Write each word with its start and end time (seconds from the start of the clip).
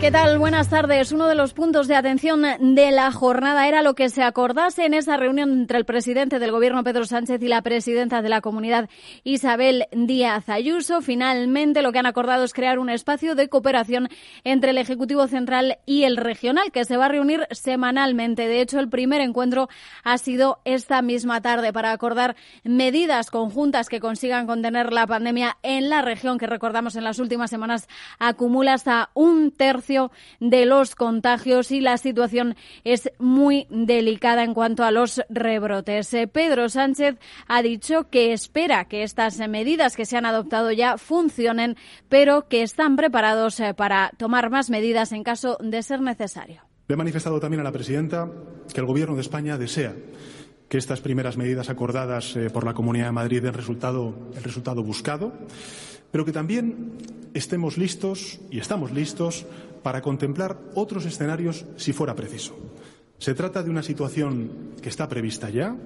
¿Qué 0.00 0.10
tal? 0.10 0.38
Buenas 0.38 0.70
tardes. 0.70 1.12
Uno 1.12 1.28
de 1.28 1.34
los 1.34 1.52
puntos 1.52 1.86
de 1.86 1.94
atención 1.94 2.42
de 2.58 2.90
la 2.90 3.12
jornada 3.12 3.68
era 3.68 3.82
lo 3.82 3.94
que 3.94 4.08
se 4.08 4.22
acordase 4.22 4.86
en 4.86 4.94
esa 4.94 5.18
reunión 5.18 5.52
entre 5.52 5.76
el 5.76 5.84
presidente 5.84 6.38
del 6.38 6.52
Gobierno, 6.52 6.82
Pedro 6.82 7.04
Sánchez, 7.04 7.42
y 7.42 7.48
la 7.48 7.60
presidenta 7.60 8.22
de 8.22 8.30
la 8.30 8.40
comunidad, 8.40 8.88
Isabel 9.24 9.84
Díaz 9.92 10.48
Ayuso. 10.48 11.02
Finalmente, 11.02 11.82
lo 11.82 11.92
que 11.92 11.98
han 11.98 12.06
acordado 12.06 12.44
es 12.44 12.54
crear 12.54 12.78
un 12.78 12.88
espacio 12.88 13.34
de 13.34 13.50
cooperación 13.50 14.08
entre 14.42 14.70
el 14.70 14.78
Ejecutivo 14.78 15.28
Central 15.28 15.76
y 15.84 16.04
el 16.04 16.16
Regional, 16.16 16.72
que 16.72 16.86
se 16.86 16.96
va 16.96 17.04
a 17.04 17.10
reunir 17.10 17.46
semanalmente. 17.50 18.48
De 18.48 18.62
hecho, 18.62 18.80
el 18.80 18.88
primer 18.88 19.20
encuentro 19.20 19.68
ha 20.02 20.16
sido 20.16 20.60
esta 20.64 21.02
misma 21.02 21.42
tarde 21.42 21.74
para 21.74 21.92
acordar 21.92 22.36
medidas 22.64 23.30
conjuntas 23.30 23.90
que 23.90 24.00
consigan 24.00 24.46
contener 24.46 24.94
la 24.94 25.06
pandemia 25.06 25.58
en 25.62 25.90
la 25.90 26.00
región, 26.00 26.38
que 26.38 26.46
recordamos 26.46 26.96
en 26.96 27.04
las 27.04 27.18
últimas 27.18 27.50
semanas 27.50 27.86
acumula 28.18 28.72
hasta 28.72 29.10
un 29.12 29.50
tercio 29.50 29.89
de 30.38 30.66
los 30.66 30.94
contagios 30.94 31.70
y 31.70 31.80
la 31.80 31.98
situación 31.98 32.54
es 32.84 33.10
muy 33.18 33.66
delicada 33.70 34.44
en 34.44 34.54
cuanto 34.54 34.84
a 34.84 34.90
los 34.90 35.20
rebrotes. 35.28 36.14
Eh, 36.14 36.28
Pedro 36.28 36.68
Sánchez 36.68 37.16
ha 37.48 37.62
dicho 37.62 38.08
que 38.08 38.32
espera 38.32 38.84
que 38.84 39.02
estas 39.02 39.38
medidas 39.48 39.96
que 39.96 40.06
se 40.06 40.16
han 40.16 40.26
adoptado 40.26 40.70
ya 40.70 40.96
funcionen, 40.98 41.76
pero 42.08 42.48
que 42.48 42.62
están 42.62 42.96
preparados 42.96 43.58
eh, 43.60 43.74
para 43.74 44.12
tomar 44.16 44.50
más 44.50 44.70
medidas 44.70 45.12
en 45.12 45.24
caso 45.24 45.58
de 45.60 45.82
ser 45.82 46.00
necesario. 46.00 46.62
Le 46.86 46.94
he 46.94 46.96
manifestado 46.96 47.40
también 47.40 47.60
a 47.60 47.64
la 47.64 47.72
presidenta 47.72 48.28
que 48.72 48.80
el 48.80 48.86
Gobierno 48.86 49.14
de 49.14 49.20
España 49.22 49.58
desea 49.58 49.94
que 50.68 50.78
estas 50.78 51.00
primeras 51.00 51.36
medidas 51.36 51.68
acordadas 51.68 52.36
eh, 52.36 52.48
por 52.48 52.64
la 52.64 52.74
Comunidad 52.74 53.06
de 53.06 53.12
Madrid 53.12 53.42
den 53.42 53.54
resultado, 53.54 54.14
el 54.36 54.42
resultado 54.44 54.84
buscado, 54.84 55.32
pero 56.12 56.24
que 56.24 56.32
también 56.32 56.92
estemos 57.34 57.76
listos 57.76 58.40
y 58.50 58.60
estamos 58.60 58.92
listos 58.92 59.46
para 59.82 60.02
contemplar 60.02 60.58
otros 60.74 61.06
escenarios 61.06 61.66
si 61.76 61.92
fuera 61.92 62.14
preciso. 62.14 62.56
Se 63.18 63.34
trata 63.34 63.62
de 63.62 63.70
una 63.70 63.82
situación 63.82 64.74
que 64.82 64.88
está 64.88 65.08
prevista 65.08 65.50
ya 65.50 65.76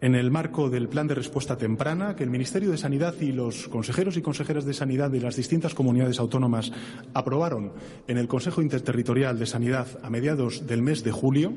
en 0.00 0.14
el 0.14 0.30
marco 0.30 0.68
del 0.68 0.88
plan 0.88 1.06
de 1.06 1.14
respuesta 1.14 1.56
temprana 1.56 2.16
que 2.16 2.24
el 2.24 2.30
Ministerio 2.30 2.70
de 2.70 2.76
Sanidad 2.76 3.14
y 3.20 3.32
los 3.32 3.68
consejeros 3.68 4.16
y 4.16 4.22
consejeras 4.22 4.64
de 4.64 4.74
Sanidad 4.74 5.10
de 5.10 5.20
las 5.20 5.36
distintas 5.36 5.74
comunidades 5.74 6.18
autónomas 6.18 6.70
aprobaron 7.14 7.72
en 8.06 8.18
el 8.18 8.28
Consejo 8.28 8.62
Interterritorial 8.62 9.38
de 9.38 9.46
Sanidad 9.46 9.86
a 10.02 10.10
mediados 10.10 10.66
del 10.66 10.82
mes 10.82 11.02
de 11.02 11.12
julio. 11.12 11.54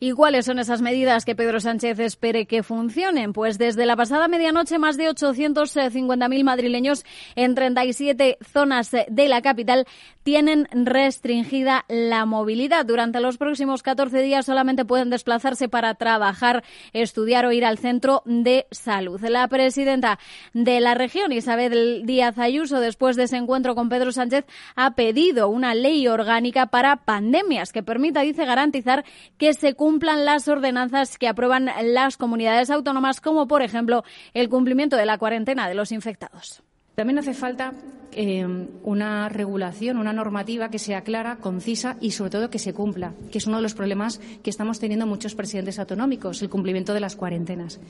¿Y 0.00 0.12
cuáles 0.12 0.46
son 0.46 0.60
esas 0.60 0.80
medidas 0.80 1.24
que 1.24 1.34
Pedro 1.34 1.58
Sánchez 1.58 1.98
espere 1.98 2.46
que 2.46 2.62
funcionen? 2.62 3.32
Pues 3.32 3.58
desde 3.58 3.84
la 3.84 3.96
pasada 3.96 4.28
medianoche, 4.28 4.78
más 4.78 4.96
de 4.96 5.10
850.000 5.10 6.44
madrileños 6.44 7.04
en 7.34 7.56
37 7.56 8.38
zonas 8.40 8.92
de 8.92 9.28
la 9.28 9.42
capital 9.42 9.86
tienen 10.22 10.68
restringida 10.70 11.84
la 11.88 12.26
movilidad. 12.26 12.86
Durante 12.86 13.18
los 13.18 13.38
próximos 13.38 13.82
14 13.82 14.22
días 14.22 14.46
solamente 14.46 14.84
pueden 14.84 15.10
desplazarse 15.10 15.68
para 15.68 15.94
trabajar, 15.94 16.62
estudiar 16.92 17.44
o 17.46 17.50
ir 17.50 17.64
al 17.64 17.78
centro 17.78 18.22
de 18.24 18.68
salud. 18.70 19.20
La 19.20 19.48
presidenta 19.48 20.20
de 20.52 20.78
la 20.78 20.94
región, 20.94 21.32
Isabel 21.32 22.02
Díaz 22.04 22.38
Ayuso, 22.38 22.78
después 22.78 23.16
de 23.16 23.24
ese 23.24 23.36
encuentro 23.36 23.74
con 23.74 23.88
Pedro 23.88 24.12
Sánchez, 24.12 24.44
ha 24.76 24.94
pedido 24.94 25.48
una 25.48 25.74
ley 25.74 26.06
orgánica 26.06 26.66
para 26.66 26.96
pandemias 26.96 27.72
que 27.72 27.82
permita, 27.82 28.20
dice, 28.20 28.44
garantizar 28.44 29.04
que 29.38 29.54
se 29.54 29.74
cumpla 29.74 29.87
cumplan 29.88 30.26
las 30.26 30.46
ordenanzas 30.48 31.16
que 31.16 31.28
aprueban 31.28 31.70
las 31.82 32.18
comunidades 32.18 32.68
autónomas, 32.68 33.22
como 33.22 33.48
por 33.48 33.62
ejemplo 33.62 34.04
el 34.34 34.50
cumplimiento 34.50 34.96
de 34.96 35.06
la 35.06 35.16
cuarentena 35.16 35.66
de 35.66 35.74
los 35.74 35.92
infectados. 35.92 36.62
También 36.94 37.18
hace 37.18 37.32
falta 37.32 37.72
eh, 38.12 38.46
una 38.82 39.30
regulación, 39.30 39.96
una 39.96 40.12
normativa 40.12 40.68
que 40.68 40.78
sea 40.78 41.00
clara, 41.04 41.36
concisa 41.36 41.96
y, 42.02 42.10
sobre 42.10 42.32
todo, 42.32 42.50
que 42.50 42.58
se 42.58 42.74
cumpla, 42.74 43.14
que 43.32 43.38
es 43.38 43.46
uno 43.46 43.56
de 43.56 43.62
los 43.62 43.72
problemas 43.72 44.20
que 44.42 44.50
estamos 44.50 44.78
teniendo 44.78 45.06
muchos 45.06 45.34
presidentes 45.34 45.78
autonómicos, 45.78 46.42
el 46.42 46.50
cumplimiento 46.50 46.92
de 46.92 47.00
las 47.00 47.16
cuarentenas. 47.16 47.80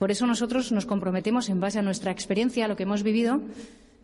Por 0.00 0.10
eso 0.10 0.26
nosotros 0.26 0.72
nos 0.72 0.86
comprometemos, 0.86 1.48
en 1.50 1.60
base 1.60 1.78
a 1.78 1.82
nuestra 1.82 2.10
experiencia, 2.10 2.64
a 2.64 2.68
lo 2.68 2.74
que 2.74 2.82
hemos 2.82 3.04
vivido, 3.04 3.40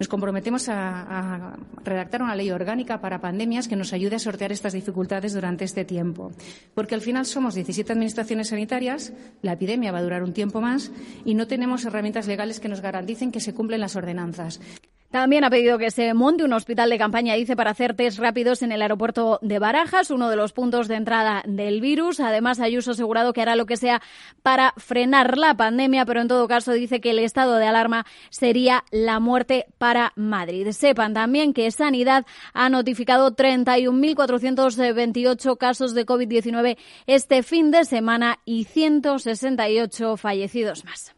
nos 0.01 0.09
comprometemos 0.09 0.69
a, 0.71 1.59
redactar 1.85 2.23
una 2.23 2.35
ley 2.35 2.51
orgánica 2.51 3.03
para 3.03 3.21
pandemias 3.21 3.69
que 3.69 3.77
nos 3.77 3.93
ayude 3.93 4.17
a 4.17 4.19
sortear 4.19 4.51
estas 4.51 4.73
dificultades 4.73 5.35
durante 5.35 5.67
este 5.67 5.85
tiempo. 5.85 6.33
Porque 6.75 6.95
al 6.95 7.03
final 7.03 7.27
somos 7.27 7.55
17 7.55 7.93
administraciones 7.93 8.49
sanitarias, 8.49 9.13
la 9.43 9.53
epidemia 9.53 9.93
va 9.93 9.99
a 9.99 10.03
durar 10.03 10.23
un 10.23 10.33
tiempo 10.33 10.63
más 10.63 10.91
y 11.27 11.35
no 11.35 11.47
tenemos 11.47 11.85
herramientas 11.85 12.27
legales 12.27 12.61
que 12.61 12.69
nos 12.71 12.81
garanticen 12.81 13.31
que 13.31 13.41
se 13.41 13.53
cumplen 13.53 13.81
las 13.81 13.95
ordenanzas. 13.95 14.61
También 15.11 15.43
ha 15.43 15.51
pedido 15.51 15.77
que 15.77 15.91
se 15.91 16.15
monte 16.15 16.45
un 16.45 16.53
hospital 16.53 16.89
de 16.89 16.97
campaña, 16.97 17.35
dice, 17.35 17.57
para 17.57 17.73
hacer 17.73 17.95
test 17.95 18.21
rápidos 18.21 18.63
en 18.63 18.71
el 18.71 18.81
aeropuerto 18.81 19.41
de 19.43 19.59
Barajas, 19.59 20.13
uno 20.13 20.31
de 20.31 20.37
los 20.37 20.53
puntos 20.53 20.87
de 20.87 20.95
entrada 20.95 21.43
del 21.47 21.81
virus. 21.81 22.21
Además, 22.21 22.61
Ayuso 22.61 22.93
asegurado 22.93 23.33
que 23.33 23.43
hará 23.43 23.57
lo 23.57 23.67
que 23.67 23.77
sea 23.77 24.01
para 24.45 24.73
frenar 24.77 25.37
la 25.37 25.57
pandemia, 25.57 26.07
pero 26.07 26.21
en 26.21 26.29
todo 26.29 26.47
caso 26.47 26.71
dice 26.73 27.01
que 27.01 27.11
el 27.11 27.19
estado 27.19 27.57
de 27.57 27.67
alarma 27.67 28.07
sería 28.29 28.85
la 28.93 29.19
muerte 29.19 29.67
para 29.79 30.13
Madrid. 30.15 30.71
Sepan 30.71 31.13
también 31.13 31.55
que 31.55 31.73
Sanidad 31.73 32.25
ha 32.53 32.69
notificado 32.69 33.35
31.428 33.35 35.59
casos 35.59 35.93
de 35.93 36.07
COVID-19 36.07 36.79
este 37.09 37.43
fin 37.43 37.73
de 37.73 37.85
semana 37.85 38.39
y 38.45 38.63
168 38.63 40.17
fallecidos 40.17 40.85
más. 40.85 41.17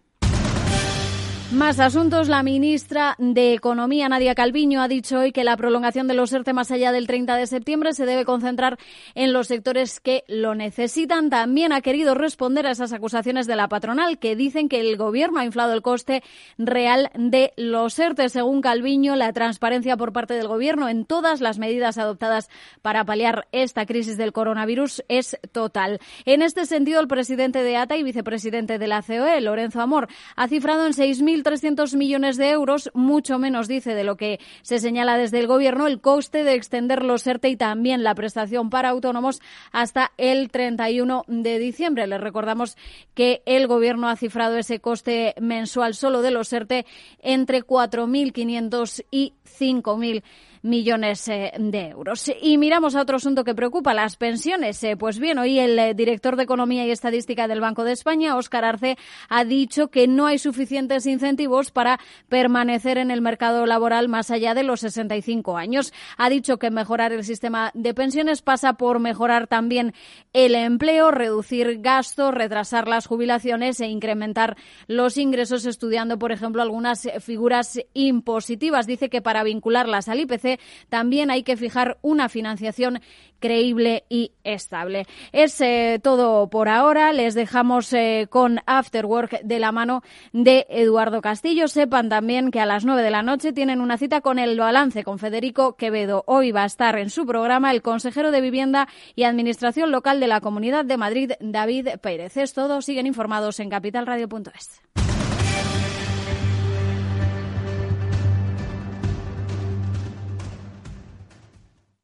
Más 1.52 1.80
asuntos. 1.80 2.28
La 2.28 2.42
ministra 2.42 3.14
de 3.18 3.52
Economía, 3.52 4.08
Nadia 4.08 4.34
Calviño, 4.34 4.80
ha 4.80 4.88
dicho 4.88 5.18
hoy 5.18 5.32
que 5.32 5.44
la 5.44 5.54
prolongación 5.58 6.08
de 6.08 6.14
los 6.14 6.32
ERTE 6.32 6.54
más 6.54 6.70
allá 6.70 6.92
del 6.92 7.06
30 7.06 7.36
de 7.36 7.46
septiembre 7.46 7.92
se 7.92 8.06
debe 8.06 8.24
concentrar 8.24 8.78
en 9.14 9.34
los 9.34 9.48
sectores 9.48 10.00
que 10.00 10.24
lo 10.28 10.54
necesitan. 10.54 11.28
También 11.28 11.74
ha 11.74 11.82
querido 11.82 12.14
responder 12.14 12.66
a 12.66 12.70
esas 12.70 12.94
acusaciones 12.94 13.46
de 13.46 13.56
la 13.56 13.68
patronal 13.68 14.18
que 14.18 14.34
dicen 14.34 14.70
que 14.70 14.80
el 14.80 14.96
Gobierno 14.96 15.40
ha 15.40 15.44
inflado 15.44 15.74
el 15.74 15.82
coste 15.82 16.22
real 16.56 17.10
de 17.14 17.52
los 17.56 17.98
ERTE. 17.98 18.30
Según 18.30 18.62
Calviño, 18.62 19.14
la 19.14 19.34
transparencia 19.34 19.98
por 19.98 20.14
parte 20.14 20.32
del 20.32 20.48
Gobierno 20.48 20.88
en 20.88 21.04
todas 21.04 21.42
las 21.42 21.58
medidas 21.58 21.98
adoptadas 21.98 22.48
para 22.80 23.04
paliar 23.04 23.46
esta 23.52 23.84
crisis 23.84 24.16
del 24.16 24.32
coronavirus 24.32 25.04
es 25.08 25.38
total. 25.52 26.00
En 26.24 26.40
este 26.40 26.64
sentido, 26.64 26.98
el 27.00 27.08
presidente 27.08 27.62
de 27.62 27.76
ATA 27.76 27.98
y 27.98 28.02
vicepresidente 28.02 28.78
de 28.78 28.86
la 28.86 29.02
COE, 29.02 29.42
Lorenzo 29.42 29.82
Amor, 29.82 30.08
ha 30.34 30.48
cifrado 30.48 30.86
en 30.86 30.94
6.000 30.94 31.41
1.300 31.42 31.97
millones 31.97 32.36
de 32.36 32.50
euros, 32.50 32.91
mucho 32.94 33.38
menos, 33.38 33.69
dice, 33.69 33.94
de 33.94 34.04
lo 34.04 34.16
que 34.16 34.41
se 34.62 34.78
señala 34.78 35.16
desde 35.16 35.38
el 35.38 35.47
Gobierno, 35.47 35.86
el 35.86 36.00
coste 36.00 36.44
de 36.44 36.54
extender 36.54 37.04
los 37.04 37.26
ERTE 37.26 37.48
y 37.48 37.56
también 37.56 38.03
la 38.03 38.14
prestación 38.14 38.70
para 38.70 38.91
autónomos 38.91 39.41
hasta 39.72 40.12
el 40.16 40.50
31 40.50 41.25
de 41.26 41.58
diciembre. 41.58 42.06
Les 42.06 42.20
recordamos 42.20 42.76
que 43.14 43.42
el 43.47 43.66
Gobierno 43.66 44.08
ha 44.08 44.16
cifrado 44.16 44.56
ese 44.56 44.81
coste 44.81 45.34
mensual 45.41 45.94
solo 45.94 46.22
de 46.22 46.31
los 46.31 46.52
ERTE 46.52 46.86
entre 47.20 47.62
4.500 47.62 49.04
y 49.10 49.34
5.000 49.58 50.22
millones 50.62 51.26
eh, 51.28 51.52
de 51.58 51.88
euros. 51.88 52.30
Y 52.40 52.56
miramos 52.56 52.94
a 52.94 53.02
otro 53.02 53.16
asunto 53.16 53.44
que 53.44 53.54
preocupa, 53.54 53.94
las 53.94 54.16
pensiones. 54.16 54.82
Eh, 54.84 54.96
pues 54.96 55.18
bien, 55.18 55.38
hoy 55.38 55.58
el 55.58 55.78
eh, 55.78 55.94
director 55.94 56.36
de 56.36 56.44
Economía 56.44 56.86
y 56.86 56.90
Estadística 56.90 57.48
del 57.48 57.60
Banco 57.60 57.84
de 57.84 57.92
España, 57.92 58.36
Óscar 58.36 58.64
Arce, 58.64 58.96
ha 59.28 59.44
dicho 59.44 59.88
que 59.88 60.06
no 60.06 60.26
hay 60.26 60.38
suficientes 60.38 61.06
incentivos 61.06 61.70
para 61.70 61.98
permanecer 62.28 62.98
en 62.98 63.10
el 63.10 63.20
mercado 63.20 63.66
laboral 63.66 64.08
más 64.08 64.30
allá 64.30 64.54
de 64.54 64.62
los 64.62 64.80
65 64.80 65.56
años. 65.56 65.92
Ha 66.16 66.30
dicho 66.30 66.58
que 66.58 66.70
mejorar 66.70 67.12
el 67.12 67.24
sistema 67.24 67.70
de 67.74 67.94
pensiones 67.94 68.42
pasa 68.42 68.74
por 68.74 69.00
mejorar 69.00 69.48
también 69.48 69.92
el 70.32 70.54
empleo, 70.54 71.10
reducir 71.10 71.81
gastos, 71.81 72.32
retrasar 72.32 72.87
las 72.87 73.06
jubilaciones 73.06 73.81
e 73.81 73.88
incrementar 73.88 74.56
los 74.87 75.16
ingresos 75.16 75.66
estudiando, 75.66 76.19
por 76.19 76.32
ejemplo, 76.32 76.62
algunas 76.62 77.08
figuras 77.20 77.81
impositivas. 77.94 78.87
Dice 78.87 79.10
que 79.10 79.22
para 79.22 79.42
vincularlas 79.42 80.08
al 80.08 80.20
IPC 80.20 80.51
también 80.88 81.31
hay 81.31 81.43
que 81.43 81.56
fijar 81.56 81.99
una 82.02 82.28
financiación 82.28 83.00
creíble 83.43 84.04
y 84.08 84.32
estable. 84.44 85.06
Es 85.32 85.60
eh, 85.60 86.00
todo 86.02 86.49
por 86.49 86.70
ahora. 86.70 87.12
Les 87.12 87.34
dejamos 87.34 87.93
eh, 87.93 88.28
con 88.31 88.60
Afterwork 88.64 89.43
de 89.43 89.58
la 89.58 89.72
mano 89.72 90.02
de 90.32 90.66
Eduardo 90.70 91.20
Castillo. 91.20 91.69
Sepan 91.69 92.08
también 92.08 92.50
que 92.50 92.60
a 92.60 92.66
las 92.66 92.87
nueve 92.87 93.02
de 93.02 93.10
la 93.10 93.22
noche 93.22 93.52
tienen 93.52 93.82
una 93.82 93.99
cita 93.99 94.22
con 94.22 94.38
el 94.38 94.58
balance 94.58 95.04
con 95.04 95.19
Federico 95.19 95.76
Quevedo. 95.76 96.25
Hoy 96.26 96.52
va 96.52 96.62
a 96.62 96.66
estar 96.66 96.96
en 96.96 97.10
su 97.10 97.26
programa 97.26 97.70
el 97.72 97.82
consejero 97.82 98.31
de 98.31 98.40
Vivienda 98.40 98.88
y 99.14 99.25
Administración 99.25 99.90
Local 99.90 100.20
de 100.20 100.28
la 100.28 100.40
Comunidad 100.40 100.84
de 100.84 100.96
Madrid, 100.96 101.32
David 101.40 101.88
Pérez. 102.00 102.37
Es 102.37 102.54
todo. 102.54 102.81
Siguen 102.81 103.06
informados 103.06 103.58
en 103.60 103.69
capitalradio.es. 103.69 105.01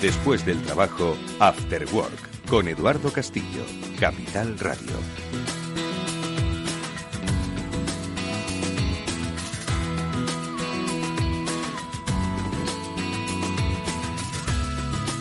Después 0.00 0.44
del 0.44 0.60
trabajo, 0.60 1.16
After 1.38 1.86
Work, 1.90 2.46
con 2.50 2.68
Eduardo 2.68 3.10
Castillo, 3.10 3.64
Capital 3.98 4.58
Radio. 4.58 4.92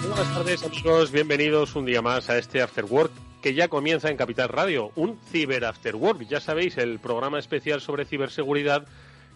Buenas 0.10 0.34
tardes 0.34 0.64
amigos, 0.64 1.12
bienvenidos 1.12 1.76
un 1.78 1.86
día 1.86 2.02
más 2.02 2.30
a 2.30 2.38
este 2.38 2.62
After 2.62 2.84
Work 2.84 3.12
que 3.42 3.54
ya 3.54 3.70
comienza 3.70 4.10
en 4.10 4.18
Capital 4.18 4.50
Radio, 4.50 4.92
un 4.96 5.18
Ciber 5.32 5.64
After 5.64 5.96
Work, 5.96 6.28
ya 6.28 6.42
sabéis, 6.42 6.78
el 6.78 7.00
programa 7.00 7.40
especial 7.40 7.80
sobre 7.80 8.04
ciberseguridad 8.04 8.86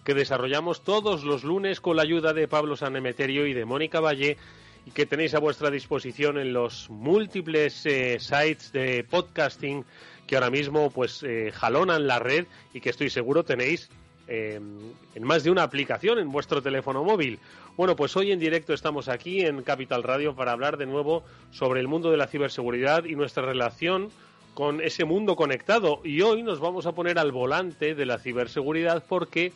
que 0.04 0.14
desarrollamos 0.14 0.84
todos 0.84 1.24
los 1.24 1.46
lunes 1.46 1.80
con 1.80 1.96
la 1.96 2.02
ayuda 2.02 2.34
de 2.34 2.50
Pablo 2.50 2.76
Sanemeterio 2.76 3.48
y 3.48 3.54
de 3.54 3.64
Mónica 3.64 4.02
Valle 4.02 4.38
y 4.86 4.92
que 4.92 5.06
tenéis 5.06 5.34
a 5.34 5.40
vuestra 5.40 5.70
disposición 5.70 6.38
en 6.38 6.54
los 6.54 6.90
múltiples 6.90 7.86
eh, 7.86 8.18
sites 8.20 8.72
de 8.72 9.04
podcasting 9.04 9.86
que 10.28 10.36
ahora 10.36 10.50
mismo 10.50 10.92
pues 10.92 11.24
eh, 11.24 11.52
jalonan 11.54 12.08
la 12.08 12.20
red 12.20 12.46
y 12.74 12.82
que 12.82 12.92
estoy 12.92 13.10
seguro 13.10 13.44
tenéis 13.44 13.90
em, 14.28 14.94
en 15.16 15.24
más 15.24 15.44
de 15.44 15.50
una 15.50 15.64
aplicación 15.64 16.20
en 16.20 16.32
vuestro 16.32 16.62
teléfono 16.62 17.04
móvil. 17.04 17.40
Bueno, 17.76 17.96
pues 17.96 18.16
hoy 18.16 18.32
en 18.32 18.40
directo 18.40 18.74
estamos 18.74 19.08
aquí 19.08 19.42
en 19.42 19.64
Capital 19.64 20.04
Radio 20.04 20.36
para 20.36 20.52
hablar 20.52 20.78
de 20.78 20.86
nuevo 20.86 21.24
sobre 21.52 21.80
el 21.80 21.88
mundo 21.88 22.12
de 22.12 22.18
la 22.18 22.28
ciberseguridad 22.28 23.06
y 23.06 23.16
nuestra 23.16 23.44
relación 23.44 24.12
con 24.54 24.82
ese 24.82 25.06
mundo 25.06 25.36
conectado. 25.36 26.02
Y 26.04 26.22
hoy 26.22 26.44
nos 26.44 26.60
vamos 26.60 26.86
a 26.86 26.92
poner 26.92 27.18
al 27.18 27.32
volante 27.32 27.96
de 27.96 28.06
la 28.06 28.20
ciberseguridad 28.20 29.04
porque 29.08 29.54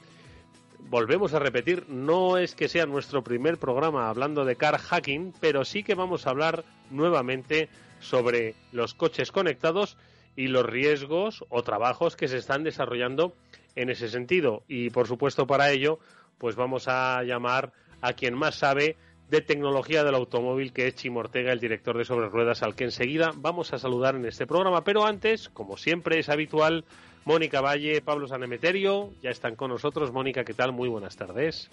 volvemos 0.89 1.33
a 1.33 1.39
repetir, 1.39 1.85
no 1.89 2.37
es 2.37 2.55
que 2.55 2.69
sea 2.69 2.85
nuestro 2.85 3.23
primer 3.23 3.57
programa 3.57 4.09
hablando 4.09 4.45
de 4.45 4.55
car 4.55 4.77
hacking, 4.77 5.33
pero 5.39 5.65
sí 5.65 5.83
que 5.83 5.95
vamos 5.95 6.25
a 6.25 6.31
hablar 6.31 6.63
nuevamente 6.89 7.69
sobre 7.99 8.55
los 8.71 8.93
coches 8.93 9.31
conectados 9.31 9.97
y 10.35 10.47
los 10.47 10.65
riesgos 10.65 11.45
o 11.49 11.63
trabajos 11.63 12.15
que 12.15 12.27
se 12.27 12.37
están 12.37 12.63
desarrollando 12.63 13.33
en 13.75 13.89
ese 13.89 14.09
sentido. 14.09 14.63
Y 14.67 14.89
por 14.89 15.07
supuesto 15.07 15.47
para 15.47 15.71
ello, 15.71 15.99
pues 16.37 16.55
vamos 16.55 16.87
a 16.87 17.23
llamar 17.23 17.71
a 18.01 18.13
quien 18.13 18.35
más 18.35 18.55
sabe 18.55 18.97
de 19.29 19.41
tecnología 19.41 20.03
del 20.03 20.15
automóvil, 20.15 20.73
que 20.73 20.87
es 20.87 20.95
Chimo 20.95 21.21
Ortega, 21.21 21.51
el 21.51 21.59
director 21.59 21.97
de 21.97 22.05
Sobre 22.05 22.29
Ruedas, 22.29 22.61
al 22.61 22.75
que 22.75 22.83
enseguida 22.83 23.31
vamos 23.35 23.73
a 23.73 23.79
saludar 23.79 24.15
en 24.15 24.25
este 24.25 24.45
programa. 24.45 24.83
Pero 24.83 25.05
antes, 25.05 25.49
como 25.49 25.77
siempre 25.77 26.19
es 26.19 26.29
habitual, 26.29 26.85
Mónica 27.25 27.61
Valle, 27.61 28.01
Pablo 28.01 28.27
Sanemeterio, 28.27 29.11
ya 29.21 29.29
están 29.29 29.55
con 29.55 29.69
nosotros. 29.69 30.11
Mónica, 30.11 30.43
¿qué 30.43 30.53
tal? 30.53 30.73
Muy 30.73 30.89
buenas 30.89 31.15
tardes. 31.15 31.69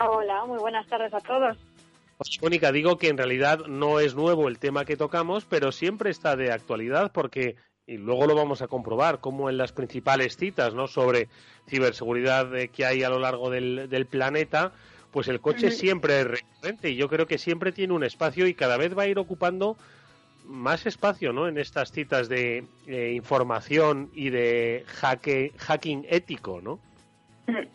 Hola, 0.00 0.44
muy 0.46 0.58
buenas 0.58 0.86
tardes 0.88 1.12
a 1.14 1.20
todos. 1.20 1.56
Mónica, 2.42 2.72
digo 2.72 2.98
que 2.98 3.08
en 3.08 3.16
realidad 3.16 3.66
no 3.66 4.00
es 4.00 4.14
nuevo 4.14 4.48
el 4.48 4.58
tema 4.58 4.84
que 4.84 4.96
tocamos, 4.96 5.46
pero 5.46 5.72
siempre 5.72 6.10
está 6.10 6.36
de 6.36 6.52
actualidad 6.52 7.12
porque, 7.12 7.56
y 7.86 7.96
luego 7.96 8.26
lo 8.26 8.34
vamos 8.34 8.62
a 8.62 8.68
comprobar, 8.68 9.20
como 9.20 9.48
en 9.48 9.56
las 9.56 9.72
principales 9.72 10.36
citas 10.36 10.74
¿no? 10.74 10.86
sobre 10.86 11.28
ciberseguridad 11.68 12.54
eh, 12.56 12.68
que 12.68 12.84
hay 12.84 13.04
a 13.04 13.08
lo 13.08 13.20
largo 13.20 13.48
del, 13.48 14.06
planeta, 14.10 14.72
pues 15.12 15.28
el 15.28 15.40
coche 15.40 15.70
siempre 15.70 16.20
es 16.20 16.26
recurrente 16.26 16.90
y 16.90 16.96
yo 16.96 17.08
creo 17.08 17.26
que 17.26 17.38
siempre 17.38 17.72
tiene 17.72 17.94
un 17.94 18.04
espacio 18.04 18.46
y 18.46 18.54
cada 18.54 18.76
vez 18.76 18.96
va 18.96 19.04
a 19.04 19.08
ir 19.08 19.18
ocupando 19.18 19.76
más 20.44 20.86
espacio 20.86 21.32
¿no? 21.32 21.48
en 21.48 21.58
estas 21.58 21.92
citas 21.92 22.28
de 22.28 22.64
eh, 22.86 23.12
información 23.14 24.10
y 24.12 24.30
de 24.30 24.84
hacking 24.86 26.06
ético, 26.08 26.60
¿no? 26.60 26.78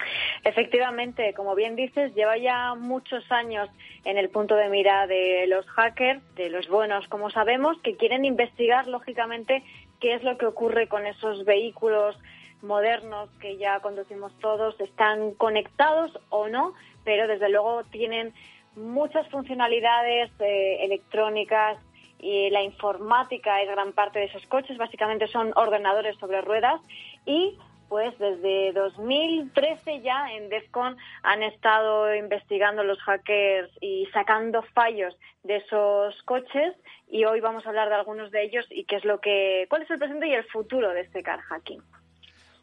Efectivamente, 0.44 1.34
como 1.34 1.56
bien 1.56 1.76
dices, 1.76 2.14
lleva 2.16 2.38
ya 2.38 2.76
muchos 2.76 3.30
años 3.32 3.70
en 4.04 4.18
el 4.18 4.30
punto 4.30 4.56
de 4.56 4.70
mira 4.70 5.08
de 5.08 5.48
los 5.48 5.66
hackers, 5.68 6.22
de 6.36 6.50
los 6.50 6.68
buenos, 6.68 7.08
como 7.08 7.30
sabemos, 7.30 7.78
que 7.82 7.96
quieren 7.96 8.26
investigar, 8.26 8.88
lógicamente, 8.88 9.64
qué 10.00 10.14
es 10.14 10.24
lo 10.24 10.38
que 10.38 10.46
ocurre 10.46 10.88
con 10.88 11.06
esos 11.06 11.46
vehículos 11.46 12.18
modernos 12.62 13.30
que 13.40 13.58
ya 13.58 13.80
conducimos 13.80 14.32
todos, 14.40 14.80
están 14.80 15.34
conectados 15.34 16.12
o 16.30 16.48
no, 16.48 16.74
pero 17.04 17.28
desde 17.28 17.50
luego 17.50 17.84
tienen 17.86 18.34
muchas 18.76 19.28
funcionalidades 19.30 20.32
eh, 20.40 20.78
electrónicas 20.82 21.78
y 22.26 22.50
la 22.50 22.64
informática 22.64 23.62
es 23.62 23.70
gran 23.70 23.94
parte 23.94 24.18
de 24.18 24.26
esos 24.26 24.44
coches, 24.48 24.80
básicamente 24.80 25.28
son 25.28 25.52
ordenadores 25.56 26.18
sobre 26.18 26.42
ruedas 26.42 26.82
y 27.24 27.56
pues 27.88 28.18
desde 28.18 28.74
2013 28.74 30.02
ya 30.02 30.34
en 30.34 30.50
DEFCON 30.50 30.98
han 31.22 31.44
estado 31.44 32.16
investigando 32.16 32.84
los 32.84 33.00
hackers 33.04 33.70
y 33.80 34.08
sacando 34.12 34.64
fallos 34.74 35.16
de 35.44 35.58
esos 35.58 36.16
coches 36.24 36.74
y 37.08 37.26
hoy 37.26 37.42
vamos 37.42 37.64
a 37.68 37.70
hablar 37.70 37.90
de 37.90 37.96
algunos 37.96 38.32
de 38.32 38.44
ellos 38.44 38.66
y 38.72 38.86
qué 38.86 38.96
es 38.96 39.06
lo 39.06 39.22
que 39.22 39.68
cuál 39.70 39.84
es 39.84 39.92
el 39.92 40.00
presente 40.00 40.28
y 40.28 40.34
el 40.34 40.46
futuro 40.46 40.90
de 40.94 41.02
este 41.02 41.22
car 41.22 41.42
hacking. 41.42 41.84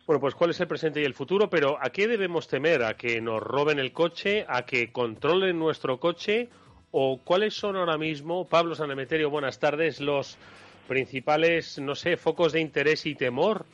Bueno, 0.08 0.18
pues 0.18 0.34
cuál 0.34 0.50
es 0.50 0.60
el 0.60 0.66
presente 0.66 1.00
y 1.00 1.04
el 1.04 1.14
futuro, 1.14 1.48
pero 1.48 1.78
¿a 1.80 1.90
qué 1.90 2.08
debemos 2.08 2.48
temer? 2.48 2.82
¿A 2.82 2.96
que 2.96 3.20
nos 3.20 3.40
roben 3.40 3.78
el 3.78 3.92
coche? 3.92 4.44
¿A 4.48 4.66
que 4.66 4.90
controlen 4.90 5.60
nuestro 5.60 6.00
coche? 6.00 6.48
O 6.92 7.18
cuáles 7.24 7.54
son 7.54 7.76
ahora 7.76 7.98
mismo, 7.98 8.46
Pablo 8.46 8.74
Sanemeterio, 8.74 9.30
buenas 9.30 9.58
tardes, 9.58 10.00
los 10.00 10.38
principales, 10.86 11.78
no 11.78 11.94
sé, 11.94 12.16
focos 12.16 12.52
de 12.52 12.60
interés 12.60 13.06
y 13.06 13.14
temor 13.14 13.64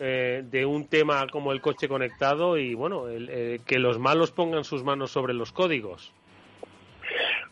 eh, 0.00 0.42
de 0.44 0.66
un 0.66 0.88
tema 0.88 1.24
como 1.30 1.52
el 1.52 1.60
coche 1.60 1.86
conectado 1.86 2.58
y, 2.58 2.74
bueno, 2.74 3.04
eh, 3.08 3.60
que 3.64 3.78
los 3.78 4.00
malos 4.00 4.32
pongan 4.32 4.64
sus 4.64 4.82
manos 4.82 5.12
sobre 5.12 5.34
los 5.34 5.52
códigos? 5.52 6.12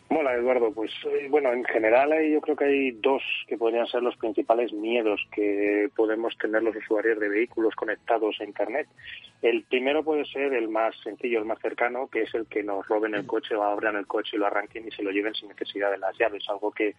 Hola 0.09 0.35
Eduardo, 0.35 0.71
pues 0.73 0.91
eh, 1.05 1.27
bueno, 1.29 1.53
en 1.53 1.63
general 1.63 2.11
yo 2.29 2.41
creo 2.41 2.55
que 2.57 2.65
hay 2.65 2.91
dos 2.91 3.23
que 3.47 3.57
podrían 3.57 3.87
ser 3.87 4.03
los 4.03 4.15
principales 4.17 4.73
miedos 4.73 5.21
que 5.33 5.89
podemos 5.95 6.37
tener 6.37 6.61
los 6.61 6.75
usuarios 6.75 7.17
de 7.19 7.29
vehículos 7.29 7.73
conectados 7.75 8.35
a 8.41 8.43
Internet. 8.43 8.87
El 9.43 9.63
primero 9.63 10.05
puede 10.05 10.23
ser 10.23 10.53
el 10.53 10.69
más 10.69 10.95
sencillo, 11.03 11.39
el 11.39 11.43
más 11.43 11.59
cercano, 11.59 12.07
que 12.07 12.21
es 12.21 12.33
el 12.33 12.47
que 12.47 12.63
nos 12.63 12.87
roben 12.87 13.13
el 13.13 13.27
coche 13.27 13.55
o 13.55 13.63
abran 13.63 13.97
el 13.97 14.07
coche 14.07 14.37
y 14.37 14.39
lo 14.39 14.47
arranquen 14.47 14.87
y 14.87 14.91
se 14.91 15.03
lo 15.03 15.11
lleven 15.11 15.35
sin 15.35 15.49
necesidad 15.49 15.91
de 15.91 15.97
las 15.97 16.17
llaves, 16.17 16.47
algo 16.47 16.71
que, 16.71 16.95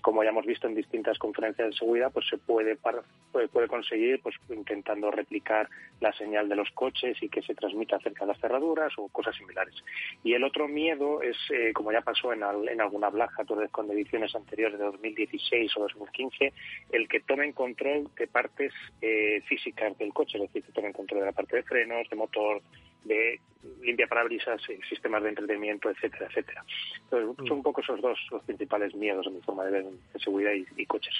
como 0.00 0.22
ya 0.22 0.30
hemos 0.30 0.46
visto 0.46 0.68
en 0.68 0.76
distintas 0.76 1.18
conferencias 1.18 1.70
de 1.70 1.76
seguridad, 1.76 2.12
pues 2.12 2.28
se 2.28 2.38
puede, 2.38 2.76
puede 2.76 3.66
conseguir 3.66 4.20
pues 4.22 4.36
intentando 4.48 5.10
replicar 5.10 5.68
la 5.98 6.12
señal 6.12 6.48
de 6.48 6.54
los 6.54 6.70
coches 6.70 7.20
y 7.20 7.28
que 7.28 7.42
se 7.42 7.56
transmita 7.56 7.98
cerca 7.98 8.24
de 8.24 8.28
las 8.32 8.40
cerraduras 8.40 8.92
o 8.96 9.08
cosas 9.08 9.34
similares. 9.34 9.74
Y 10.22 10.34
el 10.34 10.44
otro 10.44 10.68
miedo 10.68 11.20
es, 11.20 11.36
eh, 11.50 11.72
como 11.72 11.90
ya 11.90 12.02
pasó 12.02 12.32
en 12.32 12.44
en 12.44 12.80
alguna 12.80 13.10
blaja, 13.10 13.44
con 13.72 13.90
ediciones 13.90 14.32
anteriores 14.36 14.78
de 14.78 14.84
2016 14.84 15.76
o 15.76 15.80
2015, 15.80 16.52
el 16.92 17.08
que 17.08 17.18
tomen 17.20 17.52
control 17.52 18.08
de 18.16 18.28
partes 18.28 18.72
eh, 19.02 19.42
físicas 19.48 19.98
del 19.98 20.12
coche, 20.12 20.38
es 20.38 20.42
decir, 20.42 20.62
que 20.62 20.70
tomen 20.70 20.92
control 20.92 21.20
de 21.20 21.26
la 21.26 21.32
parte 21.32 21.56
de 21.56 21.64
frenos, 21.88 22.08
de 22.08 22.16
motor, 22.16 22.62
de 23.04 23.40
limpia 23.82 24.06
parabrisas, 24.06 24.60
eh, 24.68 24.78
sistemas 24.88 25.22
de 25.22 25.30
entretenimiento, 25.30 25.90
etcétera, 25.90 26.26
etcétera. 26.26 26.64
Entonces, 27.04 27.48
son 27.48 27.58
un 27.58 27.62
poco 27.62 27.80
esos 27.80 28.00
dos 28.00 28.18
los 28.30 28.42
principales 28.44 28.94
miedos 28.94 29.26
en 29.26 29.34
mi 29.34 29.40
forma 29.40 29.64
de 29.64 29.70
ver 29.70 29.84
de 29.84 30.20
seguridad 30.20 30.52
y 30.52 30.86
coches. 30.86 31.14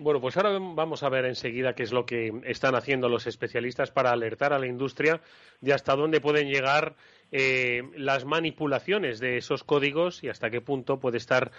Bueno, 0.00 0.20
pues 0.20 0.36
ahora 0.36 0.56
vamos 0.60 1.02
a 1.02 1.08
ver 1.08 1.24
enseguida 1.24 1.74
qué 1.74 1.82
es 1.82 1.90
lo 1.90 2.06
que 2.06 2.32
están 2.44 2.76
haciendo 2.76 3.08
los 3.08 3.26
especialistas 3.26 3.90
para 3.90 4.12
alertar 4.12 4.52
a 4.52 4.58
la 4.60 4.68
industria 4.68 5.20
de 5.60 5.72
hasta 5.72 5.96
dónde 5.96 6.20
pueden 6.20 6.48
llegar 6.48 6.94
eh, 7.32 7.82
las 7.96 8.24
manipulaciones 8.24 9.18
de 9.18 9.38
esos 9.38 9.64
códigos 9.64 10.22
y 10.22 10.28
hasta 10.28 10.50
qué 10.50 10.60
punto 10.60 11.00
puede 11.00 11.16
estar 11.16 11.50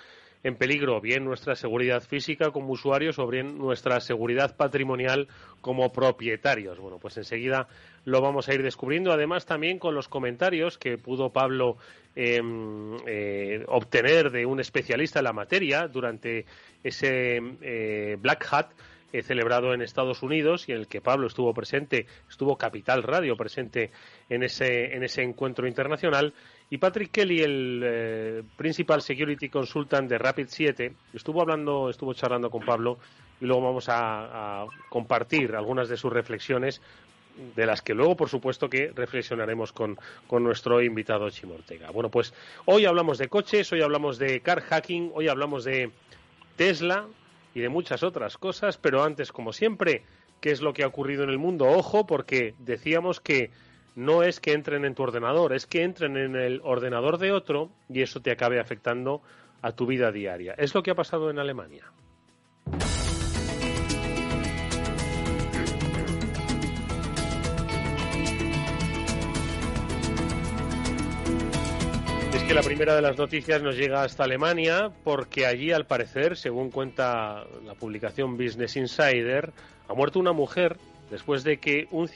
en 0.44 0.56
peligro 0.56 1.02
bien 1.02 1.26
nuestra 1.26 1.56
seguridad 1.56 2.02
física 2.02 2.52
como 2.52 2.72
usuarios 2.72 3.20
o 3.20 3.28
bien 3.28 3.58
nuestra 3.58 4.00
seguridad 4.00 4.56
patrimonial 4.56 5.28
como 5.62 5.92
propietarios. 5.92 6.80
Bueno, 6.80 6.98
pues 6.98 7.18
enseguida 7.18 7.68
lo 8.06 8.22
vamos 8.22 8.48
a 8.48 8.54
ir 8.54 8.64
descubriendo. 8.64 9.12
Además, 9.12 9.46
también 9.46 9.80
con 9.80 9.96
los 9.96 10.08
comentarios 10.08 10.78
que 10.78 10.98
pudo 10.98 11.32
Pablo 11.32 11.78
em, 12.16 12.96
eh, 13.06 13.64
obtener 13.68 14.32
de 14.32 14.46
un 14.46 14.60
especialista 14.60 15.20
en 15.20 15.26
la 15.26 15.34
materia 15.34 15.88
durante 15.88 16.46
ese 16.84 17.42
eh, 17.62 18.18
Black 18.20 18.48
Hat 18.52 18.72
eh, 19.12 19.24
celebrado 19.24 19.74
en 19.74 19.82
Estados 19.82 20.22
Unidos 20.22 20.70
y 20.70 20.72
en 20.72 20.78
el 20.78 20.88
que 20.88 21.02
Pablo 21.02 21.26
estuvo 21.26 21.52
presente, 21.52 22.06
estuvo 22.30 22.58
Capital 22.58 23.02
Radio 23.02 23.36
presente 23.36 23.90
en 24.30 24.44
ese, 24.44 24.96
en 24.96 25.04
ese 25.04 25.24
encuentro 25.24 25.68
internacional 25.68 26.32
Y 26.72 26.78
Patrick 26.78 27.12
Kelly, 27.12 27.42
el 27.42 27.82
eh, 27.84 28.44
Principal 28.56 29.02
Security 29.02 29.50
Consultant 29.50 30.08
de 30.08 30.20
Rapid 30.20 30.48
7, 30.50 30.94
estuvo 31.14 31.42
hablando, 31.42 31.90
estuvo 31.90 32.14
charlando 32.14 32.52
con 32.52 32.64
Pablo 32.64 33.00
y 33.42 33.46
luego 33.46 33.64
vamos 33.64 33.86
a, 33.88 34.66
compartir 34.90 35.56
algunas 35.56 35.90
de 35.90 35.98
sus 35.98 36.14
reflexiones, 36.14 36.82
de 37.56 37.66
las 37.66 37.82
que 37.82 37.94
luego, 37.94 38.16
por 38.16 38.30
supuesto, 38.30 38.70
que 38.70 38.92
reflexionaremos 38.94 39.72
con, 39.72 39.98
con 40.28 40.44
nuestro 40.44 40.82
invitado 40.82 41.30
Chimo 41.30 41.56
Ortega. 41.56 41.90
Bueno, 41.90 42.10
pues 42.10 42.34
hoy 42.66 42.86
hablamos 42.86 43.18
de 43.18 43.30
coches, 43.30 43.72
hoy 43.72 43.82
hablamos 43.82 44.20
de 44.20 44.42
car 44.42 44.62
hacking, 44.62 45.12
hoy 45.16 45.28
hablamos 45.28 45.64
de 45.64 45.92
Tesla 46.56 47.08
y 47.56 47.62
de 47.62 47.70
muchas 47.70 48.04
otras 48.04 48.38
cosas, 48.38 48.78
pero 48.78 49.04
antes, 49.04 49.32
como 49.32 49.54
siempre, 49.54 50.04
¿qué 50.42 50.52
es 50.52 50.62
lo 50.62 50.74
que 50.74 50.84
ha 50.84 50.88
ocurrido 50.88 51.24
en 51.24 51.30
el 51.30 51.40
mundo? 51.40 51.66
Ojo, 51.66 52.06
porque 52.06 52.54
decíamos 52.60 53.22
que 53.22 53.52
no 53.96 54.24
es 54.24 54.40
que 54.40 54.54
entren 54.54 54.86
en 54.86 54.96
tu 54.96 55.04
ordenador, 55.04 55.54
es 55.54 55.66
que 55.66 55.84
entren 55.84 56.18
en 56.18 56.36
el 56.36 56.62
ordenador 56.64 57.18
de 57.18 57.32
otro 57.32 57.70
y 57.90 58.02
eso 58.02 58.22
te 58.22 58.32
acabe 58.32 58.60
afectando 58.60 59.22
a 59.62 59.72
tu 59.74 59.86
vida 59.86 60.12
diaria. 60.12 60.54
Es 60.58 60.74
lo 60.74 60.84
que 60.84 60.92
ha 60.92 60.96
pasado 60.96 61.30
en 61.30 61.40
Alemania. 61.40 61.86
Es 72.34 72.44
que 72.44 72.54
la 72.54 72.62
primera 72.62 72.96
de 72.96 73.02
las 73.02 73.18
noticias 73.18 73.62
nos 73.62 73.76
llega 73.76 74.04
hasta 74.04 74.24
Alemania 74.24 74.92
porque 75.04 75.46
allí, 75.46 75.72
al 75.72 75.86
parecer, 75.86 76.38
según 76.38 76.72
cuenta 76.72 77.44
la 77.66 77.74
publicación 77.76 78.38
Business 78.38 78.78
Insider, 78.78 79.52
ha 79.88 79.94
muerto 79.94 80.20
una 80.20 80.32
mujer 80.32 80.78
después 81.10 81.44
de 81.44 81.58
que 81.58 81.88
un, 81.92 82.10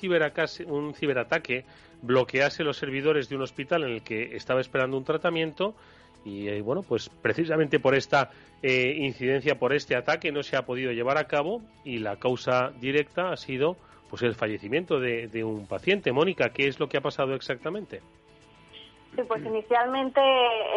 un 0.68 0.94
ciberataque 0.94 1.66
bloquease 2.02 2.64
los 2.64 2.78
servidores 2.78 3.30
de 3.30 3.36
un 3.36 3.42
hospital 3.42 3.84
en 3.84 3.92
el 3.92 4.04
que 4.04 4.36
estaba 4.36 4.62
esperando 4.62 4.98
un 4.98 5.04
tratamiento 5.04 5.74
y 6.26 6.48
eh, 6.48 6.62
bueno, 6.62 6.84
pues 6.84 7.10
precisamente 7.10 7.80
por 7.80 7.96
esta 7.96 8.32
eh, 8.62 8.96
incidencia, 8.98 9.60
por 9.60 9.74
este 9.74 9.96
ataque 9.96 10.32
no 10.32 10.44
se 10.44 10.56
ha 10.56 10.66
podido 10.66 10.92
llevar 10.92 11.18
a 11.18 11.26
cabo 11.26 11.62
y 11.84 12.00
la 12.00 12.18
causa 12.18 12.72
directa 12.80 13.32
ha 13.32 13.38
sido 13.38 13.76
pues 14.10 14.22
el 14.22 14.36
fallecimiento 14.36 15.00
de, 15.00 15.28
de 15.28 15.44
un 15.44 15.68
paciente. 15.68 16.12
Mónica, 16.12 16.50
¿qué 16.50 16.68
es 16.68 16.80
lo 16.80 16.88
que 16.88 16.98
ha 16.98 17.02
pasado 17.02 17.34
exactamente? 17.34 18.02
Sí, 19.16 19.22
pues 19.28 19.46
inicialmente 19.46 20.22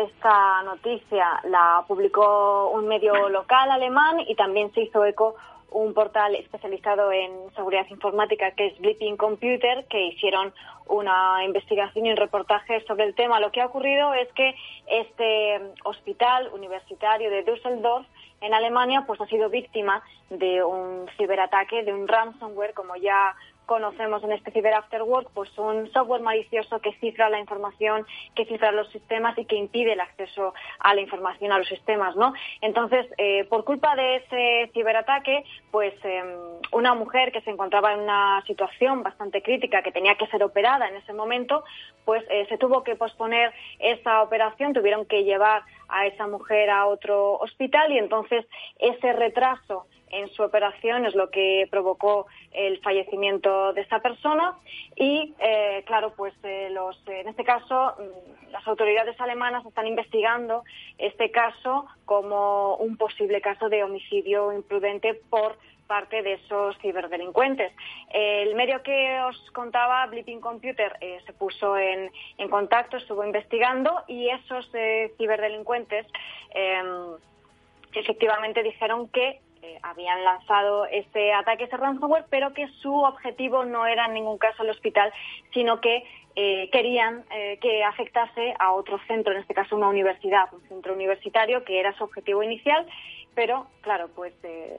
esta 0.05 0.63
noticia 0.63 1.41
la 1.45 1.85
publicó 1.89 2.71
un 2.71 2.87
medio 2.87 3.29
local 3.31 3.71
alemán 3.71 4.21
y 4.27 4.35
también 4.35 4.73
se 4.75 4.83
hizo 4.83 5.05
eco 5.07 5.37
un 5.71 5.95
portal 5.95 6.35
especializado 6.35 7.13
en 7.13 7.31
seguridad 7.55 7.87
informática 7.91 8.53
que 8.53 8.69
es 8.69 8.79
Blipping 8.79 9.17
Computer, 9.17 9.85
que 9.89 10.07
hicieron 10.07 10.53
una 10.89 11.45
investigación 11.45 12.07
y 12.07 12.11
un 12.11 12.17
reportaje 12.17 12.85
sobre 12.87 13.05
el 13.05 13.15
tema. 13.15 13.41
Lo 13.41 13.51
que 13.51 13.61
ha 13.61 13.67
ocurrido 13.67 14.15
es 14.15 14.33
que 14.33 14.55
este 14.87 15.61
hospital 15.85 16.51
universitario 16.53 17.31
de 17.31 17.43
Düsseldorf 17.43 18.07
en 18.41 18.55
Alemania 18.55 19.05
pues 19.07 19.21
ha 19.21 19.27
sido 19.27 19.49
víctima 19.49 20.03
de 20.31 20.63
un 20.63 21.09
ciberataque, 21.17 21.83
de 21.83 21.93
un 21.93 22.07
ransomware, 22.07 22.75
como 22.75 22.97
ya 22.97 23.35
conocemos 23.67 24.23
en 24.25 24.33
este 24.33 24.51
Cyber 24.53 24.75
After 24.75 25.03
Work, 25.03 25.31
pues 25.35 25.51
un 25.59 25.91
software 25.93 26.23
malicioso 26.23 26.81
que 26.81 26.93
cifra 26.95 27.29
la 27.29 27.41
información, 27.41 28.07
que 28.35 28.47
cifra 28.47 28.73
los 28.73 28.89
sistemas 28.91 29.37
y 29.39 29.45
que 29.45 29.57
impide 29.57 29.93
el 29.93 30.01
acceso 30.01 30.55
a 30.79 30.95
la 30.95 31.01
información 31.01 31.53
a 31.53 31.59
los 31.59 31.69
sistemas, 31.69 32.17
¿no? 32.17 32.33
Entonces, 32.61 33.07
eh, 33.19 33.45
por 33.45 33.65
culpa 33.65 33.95
de 33.97 34.17
ese 34.17 34.71
ciberataque, 34.73 35.45
pues 35.71 35.95
em, 36.05 36.27
una 36.73 36.95
mujer 36.95 37.33
que 37.33 37.41
se 37.43 37.51
encontraba 37.51 37.93
en 37.93 38.01
una 38.01 38.43
situación 38.47 39.03
bastante 39.03 39.43
crítica, 39.43 39.83
que 39.83 39.93
tenía 39.93 40.15
que 40.15 40.27
ser 40.29 40.43
operada 40.43 40.89
en 40.89 40.97
ese 40.97 41.13
momento, 41.13 41.65
pues 42.05 42.25
eh, 42.31 42.47
se 42.49 42.59
tuvo 42.59 42.85
que 42.85 42.95
posponer 42.95 43.53
esa 43.79 44.23
operación, 44.23 44.73
tuvieron 44.73 45.05
que 45.07 45.25
llevar 45.25 45.63
a 45.89 46.07
esa 46.07 46.27
mujer 46.27 46.71
a 46.71 46.87
otro 46.87 47.35
hospital 47.35 47.93
y 47.93 47.99
entonces 47.99 48.47
ese 48.79 49.13
retraso 49.13 49.87
en 50.11 50.29
su 50.31 50.43
operación 50.43 51.05
es 51.05 51.15
lo 51.15 51.31
que 51.31 51.67
provocó 51.71 52.27
el 52.53 52.81
fallecimiento 52.81 53.73
de 53.73 53.83
esa 53.83 54.01
persona 54.01 54.57
y 54.95 55.35
eh, 55.39 55.83
claro 55.87 56.13
pues 56.17 56.35
eh, 56.45 56.69
los 56.71 56.97
en 57.09 57.29
este 57.29 57.45
caso 57.45 57.95
mm, 57.99 58.53
las 58.53 58.67
autoridades 58.67 59.21
alemanas 59.21 59.67
están 59.67 59.87
investigando 59.87 60.63
este 60.99 61.31
caso 61.31 61.87
como 62.05 62.77
un 62.77 62.97
posible 62.97 63.41
caso 63.41 63.69
de 63.69 63.83
homicidio 63.83 64.53
imprudente 64.53 65.15
por 65.29 65.57
parte 65.87 66.23
de 66.23 66.33
esos 66.33 66.77
ciberdelincuentes. 66.79 67.73
El 68.11 68.57
medio 68.57 68.83
que 68.83 69.21
os 69.21 69.51
contaba, 69.53 70.05
Blipping 70.07 70.41
Computer, 70.41 70.97
eh, 71.01 71.21
se 71.25 71.33
puso 71.33 71.77
en, 71.77 72.11
en, 72.39 72.49
contacto, 72.49 72.97
estuvo 72.97 73.25
investigando 73.25 74.03
y 74.09 74.29
esos 74.29 74.69
ciberdelincuentes 75.17 76.07
em, 76.51 77.15
efectivamente 77.93 78.63
dijeron 78.65 79.09
que 79.09 79.41
eh, 79.67 79.79
habían 79.83 80.23
lanzado 80.23 80.87
ese 80.87 81.33
ataque, 81.33 81.65
ese 81.65 81.77
ransomware, 81.77 82.27
pero 82.31 82.55
que 82.55 82.69
su 82.81 82.95
objetivo 82.95 83.65
no 83.65 83.85
era 83.85 84.07
en 84.07 84.15
ningún 84.15 84.39
caso 84.39 84.63
el 84.63 84.71
hospital, 84.71 85.13
sino 85.53 85.81
que 85.81 86.05
eh, 86.37 86.71
querían 86.71 87.25
eh, 87.31 87.59
que 87.61 87.83
afectase 87.83 88.55
a 88.61 88.73
otro 88.73 89.01
centro, 89.09 89.33
en 89.33 89.41
este 89.41 89.55
caso 89.55 89.75
una 89.75 89.89
universidad, 89.89 90.53
un 90.53 90.63
centro 90.69 90.95
universitario, 90.95 91.65
que 91.65 91.81
era 91.81 91.97
su 91.97 92.05
objetivo 92.05 92.45
inicial, 92.45 92.87
pero 93.35 93.67
claro, 93.81 94.09
pues 94.15 94.33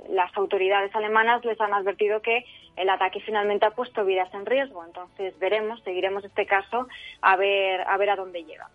las 0.09 0.35
autoridades 0.37 0.95
alemanas 0.95 1.43
les 1.43 1.59
han 1.59 1.73
advertido 1.73 2.21
que 2.21 2.45
el 2.77 2.89
ataque 2.89 3.19
finalmente 3.19 3.65
ha 3.65 3.71
puesto 3.71 4.05
vidas 4.05 4.33
en 4.33 4.45
riesgo. 4.45 4.85
Entonces 4.85 5.37
veremos, 5.37 5.81
seguiremos 5.83 6.23
este 6.23 6.45
caso 6.45 6.87
a 7.21 7.35
ver 7.35 7.81
a 7.81 7.97
ver 7.97 8.09
a 8.09 8.15
dónde 8.15 8.43
llega. 8.45 8.69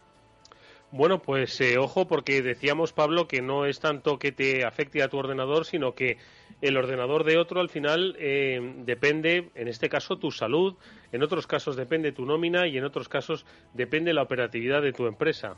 Bueno, 0.93 1.23
pues 1.23 1.59
eh, 1.63 1.79
ojo 1.79 2.07
porque 2.07 2.43
decíamos, 2.43 2.93
Pablo, 2.93 3.27
que 3.27 3.41
no 3.41 3.65
es 3.65 3.81
tanto 3.81 4.19
que 4.19 4.31
te 4.31 4.67
afecte 4.67 5.03
a 5.03 5.09
tu 5.09 5.17
ordenador, 5.17 5.65
sino 5.65 5.95
que 5.95 6.19
el 6.61 6.77
ordenador 6.77 7.25
de 7.25 7.39
otro 7.39 7.63
al 7.63 7.71
final 7.71 8.15
eh, 8.19 8.61
depende, 8.85 9.49
en 9.55 9.69
este 9.69 9.89
caso, 9.89 10.19
tu 10.19 10.31
salud, 10.31 10.77
en 11.11 11.23
otros 11.23 11.47
casos 11.47 11.77
depende 11.77 12.13
tu 12.13 12.27
nómina 12.27 12.67
y 12.67 12.77
en 12.77 12.85
otros 12.85 13.09
casos 13.09 13.47
depende 13.73 14.13
la 14.13 14.21
operatividad 14.21 14.83
de 14.83 14.93
tu 14.93 15.07
empresa. 15.07 15.57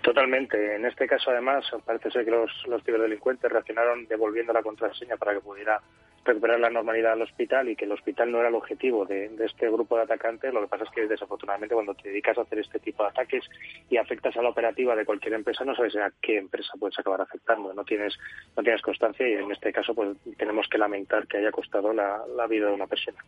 Totalmente. 0.00 0.76
En 0.76 0.86
este 0.86 1.08
caso, 1.08 1.32
además, 1.32 1.64
parece 1.84 2.12
ser 2.12 2.24
que 2.24 2.30
los, 2.30 2.52
los 2.68 2.84
ciberdelincuentes 2.84 3.50
reaccionaron 3.50 4.06
devolviendo 4.06 4.52
la 4.52 4.62
contraseña 4.62 5.16
para 5.16 5.34
que 5.34 5.40
pudiera 5.40 5.82
recuperar 6.28 6.60
la 6.60 6.70
normalidad 6.70 7.12
al 7.12 7.22
hospital 7.22 7.68
y 7.68 7.76
que 7.76 7.84
el 7.84 7.92
hospital 7.92 8.30
no 8.30 8.38
era 8.38 8.48
el 8.48 8.54
objetivo 8.54 9.04
de, 9.04 9.30
este 9.40 9.70
grupo 9.70 9.96
de 9.96 10.02
atacantes. 10.02 10.52
Lo 10.52 10.60
que 10.60 10.68
pasa 10.68 10.84
es 10.84 10.90
que 10.90 11.06
desafortunadamente 11.06 11.74
cuando 11.74 11.94
te 11.94 12.08
dedicas 12.08 12.38
a 12.38 12.42
hacer 12.42 12.60
este 12.60 12.78
tipo 12.78 13.02
de 13.02 13.10
ataques 13.10 13.44
y 13.90 13.96
afectas 13.96 14.36
a 14.36 14.42
la 14.42 14.50
operativa 14.50 14.94
de 14.94 15.04
cualquier 15.04 15.34
empresa, 15.34 15.64
no 15.64 15.74
sabes 15.74 15.96
a 15.96 16.12
qué 16.20 16.38
empresa 16.38 16.72
puedes 16.78 16.98
acabar 16.98 17.20
afectando. 17.20 17.72
No 17.74 17.84
tienes, 17.84 18.14
no 18.56 18.62
tienes 18.62 18.82
constancia 18.82 19.28
y 19.28 19.32
en 19.32 19.50
este 19.50 19.72
caso 19.72 19.94
pues 19.94 20.16
tenemos 20.36 20.66
que 20.68 20.78
lamentar 20.78 21.26
que 21.26 21.38
haya 21.38 21.50
costado 21.50 21.92
la, 21.92 22.46
vida 22.48 22.68
de 22.68 22.72
una 22.72 22.86
persona. 22.86 23.18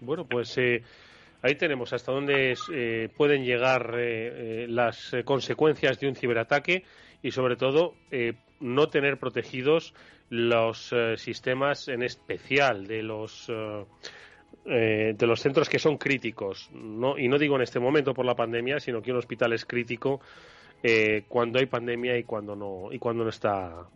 Bueno, 0.00 0.24
pues 0.24 0.56
eh, 0.58 0.82
ahí 1.42 1.56
tenemos 1.56 1.92
hasta 1.92 2.12
dónde 2.12 2.54
eh, 2.72 3.08
pueden 3.16 3.44
llegar 3.44 3.94
eh, 3.98 4.66
las 4.68 5.16
consecuencias 5.24 5.98
de 5.98 6.08
un 6.08 6.14
ciberataque 6.14 6.84
y 7.22 7.30
sobre 7.30 7.56
todo 7.56 7.94
no 8.60 8.88
tener 8.88 9.18
protegidos 9.18 9.94
los 10.30 10.92
eh, 10.92 11.16
sistemas 11.16 11.88
en 11.88 12.02
especial 12.02 12.86
de 12.86 13.02
los 13.02 13.48
eh, 13.48 13.84
eh, 14.64 15.14
de 15.16 15.26
los 15.26 15.40
centros 15.40 15.68
que 15.68 15.78
son 15.78 15.96
críticos. 15.96 16.70
No, 16.72 17.18
y 17.18 17.28
no 17.28 17.38
digo 17.38 17.56
en 17.56 17.62
este 17.62 17.78
momento 17.78 18.14
por 18.14 18.24
la 18.24 18.34
pandemia 18.34 18.80
sino 18.80 19.00
que 19.00 19.12
un 19.12 19.18
hospital 19.18 19.52
es 19.52 19.64
crítico 19.64 20.20
cuando 21.26 21.58
hay 21.58 21.66
pandemia 21.66 22.16
y 22.16 22.22
cuando 22.22 22.54
no 22.54 22.92
y 22.92 22.98
cuando 23.00 23.24
no 23.24 23.30
está 23.30 23.88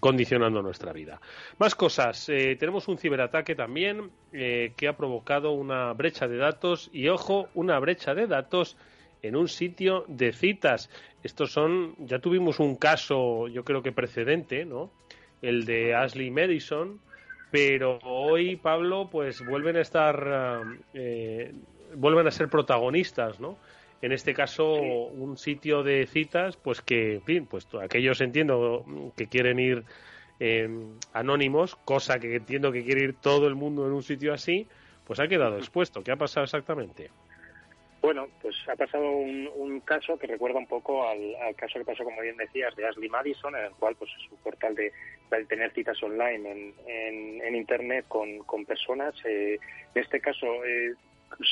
condicionando 0.00 0.60
nuestra 0.60 0.92
vida. 0.92 1.20
Más 1.58 1.76
cosas 1.76 2.26
tenemos 2.26 2.88
un 2.88 2.98
ciberataque 2.98 3.54
también 3.54 4.10
que 4.32 4.88
ha 4.88 4.96
provocado 4.96 5.52
una 5.52 5.92
brecha 5.92 6.26
de 6.26 6.38
datos 6.38 6.90
y 6.92 7.06
ojo 7.06 7.48
una 7.54 7.78
brecha 7.78 8.12
de 8.14 8.26
datos 8.26 8.76
en 9.22 9.36
un 9.36 9.48
sitio 9.48 10.04
de 10.08 10.32
citas 10.32 10.90
estos 11.22 11.52
son 11.52 11.94
ya 11.98 12.18
tuvimos 12.18 12.60
un 12.60 12.76
caso 12.76 13.48
yo 13.48 13.64
creo 13.64 13.82
que 13.82 13.92
precedente 13.92 14.64
no 14.64 14.90
el 15.42 15.64
de 15.64 15.94
Ashley 15.94 16.30
Madison, 16.30 17.00
pero 17.50 17.98
hoy, 18.04 18.56
Pablo, 18.56 19.10
pues 19.10 19.42
vuelven 19.42 19.76
a 19.76 19.80
estar, 19.80 20.64
eh, 20.94 21.52
vuelven 21.96 22.26
a 22.28 22.30
ser 22.30 22.48
protagonistas, 22.48 23.40
¿no? 23.40 23.58
En 24.00 24.12
este 24.12 24.32
caso, 24.34 24.72
un 24.72 25.36
sitio 25.36 25.82
de 25.82 26.06
citas, 26.06 26.56
pues 26.56 26.80
que, 26.80 27.16
en 27.16 27.22
fin, 27.22 27.46
pues 27.46 27.68
aquellos 27.80 28.20
entiendo 28.20 28.84
que 29.16 29.26
quieren 29.26 29.60
ir 29.60 29.84
eh, 30.40 30.68
anónimos, 31.12 31.76
cosa 31.84 32.18
que 32.18 32.36
entiendo 32.36 32.72
que 32.72 32.84
quiere 32.84 33.02
ir 33.04 33.14
todo 33.20 33.46
el 33.46 33.54
mundo 33.54 33.86
en 33.86 33.92
un 33.92 34.02
sitio 34.02 34.32
así, 34.32 34.66
pues 35.06 35.20
ha 35.20 35.28
quedado 35.28 35.58
expuesto. 35.58 36.02
¿Qué 36.02 36.10
ha 36.10 36.16
pasado 36.16 36.44
exactamente? 36.44 37.10
Bueno, 38.02 38.28
pues 38.42 38.56
ha 38.68 38.74
pasado 38.74 39.08
un, 39.10 39.80
caso 39.84 40.18
que 40.18 40.26
recuerda 40.26 40.58
un 40.58 40.66
poco 40.66 41.06
al, 41.06 41.36
caso 41.56 41.78
que 41.78 41.84
pasó, 41.84 42.02
como 42.02 42.20
bien 42.20 42.36
decías, 42.36 42.74
de 42.74 42.84
Ashley 42.84 43.08
Madison, 43.08 43.54
en 43.54 43.66
el 43.66 43.70
cual 43.72 43.94
pues 43.94 44.10
es 44.18 44.32
un 44.32 44.38
portal 44.38 44.74
de, 44.74 44.92
tener 45.48 45.72
citas 45.72 46.02
online 46.02 46.72
en, 46.84 47.54
Internet 47.54 48.06
con, 48.08 48.64
personas. 48.66 49.14
Eh, 49.24 49.56
en 49.94 50.02
este 50.02 50.20
caso, 50.20 50.46
eh, 50.64 50.94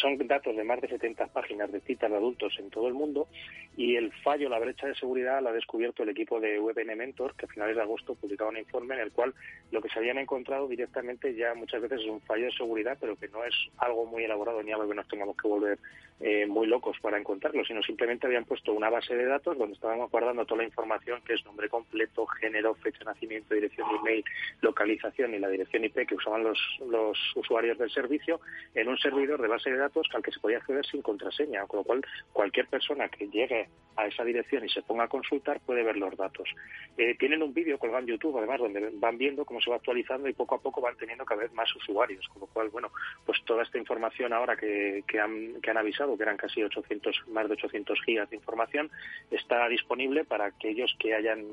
son 0.01 0.19
datos 0.27 0.57
de 0.57 0.65
más 0.65 0.81
de 0.81 0.89
70 0.89 1.27
páginas 1.29 1.71
de 1.73 1.81
citas 1.81 2.11
de 2.11 2.17
adultos 2.17 2.55
en 2.59 2.71
todo 2.71 2.89
el 2.89 2.95
mundo 2.95 3.29
y 3.77 3.97
el 3.97 4.13
fallo, 4.23 4.49
la 4.49 4.59
brecha 4.59 4.87
de 4.87 4.95
seguridad, 4.95 5.43
la 5.43 5.51
ha 5.51 5.53
descubierto 5.55 6.03
el 6.03 6.11
equipo 6.11 6.41
de 6.41 6.59
WebN 6.59 6.97
Mentor, 6.97 7.35
que 7.35 7.47
a 7.47 7.49
finales 7.49 7.77
de 7.77 7.83
agosto 7.83 8.15
publicaba 8.15 8.51
un 8.51 8.59
informe 8.59 8.95
en 8.95 9.01
el 9.01 9.13
cual 9.13 9.35
lo 9.71 9.81
que 9.81 9.89
se 9.89 9.99
habían 9.99 10.19
encontrado 10.19 10.69
directamente 10.69 11.35
ya 11.35 11.55
muchas 11.55 11.81
veces 11.81 12.01
es 12.01 12.07
un 12.07 12.21
fallo 12.21 12.47
de 12.47 12.53
seguridad, 12.53 12.99
pero 13.01 13.17
que 13.17 13.29
no 13.29 13.45
es 13.45 13.55
algo 13.79 14.07
muy 14.07 14.25
elaborado 14.25 14.63
ni 14.63 14.73
algo 14.73 14.89
que 14.89 14.95
nos 14.95 15.09
tengamos 15.09 15.37
que 15.37 15.49
volver 15.49 15.79
eh, 16.23 16.47
muy 16.47 16.67
locos 16.67 16.99
para 17.01 17.17
encontrarlo, 17.17 17.65
sino 17.65 17.83
simplemente 17.83 18.27
habían 18.27 18.45
puesto 18.45 18.75
una 18.75 18.91
base 18.91 19.15
de 19.15 19.25
datos 19.25 19.57
donde 19.57 19.73
estaban 19.73 20.07
guardando 20.09 20.45
toda 20.45 20.59
la 20.59 20.69
información 20.69 21.23
que 21.25 21.33
es 21.33 21.45
nombre 21.47 21.71
completo, 21.71 22.27
género, 22.27 22.75
fecha 22.75 22.99
de 22.99 23.07
nacimiento, 23.07 23.55
dirección 23.55 23.89
de 23.89 23.97
email, 23.97 24.25
localización 24.61 25.33
y 25.33 25.39
la 25.39 25.49
dirección 25.49 25.85
IP 25.85 26.07
que 26.07 26.17
usaban 26.17 26.45
los, 26.45 26.59
los 26.91 27.19
usuarios 27.37 27.79
del 27.79 27.91
servicio 27.91 28.41
en 28.75 28.89
un 28.89 28.99
servidor 28.99 29.41
de 29.41 29.49
base 29.49 29.70
de 29.73 29.79
datos 29.79 30.09
al 30.15 30.23
que 30.23 30.33
se 30.33 30.41
podía 30.41 30.59
acceder 30.59 30.85
sin 30.87 31.03
contraseña, 31.03 31.67
con 31.67 31.79
lo 31.79 31.85
cual 31.85 32.05
cualquier 32.33 32.67
persona 32.67 33.09
que 33.09 33.29
llegue 33.29 33.69
a 33.97 34.07
esa 34.07 34.25
dirección 34.25 34.65
y 34.65 34.69
se 34.69 34.83
ponga 34.83 35.05
a 35.05 35.09
consultar 35.09 35.61
puede 35.61 35.83
ver 35.83 35.97
los 35.97 36.17
datos. 36.17 36.49
Eh, 36.97 37.17
tienen 37.19 37.43
un 37.43 37.53
vídeo 37.53 37.79
colgado 37.79 38.01
en 38.03 38.09
YouTube, 38.09 38.39
además, 38.39 38.61
donde 38.61 38.91
van 38.95 39.19
viendo 39.19 39.45
cómo 39.45 39.61
se 39.61 39.71
va 39.71 39.77
actualizando 39.77 40.29
y 40.29 40.33
poco 40.33 40.55
a 40.55 40.61
poco 40.61 40.81
van 40.81 40.97
teniendo 40.97 41.25
cada 41.25 41.43
vez 41.43 41.53
más 41.53 41.75
usuarios, 41.77 42.27
con 42.29 42.41
lo 42.41 42.47
cual, 42.47 42.69
bueno, 42.71 42.91
pues 43.25 43.43
toda 43.45 43.63
esta 43.63 43.79
información 43.79 44.33
ahora 44.33 44.57
que, 44.57 45.03
han, 45.21 45.61
que 45.61 45.71
han 45.71 45.79
avisado, 45.79 46.17
que 46.17 46.23
eran 46.23 46.37
casi 46.37 46.63
800, 46.63 47.29
más 47.29 47.47
de 47.49 47.55
800 47.55 48.01
gigas 48.05 48.31
de 48.31 48.37
información, 48.37 48.91
está 49.31 49.69
disponible 49.69 50.25
para 50.25 50.47
aquellos 50.47 50.95
que 50.99 51.15
hayan 51.15 51.47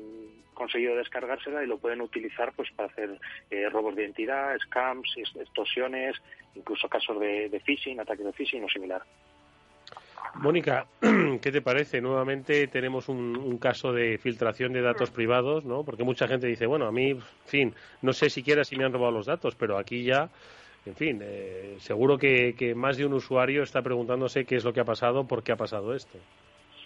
conseguido 0.54 0.96
descargársela 0.96 1.62
y 1.62 1.68
lo 1.68 1.78
pueden 1.78 2.00
utilizar 2.00 2.52
pues 2.52 2.68
para 2.72 2.88
hacer 2.88 3.20
eh, 3.50 3.68
robos 3.68 3.94
de 3.94 4.02
identidad, 4.02 4.58
scams, 4.58 5.14
extorsiones, 5.16 6.16
incluso 6.56 6.88
casos 6.88 7.20
de 7.20 7.62
phishing, 7.64 8.00
ataques 8.08 8.24
de 8.24 8.32
phishing 8.32 8.64
o 8.64 8.68
similar. 8.68 9.02
Mónica, 10.34 10.86
¿qué 11.40 11.52
te 11.52 11.62
parece? 11.62 12.00
Nuevamente 12.00 12.66
tenemos 12.68 13.08
un, 13.08 13.58
caso 13.58 13.92
de 13.92 14.18
filtración 14.18 14.72
de 14.72 14.82
datos 14.82 15.10
privados, 15.10 15.64
¿no? 15.64 15.84
Porque 15.84 16.04
mucha 16.04 16.28
gente 16.28 16.46
dice, 16.46 16.66
bueno, 16.66 16.86
a 16.86 16.92
mí, 16.92 17.10
en 17.10 17.22
fin, 17.44 17.74
no 18.02 18.12
sé 18.12 18.30
siquiera 18.30 18.64
si 18.64 18.76
me 18.76 18.84
han 18.84 18.92
robado 18.92 19.12
los 19.12 19.26
datos, 19.26 19.54
pero 19.56 19.78
aquí 19.78 20.04
ya, 20.04 20.28
en 20.86 20.94
fin, 20.94 21.20
eh, 21.22 21.76
seguro 21.80 22.18
que, 22.18 22.54
que 22.56 22.74
más 22.74 22.96
de 22.96 23.06
un 23.06 23.14
usuario 23.14 23.62
está 23.62 23.82
preguntándose 23.82 24.44
qué 24.44 24.56
es 24.56 24.64
lo 24.64 24.72
que 24.72 24.80
ha 24.80 24.84
pasado, 24.84 25.26
por 25.26 25.42
qué 25.42 25.52
ha 25.52 25.56
pasado 25.56 25.94
esto. 25.94 26.18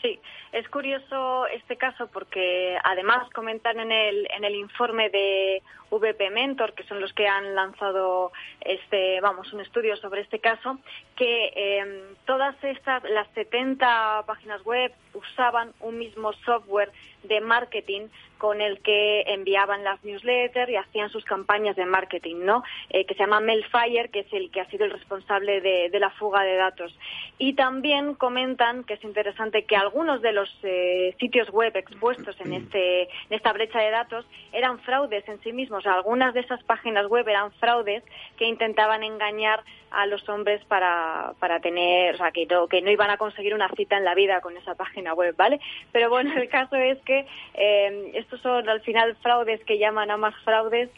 Sí, 0.02 0.18
es 0.50 0.68
curioso 0.68 1.46
este 1.46 1.76
caso 1.76 2.08
porque 2.08 2.76
además 2.82 3.30
comentan 3.30 3.78
en 3.78 3.92
el, 3.92 4.26
en 4.36 4.44
el 4.44 4.56
informe 4.56 5.10
de 5.10 5.62
VP 5.92 6.30
Mentor, 6.30 6.74
que 6.74 6.82
son 6.84 7.00
los 7.00 7.12
que 7.12 7.28
han 7.28 7.54
lanzado 7.54 8.32
este, 8.60 9.20
vamos, 9.20 9.52
un 9.52 9.60
estudio 9.60 9.96
sobre 9.96 10.22
este 10.22 10.40
caso, 10.40 10.78
que 11.14 11.52
em, 11.54 12.16
todas 12.24 12.56
estas, 12.64 13.04
las 13.04 13.28
70 13.34 14.24
páginas 14.26 14.64
web 14.64 14.92
usaban 15.14 15.72
un 15.78 15.98
mismo 15.98 16.32
software 16.44 16.90
de 17.22 17.40
marketing 17.40 18.08
con 18.42 18.60
el 18.60 18.80
que 18.80 19.20
enviaban 19.28 19.84
las 19.84 20.02
newsletters 20.02 20.68
y 20.68 20.74
hacían 20.74 21.10
sus 21.10 21.24
campañas 21.24 21.76
de 21.76 21.86
marketing, 21.86 22.38
¿no? 22.40 22.64
Eh, 22.90 23.04
que 23.04 23.14
se 23.14 23.20
llama 23.20 23.38
Mailfire, 23.38 24.08
que 24.08 24.18
es 24.18 24.32
el 24.32 24.50
que 24.50 24.60
ha 24.60 24.68
sido 24.68 24.84
el 24.84 24.90
responsable 24.90 25.60
de, 25.60 25.90
de, 25.90 26.00
la 26.00 26.10
fuga 26.10 26.42
de 26.42 26.56
datos. 26.56 26.92
Y 27.38 27.52
también 27.52 28.14
comentan 28.14 28.82
que 28.82 28.94
es 28.94 29.04
interesante 29.04 29.62
que 29.62 29.76
algunos 29.76 30.22
de 30.22 30.32
los 30.32 30.50
eh, 30.64 31.14
sitios 31.20 31.50
web 31.50 31.76
expuestos 31.76 32.34
en, 32.40 32.54
este, 32.54 33.02
en 33.02 33.08
esta 33.30 33.52
brecha 33.52 33.78
de 33.78 33.90
datos 33.90 34.26
eran 34.50 34.80
fraudes 34.80 35.26
en 35.28 35.40
sí 35.42 35.52
mismos. 35.52 35.86
algunas 35.86 36.34
de 36.34 36.40
esas 36.40 36.64
páginas 36.64 37.06
web 37.06 37.28
eran 37.28 37.52
fraudes 37.52 38.02
que 38.36 38.46
intentaban 38.46 39.04
engañar 39.04 39.62
a 39.92 40.06
los 40.06 40.26
hombres 40.28 40.64
para, 40.64 41.34
para 41.38 41.60
tener, 41.60 42.14
o 42.14 42.18
sea, 42.18 42.32
que 42.32 42.46
no, 42.46 42.66
que 42.66 42.80
no 42.80 42.90
iban 42.90 43.10
a 43.10 43.18
conseguir 43.18 43.54
una 43.54 43.68
cita 43.76 43.98
en 43.98 44.04
la 44.04 44.14
vida 44.14 44.40
con 44.40 44.56
esa 44.56 44.74
página 44.74 45.12
web, 45.14 45.34
¿vale? 45.36 45.60
Pero 45.92 46.08
bueno, 46.08 46.32
el 46.34 46.48
caso 46.48 46.76
es 46.76 46.98
que 47.02 47.26
eh, 47.54 48.10
estos 48.32 48.40
son 48.40 48.66
al 48.68 48.80
final 48.80 49.14
fraudes 49.16 49.62
que 49.64 49.78
llaman 49.78 50.10
a 50.10 50.16
más 50.16 50.34
fraudes. 50.42 50.88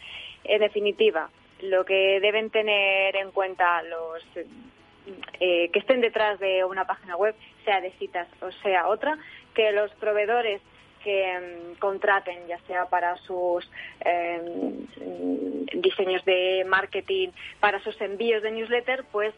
En 0.45 0.61
definitiva, 0.61 1.29
lo 1.61 1.83
que 1.83 2.19
deben 2.21 2.49
tener 2.49 3.15
en 3.15 3.31
cuenta 3.31 3.83
los 3.83 4.23
eh, 5.39 5.69
que 5.69 5.79
estén 5.79 5.99
detrás 5.99 6.39
de 6.39 6.63
una 6.63 6.85
página 6.85 7.17
web, 7.17 7.35
sea 7.65 7.81
de 7.81 7.91
citas 7.91 8.27
o 8.41 8.51
sea 8.63 8.87
otra, 8.87 9.17
que 9.53 9.71
los 9.71 9.91
proveedores 9.95 10.61
que 11.03 11.37
mm, 11.37 11.79
contraten, 11.79 12.47
ya 12.47 12.59
sea 12.67 12.85
para 12.85 13.17
sus 13.17 13.69
em, 13.99 14.87
diseños 15.81 16.23
de 16.23 16.63
marketing, 16.67 17.29
para 17.59 17.79
sus 17.81 17.99
envíos 17.99 18.43
de 18.43 18.51
newsletter, 18.51 19.03
pues 19.11 19.33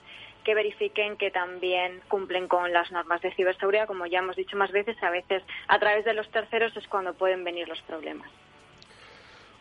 que 0.47 0.55
verifiquen 0.55 1.17
que 1.17 1.29
también 1.29 1.99
cumplen 2.07 2.47
con 2.47 2.71
las 2.71 2.89
normas 2.89 3.21
de 3.21 3.33
ciberseguridad. 3.33 3.85
Como 3.85 4.05
ya 4.05 4.19
hemos 4.19 4.37
dicho 4.37 4.55
más 4.55 4.71
veces, 4.71 4.95
a 5.03 5.09
veces 5.09 5.43
a 5.67 5.77
través 5.77 6.05
de 6.05 6.13
los 6.13 6.29
terceros 6.31 6.75
es 6.77 6.87
cuando 6.87 7.13
pueden 7.13 7.43
venir 7.43 7.67
los 7.67 7.81
problemas. 7.81 8.31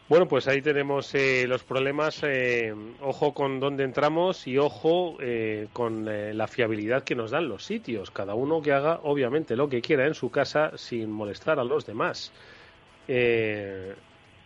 Bueno, 0.09 0.29
pues 0.29 0.47
ahí 0.47 0.63
tenemos 0.63 1.13
eh, 1.17 1.47
los 1.49 1.65
problemas. 1.65 2.21
Eh, 2.23 2.73
ojo 3.01 3.35
con 3.35 3.59
dónde 3.59 3.83
entramos 3.83 4.47
y 4.47 4.59
ojo 4.59 5.17
eh, 5.19 5.67
con 5.73 6.05
la 6.07 6.47
fiabilidad 6.47 7.03
que 7.03 7.17
nos 7.17 7.33
dan 7.33 7.49
los 7.49 7.65
sitios. 7.65 8.13
Cada 8.13 8.35
uno 8.35 8.63
que 8.63 8.73
haga, 8.73 9.01
obviamente, 9.03 9.57
lo 9.57 9.69
que 9.69 9.83
quiera 9.83 10.07
en 10.07 10.15
su 10.15 10.31
casa 10.31 10.71
sin 10.77 11.11
molestar 11.11 11.59
a 11.59 11.65
los 11.65 11.85
demás. 11.85 12.31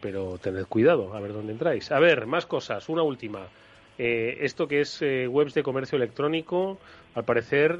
pero 0.00 0.38
tened 0.38 0.64
cuidado, 0.64 1.12
a 1.14 1.20
ver 1.20 1.34
dónde 1.34 1.52
entráis. 1.52 1.92
A 1.92 1.98
ver, 1.98 2.24
más 2.24 2.46
cosas. 2.46 2.88
Una 2.88 3.02
última. 3.02 3.46
Esto 4.02 4.66
que 4.66 4.80
es 4.80 5.00
webs 5.02 5.54
de 5.54 5.62
comercio 5.62 5.96
electrónico, 5.96 6.78
al 7.14 7.24
parecer 7.24 7.78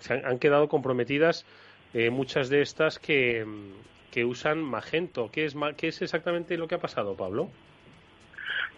se 0.00 0.12
han, 0.12 0.26
han, 0.26 0.38
quedado 0.38 0.68
comprometidas 0.68 1.46
muchas 2.10 2.48
de 2.48 2.60
estas 2.60 2.98
que 2.98 3.44
que 4.16 4.24
usan 4.24 4.62
Magento. 4.62 5.30
¿Qué 5.30 5.44
es, 5.44 5.54
¿Qué 5.76 5.88
es 5.88 6.00
exactamente 6.00 6.56
lo 6.56 6.68
que 6.68 6.74
ha 6.74 6.80
pasado, 6.80 7.16
Pablo? 7.16 7.50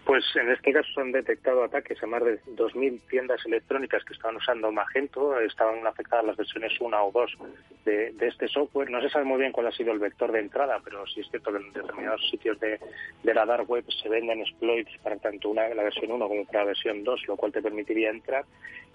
Pues 0.05 0.25
en 0.35 0.49
este 0.49 0.73
caso 0.73 0.89
se 0.93 1.01
han 1.01 1.11
detectado 1.11 1.63
ataques 1.63 2.01
a 2.01 2.07
más 2.07 2.23
de 2.23 2.41
2.000 2.41 2.99
tiendas 3.09 3.45
electrónicas 3.45 4.03
que 4.03 4.13
estaban 4.13 4.37
usando 4.37 4.71
Magento. 4.71 5.39
Estaban 5.39 5.85
afectadas 5.85 6.25
las 6.25 6.37
versiones 6.37 6.73
1 6.79 7.05
o 7.05 7.11
2 7.11 7.37
de, 7.85 8.15
este 8.21 8.47
software. 8.47 8.89
No 8.89 9.01
se 9.01 9.09
sabe 9.09 9.25
muy 9.25 9.39
bien 9.39 9.51
cuál 9.51 9.67
ha 9.67 9.71
sido 9.71 9.91
el 9.91 9.99
vector 9.99 10.31
de 10.31 10.39
entrada, 10.39 10.79
pero 10.83 11.05
sí 11.07 11.21
es 11.21 11.29
cierto 11.29 11.51
que 11.51 11.57
en 11.57 11.73
determinados 11.73 12.27
sitios 12.29 12.59
de, 12.59 12.79
de 13.23 13.33
la 13.33 13.45
dark 13.45 13.69
web 13.69 13.85
se 14.01 14.09
venden 14.09 14.41
exploits 14.41 14.97
para 15.03 15.17
tanto 15.17 15.49
una, 15.49 15.67
la 15.69 15.83
versión 15.83 16.11
1 16.11 16.27
como 16.27 16.45
para 16.45 16.59
la 16.59 16.65
versión 16.65 17.03
2, 17.03 17.27
lo 17.27 17.37
cual 17.37 17.51
te 17.51 17.61
permitiría 17.61 18.09
entrar. 18.09 18.45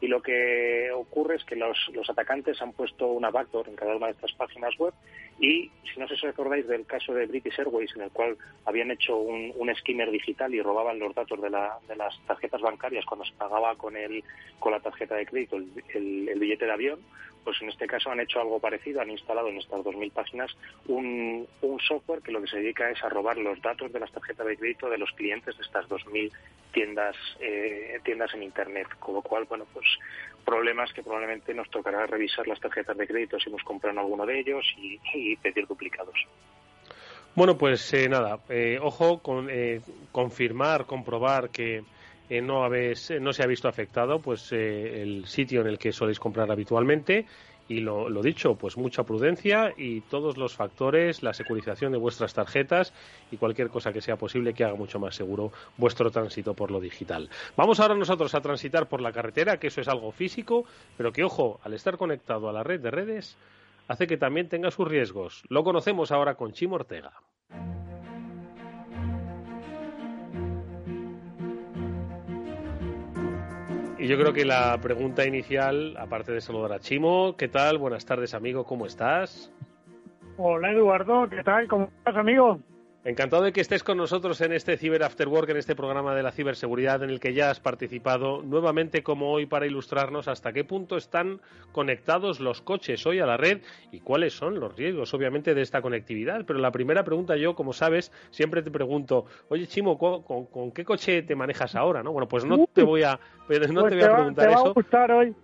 Y 0.01 0.09
lo 0.09 0.21
que 0.21 0.91
ocurre 0.93 1.37
es 1.37 1.45
que 1.45 1.57
los, 1.57 1.79
los 1.93 2.11
atacantes 2.11 2.61
han 2.61 2.73
puesto 2.73 3.07
una 3.07 3.31
backdoor 3.31 3.69
en 3.69 3.77
cada 3.77 3.97
una 3.97 4.07
de 4.07 4.13
estas 4.13 4.33
páginas 4.33 4.77
web 4.79 4.93
y, 5.41 5.71
si 5.93 5.99
no 5.99 6.07
os 6.07 6.25
acordáis 6.25 6.67
del 6.67 6.87
caso 6.87 7.15
de 7.15 7.27
British 7.27 7.59
Airways, 7.59 7.95
en 7.97 8.03
el 8.03 8.11
cual 8.11 8.37
habían 8.65 8.91
hecho 8.91 9.17
un 9.17 9.75
skimmer 9.77 10.11
digital 10.11 10.55
y 10.55 10.63
robaban 10.63 10.99
los 10.99 11.04
datos 11.13 11.41
de, 11.41 11.51
la, 11.51 11.79
de, 11.89 11.97
las 11.97 12.17
tarjetas 12.27 12.61
bancarias 12.61 13.05
cuando 13.05 13.25
se 13.25 13.33
pagaba 13.35 13.75
con, 13.75 13.97
el, 13.97 14.23
con 14.61 14.71
la 14.71 14.79
tarjeta 14.79 15.17
de 15.17 15.27
crédito 15.27 15.57
el, 15.57 16.39
billete 16.39 16.67
de 16.67 16.73
avión, 16.73 17.01
pues 17.43 17.61
en 17.61 17.69
este 17.69 17.87
caso 17.87 18.11
han 18.11 18.21
hecho 18.21 18.41
algo 18.41 18.61
parecido, 18.61 19.01
han 19.01 19.11
instalado 19.11 19.49
en 19.49 19.59
estas 19.59 19.81
2.000 19.81 20.13
páginas 20.13 20.57
un, 20.87 21.47
un 21.63 21.81
software 21.81 22.23
que 22.23 22.33
lo 22.33 22.41
que 22.41 22.47
se 22.47 22.59
dedica 22.59 22.89
es 22.91 23.03
a 23.03 23.09
robar 23.09 23.37
los 23.37 23.61
datos 23.61 23.93
de 23.93 24.01
las 24.01 24.13
tarjetas 24.13 24.47
de 24.47 24.57
crédito 24.57 24.89
de 24.89 24.99
los 24.99 25.11
clientes 25.13 25.57
de 25.57 25.63
estas 25.63 25.87
2.000 25.89 26.33
tiendas, 26.73 27.17
eh, 27.41 28.01
tiendas 28.05 28.33
en 28.35 28.45
Internet. 28.45 28.89
Con 28.99 29.17
lo 29.17 29.23
cual, 29.23 29.45
bueno, 29.45 29.67
pues 29.75 29.87
problemas 30.45 30.93
que 30.93 31.03
probablemente 31.03 31.53
nos 31.53 31.69
tocará 31.71 32.07
revisar 32.07 32.47
las 32.47 32.61
tarjetas 32.61 32.97
de 32.97 33.07
crédito 33.07 33.39
si 33.39 33.51
hemos 33.51 33.63
comprado 33.63 34.01
alguno 34.01 34.25
de 34.25 34.41
ellos 34.41 34.65
y 34.79 35.37
pedir 35.37 35.67
duplicados. 35.67 36.17
Bueno, 37.37 37.59
pues 37.59 37.93
eh, 37.95 38.09
nada, 38.09 38.39
eh, 38.49 38.79
ojo 38.81 39.19
con 39.19 39.49
eh, 39.51 39.81
confirmar, 40.13 40.87
comprobar 40.87 41.51
que 41.51 41.83
eh, 42.31 42.41
no, 42.41 42.63
habéis, 42.63 43.13
no 43.21 43.33
se 43.33 43.43
ha 43.43 43.47
visto 43.47 43.67
afectado 43.67 44.21
pues 44.21 44.53
el 44.53 45.27
sitio 45.27 45.63
en 45.63 45.67
el 45.67 45.79
que 45.79 45.93
soléis 45.93 46.21
comprar 46.21 46.53
habitualmente 46.53 47.27
y 47.67 47.81
lo, 47.81 48.09
lo, 48.09 48.23
dicho, 48.23 48.55
pues 48.55 48.77
mucha 48.77 49.03
prudencia 49.03 49.73
y 49.77 50.03
todos 50.03 50.37
los 50.37 50.55
factores, 50.55 51.25
la 51.25 51.35
securización 51.35 51.91
de 51.91 51.99
vuestras 51.99 52.35
tarjetas 52.35 52.93
y 53.33 53.37
cualquier 53.37 53.69
cosa 53.69 53.93
que 53.93 54.01
sea 54.01 54.15
posible 54.17 54.55
que 54.55 54.63
haga 54.63 54.77
mucho 54.77 55.01
más 55.01 55.17
seguro 55.17 55.51
vuestro 55.77 56.13
tránsito 56.13 56.55
por 56.55 56.71
lo 56.71 56.79
digital. 56.79 57.29
Vamos 57.57 57.81
ahora 57.81 57.97
nosotros 57.97 58.33
a 58.37 58.43
transitar 58.43 58.87
por 58.87 59.01
la 59.01 59.11
carretera, 59.11 59.59
que 59.59 59.69
eso 59.69 59.81
es 59.81 59.89
algo 59.89 60.13
físico, 60.13 60.67
pero 60.97 61.13
que 61.13 61.25
ojo, 61.25 61.59
al 61.65 61.75
estar 61.75 61.97
conectado 61.97 62.49
a 62.49 62.53
la 62.53 62.63
red 62.63 62.81
de 62.81 62.93
redes, 62.93 63.37
hace 63.89 64.07
que 64.07 64.17
también 64.17 64.49
tenga 64.49 64.71
sus 64.71 64.89
riesgos. 64.89 65.45
Lo 65.49 65.65
conocemos 65.65 66.13
ahora 66.13 66.37
con 66.37 66.53
Chimo 66.53 66.77
Ortega. 66.77 67.13
Y 73.99 74.07
yo 74.07 74.19
creo 74.19 74.35
que 74.35 74.45
la 74.45 74.79
pregunta 74.83 75.25
inicial, 75.25 75.97
aparte 75.97 76.33
de 76.33 76.43
saludar 76.43 76.73
a 76.73 76.79
Chimo, 76.79 77.37
¿qué 77.39 77.49
tal? 77.49 77.79
Buenas 77.79 78.05
tardes, 78.05 78.35
amigo, 78.35 78.65
¿cómo 78.65 78.85
estás? 78.85 79.51
Hola, 80.37 80.73
Eduardo, 80.73 81.27
¿qué 81.31 81.43
tal? 81.43 81.67
¿Cómo 81.69 81.85
estás, 81.85 82.17
amigo? 82.17 82.61
Encantado 83.07 83.43
de 83.43 83.53
que 83.53 83.61
estés 83.61 83.85
con 83.85 83.99
nosotros 83.99 84.41
en 84.41 84.55
este 84.55 84.79
Cyber 84.79 85.03
After 85.03 85.29
Work, 85.29 85.51
en 85.51 85.59
este 85.59 85.77
programa 85.77 86.15
de 86.15 86.23
la 86.23 86.33
ciberseguridad 86.33 87.03
en 87.03 87.11
el 87.11 87.21
que 87.21 87.35
ya 87.35 87.51
has 87.51 87.61
participado 87.61 88.41
nuevamente 88.41 89.03
como 89.03 89.31
hoy 89.31 89.45
para 89.45 89.67
ilustrarnos 89.67 90.27
hasta 90.27 90.55
qué 90.55 90.65
punto 90.65 90.97
están 90.97 91.43
conectados 91.73 92.41
los 92.41 92.63
coches 92.63 93.05
hoy 93.05 93.19
a 93.19 93.27
la 93.27 93.37
red 93.37 93.61
y 93.93 94.01
cuáles 94.01 94.33
son 94.33 94.59
los 94.59 94.75
riesgos, 94.75 95.13
obviamente, 95.13 95.55
de 95.55 95.61
esta 95.61 95.83
conectividad. 95.83 96.47
Pero 96.47 96.61
la 96.61 96.71
primera 96.71 97.05
pregunta 97.05 97.37
yo, 97.37 97.55
como 97.55 97.75
sabes, 97.75 98.11
siempre 98.31 98.63
te 98.63 98.71
pregunto, 98.71 99.27
oye 99.51 99.67
Chimo, 99.67 99.99
¿con, 99.99 100.71
qué 100.73 100.87
coche 100.87 101.21
te 101.25 101.37
manejas 101.37 101.75
ahora? 101.75 102.03
¿no? 102.03 102.11
Bueno, 102.11 102.27
pues 102.27 102.47
no 102.47 102.67
te 102.73 102.85
voy 102.85 103.03
a, 103.03 103.13
no 103.13 103.47
pues 103.47 103.61
te 103.61 103.97
voy 103.97 104.03
a 104.03 104.15
preguntar 104.15 104.49
te 104.49 104.55
va 104.55 104.61
A 104.63 104.73
gustar 104.73 105.13
hoy. 105.13 105.35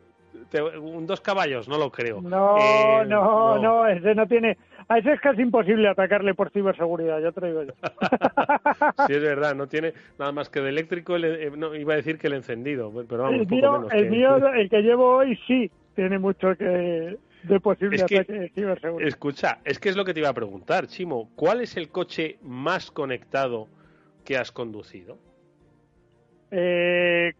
un 0.81 1.07
dos 1.07 1.21
caballos, 1.21 1.69
no 1.69 1.77
lo 1.77 1.93
creo. 1.93 2.23
No, 2.23 2.57
eh, 2.57 3.05
no, 3.07 3.59
no, 3.59 3.87
ese 3.87 4.15
no 4.15 4.27
tiene. 4.27 4.57
A 4.91 4.99
ese 4.99 5.13
es 5.13 5.21
casi 5.21 5.41
imposible 5.41 5.89
atacarle 5.89 6.35
por 6.35 6.51
ciberseguridad, 6.51 7.21
ya 7.21 7.31
te 7.31 7.47
digo 7.47 7.63
yo. 7.63 7.73
sí, 9.07 9.13
es 9.13 9.23
verdad, 9.23 9.55
no 9.55 9.69
tiene 9.69 9.95
nada 10.19 10.33
más 10.33 10.49
que 10.51 10.61
de 10.61 10.69
eléctrico, 10.71 11.17
eh, 11.17 11.53
no, 11.57 11.77
iba 11.77 11.93
a 11.93 11.97
decir 11.97 12.19
que 12.19 12.27
el 12.27 12.33
encendido, 12.33 12.93
pero 13.09 13.23
vamos, 13.23 13.41
el 13.41 13.47
poco 13.47 13.55
mío, 13.55 13.73
menos. 13.73 13.93
El 13.93 14.03
que... 14.03 14.11
mío, 14.11 14.49
el 14.49 14.69
que 14.69 14.83
llevo 14.83 15.19
hoy, 15.19 15.39
sí, 15.47 15.71
tiene 15.95 16.19
mucho 16.19 16.57
que 16.57 17.17
de 17.45 17.61
posible 17.61 17.99
es 17.99 18.05
que, 18.05 18.17
ataque 18.17 18.33
de 18.33 18.49
ciberseguridad. 18.49 19.09
Escucha, 19.09 19.59
es 19.65 19.79
que 19.79 19.91
es 19.91 19.97
lo 19.97 20.05
que 20.05 20.13
te 20.13 20.19
iba 20.19 20.29
a 20.29 20.35
preguntar, 20.35 20.89
Chimo, 20.89 21.31
¿cuál 21.37 21.61
es 21.61 21.77
el 21.77 21.91
coche 21.91 22.39
más 22.43 22.91
conectado 22.91 23.69
que 24.25 24.39
has 24.39 24.51
conducido? 24.51 25.19
Eh, 26.51 27.33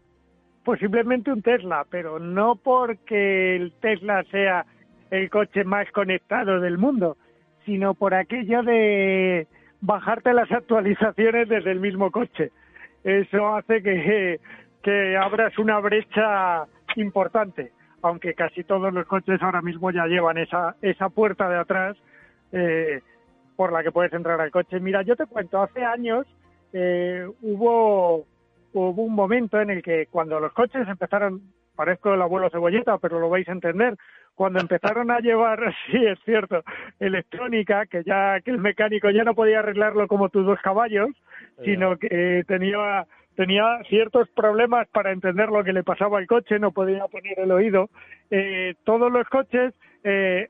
posiblemente 0.63 1.33
un 1.33 1.41
Tesla, 1.41 1.85
pero 1.89 2.17
no 2.17 2.55
porque 2.55 3.57
el 3.57 3.73
Tesla 3.81 4.23
sea 4.31 4.65
el 5.09 5.29
coche 5.29 5.65
más 5.65 5.91
conectado 5.91 6.61
del 6.61 6.77
mundo, 6.77 7.17
sino 7.65 7.93
por 7.93 8.13
aquello 8.13 8.63
de 8.63 9.47
bajarte 9.81 10.33
las 10.33 10.51
actualizaciones 10.51 11.49
desde 11.49 11.71
el 11.71 11.79
mismo 11.79 12.11
coche. 12.11 12.51
Eso 13.03 13.55
hace 13.55 13.81
que, 13.81 14.39
que 14.81 15.17
abras 15.17 15.57
una 15.57 15.79
brecha 15.79 16.65
importante, 16.95 17.71
aunque 18.01 18.33
casi 18.33 18.63
todos 18.63 18.93
los 18.93 19.05
coches 19.07 19.41
ahora 19.41 19.61
mismo 19.61 19.91
ya 19.91 20.05
llevan 20.05 20.37
esa, 20.37 20.75
esa 20.81 21.09
puerta 21.09 21.49
de 21.49 21.57
atrás 21.57 21.97
eh, 22.51 23.01
por 23.55 23.71
la 23.71 23.83
que 23.83 23.91
puedes 23.91 24.13
entrar 24.13 24.39
al 24.39 24.51
coche. 24.51 24.79
Mira, 24.79 25.01
yo 25.03 25.15
te 25.15 25.25
cuento, 25.25 25.61
hace 25.61 25.83
años 25.83 26.27
eh, 26.73 27.27
hubo, 27.41 28.25
hubo 28.73 29.03
un 29.03 29.13
momento 29.13 29.59
en 29.59 29.69
el 29.71 29.81
que 29.81 30.07
cuando 30.07 30.39
los 30.39 30.53
coches 30.53 30.87
empezaron, 30.87 31.41
parezco 31.75 32.13
el 32.13 32.21
abuelo 32.21 32.49
cebolleta, 32.49 32.97
pero 32.97 33.19
lo 33.19 33.29
vais 33.29 33.47
a 33.49 33.53
entender, 33.53 33.95
cuando 34.35 34.59
empezaron 34.59 35.11
a 35.11 35.19
llevar, 35.19 35.59
sí 35.91 36.05
es 36.05 36.19
cierto, 36.25 36.63
electrónica, 36.99 37.85
que 37.85 38.03
ya 38.03 38.39
que 38.41 38.51
el 38.51 38.59
mecánico 38.59 39.09
ya 39.09 39.23
no 39.23 39.35
podía 39.35 39.59
arreglarlo 39.59 40.07
como 40.07 40.29
tus 40.29 40.45
dos 40.45 40.59
caballos, 40.61 41.09
sino 41.63 41.97
que 41.97 42.43
tenía 42.47 43.05
tenía 43.35 43.81
ciertos 43.87 44.29
problemas 44.29 44.87
para 44.89 45.11
entender 45.11 45.49
lo 45.49 45.63
que 45.63 45.73
le 45.73 45.83
pasaba 45.83 46.17
al 46.17 46.27
coche, 46.27 46.59
no 46.59 46.71
podía 46.71 47.07
poner 47.07 47.39
el 47.39 47.51
oído. 47.51 47.89
Eh, 48.29 48.75
todos 48.83 49.11
los 49.11 49.27
coches 49.29 49.73
eh, 50.03 50.49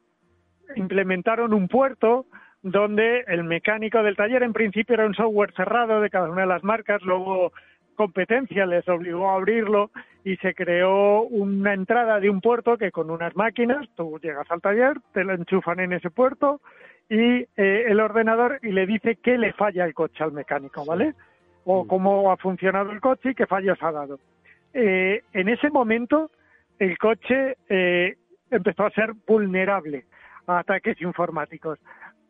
implementaron 0.75 1.53
un 1.53 1.67
puerto 1.67 2.25
donde 2.63 3.23
el 3.27 3.43
mecánico 3.43 4.01
del 4.03 4.15
taller 4.15 4.43
en 4.43 4.53
principio 4.53 4.95
era 4.95 5.05
un 5.05 5.15
software 5.15 5.53
cerrado 5.53 6.01
de 6.01 6.09
cada 6.09 6.29
una 6.29 6.41
de 6.41 6.47
las 6.47 6.63
marcas, 6.63 7.01
luego 7.03 7.53
competencia 7.95 8.65
les 8.65 8.87
obligó 8.87 9.29
a 9.29 9.35
abrirlo 9.35 9.91
y 10.23 10.37
se 10.37 10.53
creó 10.53 11.23
una 11.23 11.73
entrada 11.73 12.19
de 12.19 12.29
un 12.29 12.41
puerto 12.41 12.77
que 12.77 12.91
con 12.91 13.09
unas 13.09 13.35
máquinas 13.35 13.87
tú 13.95 14.19
llegas 14.21 14.49
al 14.51 14.61
taller, 14.61 14.97
te 15.13 15.23
lo 15.23 15.33
enchufan 15.33 15.79
en 15.79 15.93
ese 15.93 16.11
puerto 16.11 16.61
y 17.09 17.41
eh, 17.57 17.85
el 17.87 17.99
ordenador 17.99 18.59
y 18.61 18.71
le 18.71 18.85
dice 18.85 19.17
qué 19.21 19.37
le 19.37 19.53
falla 19.53 19.85
el 19.85 19.93
coche 19.93 20.23
al 20.23 20.31
mecánico, 20.31 20.85
¿vale? 20.85 21.13
O 21.65 21.87
cómo 21.87 22.31
ha 22.31 22.37
funcionado 22.37 22.91
el 22.91 23.01
coche 23.01 23.31
y 23.31 23.35
qué 23.35 23.47
fallos 23.47 23.77
ha 23.81 23.91
dado. 23.91 24.19
Eh, 24.73 25.21
en 25.33 25.49
ese 25.49 25.69
momento 25.69 26.31
el 26.79 26.97
coche 26.97 27.57
eh, 27.67 28.15
empezó 28.49 28.85
a 28.85 28.91
ser 28.91 29.13
vulnerable 29.27 30.05
a 30.47 30.59
ataques 30.59 31.01
informáticos. 31.01 31.79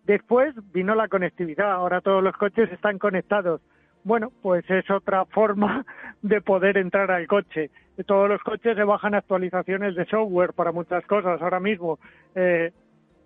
Después 0.06 0.56
vino 0.74 0.96
la 0.96 1.08
conectividad, 1.08 1.72
ahora 1.72 2.02
todos 2.02 2.24
los 2.24 2.36
coches 2.36 2.72
están 2.72 2.98
conectados 2.98 3.62
bueno, 4.04 4.32
pues 4.42 4.70
es 4.70 4.90
otra 4.90 5.26
forma 5.26 5.86
de 6.22 6.42
poder 6.42 6.78
entrar 6.78 7.12
al 7.12 7.28
coche. 7.28 7.70
Todos 8.06 8.30
los 8.30 8.42
coches 8.42 8.76
se 8.76 8.84
bajan 8.84 9.14
actualizaciones 9.14 9.96
de 9.96 10.06
software 10.06 10.54
para 10.54 10.72
muchas 10.72 11.06
cosas 11.06 11.42
ahora 11.42 11.60
mismo. 11.60 12.00
Eh, 12.34 12.72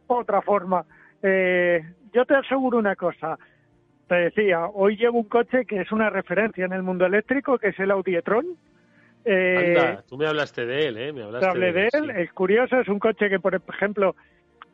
otra 0.07 0.41
forma. 0.41 0.85
Eh, 1.21 1.81
yo 2.13 2.25
te 2.25 2.35
aseguro 2.35 2.77
una 2.77 2.95
cosa. 2.95 3.37
Te 4.07 4.15
decía, 4.15 4.65
hoy 4.65 4.97
llevo 4.97 5.19
un 5.19 5.29
coche 5.29 5.65
que 5.65 5.81
es 5.81 5.91
una 5.91 6.09
referencia 6.09 6.65
en 6.65 6.73
el 6.73 6.83
mundo 6.83 7.05
eléctrico, 7.05 7.57
que 7.57 7.69
es 7.69 7.79
el 7.79 7.91
Audi 7.91 8.15
e-tron. 8.15 8.45
Eh, 9.23 9.75
Anda, 9.77 10.03
tú 10.07 10.17
me 10.17 10.27
hablaste 10.27 10.65
de 10.65 10.87
él, 10.87 10.97
¿eh? 10.97 11.13
Me 11.13 11.23
hablaste 11.23 11.45
te 11.45 11.51
hablé 11.51 11.73
de, 11.73 11.89
él. 11.91 12.09
Es 12.11 12.31
curioso, 12.33 12.79
es 12.79 12.87
un 12.87 12.99
coche 12.99 13.29
que, 13.29 13.39
por 13.39 13.55
ejemplo, 13.55 14.15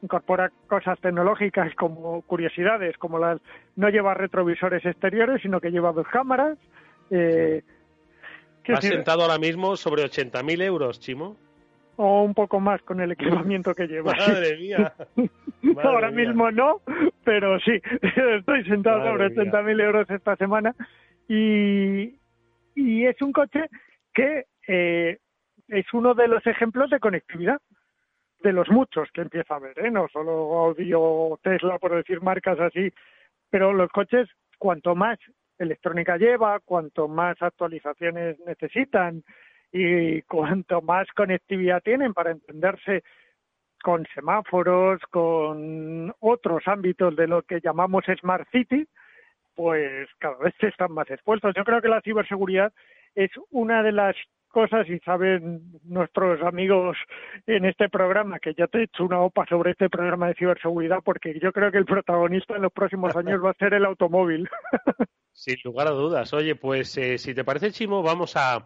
incorpora 0.02 0.52
cosas 0.68 1.00
tecnológicas 1.00 1.74
como 1.76 2.22
curiosidades, 2.24 2.98
como 2.98 3.20
las 3.20 3.40
no 3.76 3.90
lleva 3.90 4.14
retrovisores 4.14 4.86
exteriores, 4.86 5.42
sino 5.42 5.60
que 5.62 5.72
lleva 5.72 5.92
dos 5.92 6.08
cámaras. 6.08 6.58
Eh, 7.10 7.62
¿Has 8.68 8.86
sentado 8.86 9.24
ahora 9.24 9.38
mismo 9.38 9.76
sobre 9.76 10.04
80.000 10.04 10.64
euros, 10.64 11.00
Chimo? 11.00 11.36
O 11.98 12.24
un 12.24 12.34
poco 12.34 12.60
más 12.60 12.82
con 12.84 13.02
el 13.02 13.12
equipamiento 13.12 13.74
que 13.74 13.88
lleva. 13.88 14.14
Madre 14.18 14.58
mía. 14.58 14.94
Madre 15.62 15.88
ahora 15.88 16.12
mía. 16.12 16.28
mismo 16.28 16.52
no, 16.52 16.82
pero 17.24 17.60
sí, 17.60 17.82
estoy 18.38 18.64
sentado 18.66 19.00
Madre 19.00 19.34
sobre 19.36 19.52
80.000 19.52 19.84
euros 19.84 20.10
esta 20.10 20.36
semana. 20.36 20.76
Y, 21.28 22.16
y 22.76 23.06
es 23.06 23.22
un 23.22 23.32
coche 23.32 23.70
que 24.14 24.46
eh, 24.68 25.20
es 25.68 25.86
uno 25.94 26.14
de 26.14 26.28
los 26.28 26.46
ejemplos 26.46 26.90
de 26.90 27.00
conectividad 27.00 27.60
de 28.44 28.54
los 28.54 28.70
muchos 28.70 29.10
que 29.12 29.22
empieza 29.22 29.54
a 29.54 29.58
haber, 29.58 29.78
¿eh? 29.80 29.92
no 29.92 30.08
solo 30.08 30.32
Audi 30.32 30.92
o 30.96 31.40
Tesla, 31.42 31.78
por 31.80 31.96
decir 31.96 32.22
marcas 32.22 32.60
así, 32.60 32.92
pero 33.50 33.74
los 33.74 33.90
coches, 33.90 34.30
cuanto 34.58 34.96
más 34.96 35.20
electrónica 35.58 36.18
lleva, 36.18 36.60
cuanto 36.60 37.08
más 37.08 37.42
actualizaciones 37.42 38.40
necesitan 38.46 39.24
y 39.72 40.22
cuanto 40.24 40.82
más 40.82 41.08
conectividad 41.16 41.82
tienen 41.82 42.14
para 42.14 42.32
entenderse 42.32 43.04
con 43.84 44.06
semáforos, 44.14 45.02
con 45.10 46.14
otros 46.20 46.64
ámbitos 46.68 47.16
de 47.16 47.28
lo 47.28 47.42
que 47.44 47.62
llamamos 47.62 48.06
Smart 48.20 48.48
City, 48.52 48.88
pues 49.56 50.08
cada 50.20 50.38
vez 50.38 50.54
están 50.62 50.92
más 50.92 51.10
expuestos. 51.10 51.54
Yo 51.56 51.64
creo 51.64 51.82
que 51.82 51.90
la 51.90 52.02
ciberseguridad 52.02 52.74
es 53.16 53.32
una 53.50 53.84
de 53.84 53.92
las 53.92 54.16
cosas 54.52 54.88
y 54.90 55.00
saben 55.00 55.80
nuestros 55.84 56.42
amigos 56.44 56.98
en 57.48 57.66
este 57.66 57.90
programa 57.90 58.40
que 58.40 58.54
ya 58.54 58.68
te 58.68 58.80
he 58.80 58.84
hecho 58.84 59.06
una 59.06 59.22
OPA 59.22 59.46
sobre 59.48 59.72
este 59.72 59.90
programa 59.90 60.28
de 60.28 60.36
ciberseguridad 60.36 61.00
porque 61.04 61.40
yo 61.42 61.52
creo 61.52 61.72
que 61.72 61.78
el 61.78 61.86
protagonista 61.86 62.56
en 62.56 62.62
los 62.62 62.72
próximos 62.72 63.16
años 63.16 63.44
va 63.44 63.52
a 63.52 63.56
ser 63.56 63.74
el 63.74 63.86
automóvil. 63.86 64.50
Sin 65.32 65.58
lugar 65.64 65.88
a 65.88 65.92
dudas. 65.92 66.34
Oye, 66.34 66.56
pues 66.56 66.98
eh, 66.98 67.18
si 67.18 67.34
te 67.34 67.44
parece, 67.44 67.72
Chimo, 67.72 68.04
vamos 68.04 68.36
a 68.36 68.66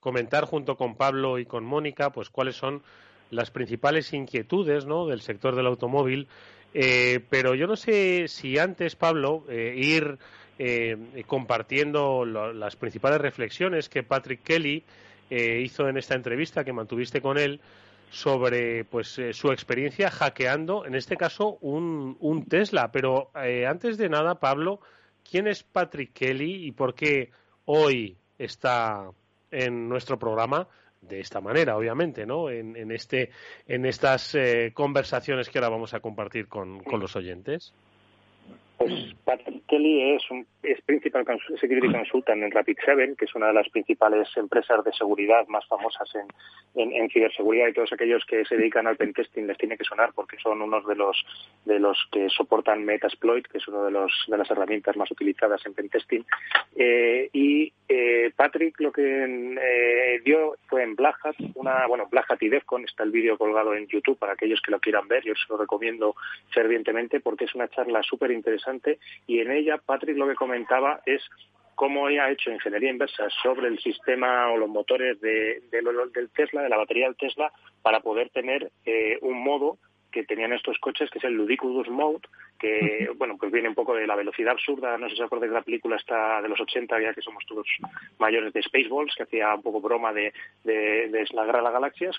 comentar 0.00 0.44
junto 0.44 0.76
con 0.76 0.96
Pablo 0.96 1.38
y 1.38 1.46
con 1.46 1.64
Mónica 1.64 2.10
pues 2.10 2.30
cuáles 2.30 2.56
son 2.56 2.82
las 3.30 3.50
principales 3.50 4.12
inquietudes 4.12 4.86
¿no? 4.86 5.06
del 5.06 5.20
sector 5.20 5.54
del 5.56 5.66
automóvil. 5.66 6.28
Eh, 6.72 7.20
pero 7.30 7.54
yo 7.54 7.66
no 7.66 7.76
sé 7.76 8.26
si 8.28 8.58
antes, 8.58 8.96
Pablo, 8.96 9.44
eh, 9.48 9.74
ir 9.76 10.18
eh, 10.58 11.24
compartiendo 11.26 12.24
lo, 12.24 12.52
las 12.52 12.76
principales 12.76 13.20
reflexiones 13.20 13.88
que 13.88 14.02
Patrick 14.02 14.42
Kelly 14.42 14.84
eh, 15.36 15.60
hizo 15.60 15.88
en 15.88 15.96
esta 15.96 16.14
entrevista 16.14 16.62
que 16.62 16.72
mantuviste 16.72 17.20
con 17.20 17.38
él 17.38 17.60
sobre 18.08 18.84
pues 18.84 19.18
eh, 19.18 19.32
su 19.32 19.50
experiencia 19.50 20.08
hackeando, 20.08 20.86
en 20.86 20.94
este 20.94 21.16
caso, 21.16 21.58
un, 21.60 22.16
un 22.20 22.46
Tesla. 22.46 22.92
Pero 22.92 23.32
eh, 23.34 23.66
antes 23.66 23.98
de 23.98 24.08
nada, 24.08 24.38
Pablo, 24.38 24.78
¿quién 25.28 25.48
es 25.48 25.64
Patrick 25.64 26.12
Kelly 26.12 26.66
y 26.66 26.70
por 26.70 26.94
qué 26.94 27.30
hoy 27.64 28.16
está 28.38 29.10
en 29.50 29.88
nuestro 29.88 30.18
programa? 30.18 30.68
de 31.00 31.20
esta 31.20 31.42
manera, 31.42 31.76
obviamente, 31.76 32.24
¿no? 32.24 32.48
En, 32.48 32.76
en 32.76 32.90
este, 32.90 33.28
en 33.66 33.84
estas 33.84 34.34
conversaciones 34.72 35.50
que 35.50 35.58
ahora 35.58 35.68
vamos 35.68 35.92
a 35.92 36.00
compartir 36.00 36.48
con 36.48 36.80
los 36.98 37.14
oyentes. 37.14 37.74
Pues 38.76 38.92
Patrick 39.24 39.64
Kelly 39.66 40.14
es, 40.14 40.30
un, 40.30 40.46
es 40.62 40.80
Principal 40.82 41.24
Security 41.60 41.92
Consultant 41.92 42.42
en 42.42 42.50
Rapid7, 42.50 43.16
que 43.16 43.24
es 43.24 43.34
una 43.34 43.48
de 43.48 43.52
las 43.52 43.68
principales 43.68 44.28
empresas 44.36 44.84
de 44.84 44.92
seguridad 44.92 45.46
más 45.46 45.64
famosas 45.66 46.10
en, 46.14 46.26
en, 46.82 46.92
en, 46.92 47.08
ciberseguridad. 47.08 47.68
Y 47.68 47.72
todos 47.72 47.92
aquellos 47.92 48.24
que 48.26 48.44
se 48.44 48.56
dedican 48.56 48.88
al 48.88 48.96
pentesting 48.96 49.46
les 49.46 49.58
tiene 49.58 49.76
que 49.76 49.84
sonar 49.84 50.10
porque 50.14 50.38
son 50.42 50.60
unos 50.60 50.84
de 50.86 50.96
los 50.96 51.24
de 51.64 51.78
los 51.78 51.96
que 52.10 52.28
soportan 52.30 52.84
Metasploit, 52.84 53.46
que 53.46 53.58
es 53.58 53.68
una 53.68 53.84
de, 53.84 53.92
los, 53.92 54.12
de 54.26 54.38
las 54.38 54.50
herramientas 54.50 54.96
más 54.96 55.10
utilizadas 55.10 55.64
en 55.66 55.74
pentesting. 55.74 56.26
Eh, 56.74 57.30
y 57.32 57.72
eh, 57.88 58.32
Patrick 58.34 58.80
lo 58.80 58.90
que 58.90 59.02
eh, 59.02 60.20
dio 60.24 60.56
fue 60.66 60.82
en 60.82 60.96
Black 60.96 61.24
Hat, 61.24 61.36
una, 61.54 61.86
bueno, 61.86 62.08
Black 62.10 62.30
Hat 62.30 62.42
y 62.42 62.48
Defcon, 62.48 62.84
está 62.84 63.04
el 63.04 63.12
vídeo 63.12 63.38
colgado 63.38 63.74
en 63.74 63.86
YouTube 63.86 64.18
para 64.18 64.32
aquellos 64.32 64.60
que 64.60 64.72
lo 64.72 64.80
quieran 64.80 65.06
ver, 65.06 65.22
yo 65.22 65.34
se 65.34 65.52
lo 65.52 65.58
recomiendo 65.58 66.16
fervientemente 66.52 67.20
porque 67.20 67.44
es 67.44 67.54
una 67.54 67.68
charla 67.68 68.02
súper 68.02 68.32
interesante 68.32 68.63
interesante 68.72 68.98
y 69.26 69.40
en 69.40 69.50
ella 69.50 69.78
Patrick 69.78 70.16
lo 70.16 70.28
que 70.28 70.34
comentaba 70.34 71.00
es 71.06 71.22
cómo 71.74 72.06
ha 72.06 72.30
hecho 72.30 72.50
ingeniería 72.50 72.90
inversa 72.90 73.28
sobre 73.42 73.68
el 73.68 73.78
sistema 73.80 74.50
o 74.50 74.56
los 74.56 74.68
motores 74.68 75.20
de, 75.20 75.62
del 75.70 76.30
Tesla, 76.30 76.62
de 76.62 76.68
la 76.68 76.76
batería 76.76 77.06
del 77.06 77.16
Tesla, 77.16 77.52
para 77.82 78.00
poder 78.00 78.30
tener 78.30 78.70
eh, 78.86 79.18
un 79.22 79.42
modo 79.42 79.78
que 80.12 80.22
tenían 80.22 80.52
estos 80.52 80.78
coches, 80.78 81.10
que 81.10 81.18
es 81.18 81.24
el 81.24 81.34
Ludicrous 81.34 81.88
Mode, 81.88 82.20
que 82.60 83.10
bueno, 83.16 83.36
pues 83.36 83.50
viene 83.50 83.68
un 83.68 83.74
poco 83.74 83.96
de 83.96 84.06
la 84.06 84.14
velocidad 84.14 84.52
absurda, 84.52 84.96
no 84.96 85.08
sé 85.08 85.16
si 85.16 85.22
acordáis 85.22 85.50
de 85.50 85.58
la 85.58 85.64
película 85.64 85.96
esta 85.96 86.40
de 86.40 86.48
los 86.48 86.60
80, 86.60 87.00
ya 87.00 87.12
que 87.12 87.20
somos 87.20 87.44
todos 87.46 87.66
mayores 88.18 88.52
de 88.52 88.62
Spaceballs, 88.62 89.12
que 89.16 89.24
hacía 89.24 89.52
un 89.52 89.62
poco 89.62 89.80
broma 89.80 90.12
de, 90.12 90.32
de, 90.62 91.08
de 91.08 91.26
las 91.32 91.72
galaxias, 91.72 92.16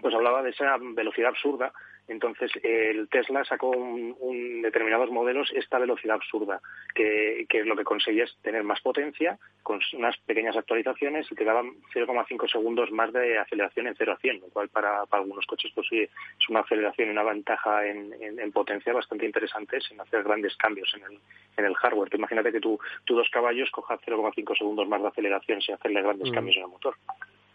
pues 0.00 0.14
hablaba 0.14 0.42
de 0.42 0.50
esa 0.50 0.78
velocidad 0.80 1.28
absurda 1.28 1.70
entonces, 2.08 2.50
el 2.62 3.08
Tesla 3.08 3.44
sacó 3.44 3.70
un, 3.70 4.62
determinados 4.62 5.10
modelos 5.10 5.50
esta 5.54 5.78
velocidad 5.78 6.16
absurda, 6.16 6.60
que, 6.94 7.46
que, 7.48 7.64
lo 7.64 7.76
que 7.76 7.84
conseguía 7.84 8.24
es 8.24 8.36
tener 8.42 8.64
más 8.64 8.80
potencia 8.80 9.38
con 9.62 9.80
unas 9.94 10.16
pequeñas 10.18 10.56
actualizaciones 10.56 11.30
y 11.30 11.34
te 11.34 11.44
daban 11.44 11.72
0,5 11.94 12.50
segundos 12.50 12.90
más 12.90 13.12
de 13.12 13.38
aceleración 13.38 13.86
en 13.86 13.94
0 13.96 14.12
a 14.12 14.16
100, 14.16 14.40
lo 14.40 14.48
cual 14.48 14.68
para, 14.68 15.04
algunos 15.10 15.46
coches 15.46 15.70
pues 15.74 15.86
sí, 15.88 16.00
es 16.00 16.48
una 16.48 16.60
aceleración 16.60 17.08
y 17.08 17.12
una 17.12 17.22
ventaja 17.22 17.86
en, 17.86 18.52
potencia 18.52 18.92
bastante 18.92 19.24
interesante 19.24 19.80
sin 19.80 20.00
hacer 20.00 20.22
grandes 20.22 20.54
cambios 20.56 20.92
en 20.94 21.04
el, 21.04 21.18
en 21.56 21.64
el 21.64 21.74
hardware. 21.74 22.14
imagínate 22.14 22.52
que 22.52 22.60
tú, 22.60 22.78
dos 23.06 23.28
caballos 23.30 23.70
cojas 23.70 24.00
0,5 24.04 24.58
segundos 24.58 24.88
más 24.88 25.00
de 25.00 25.08
aceleración 25.08 25.60
sin 25.62 25.74
hacerle 25.74 26.02
grandes 26.02 26.30
mm. 26.30 26.34
cambios 26.34 26.56
en 26.56 26.62
el 26.62 26.68
motor. 26.68 26.94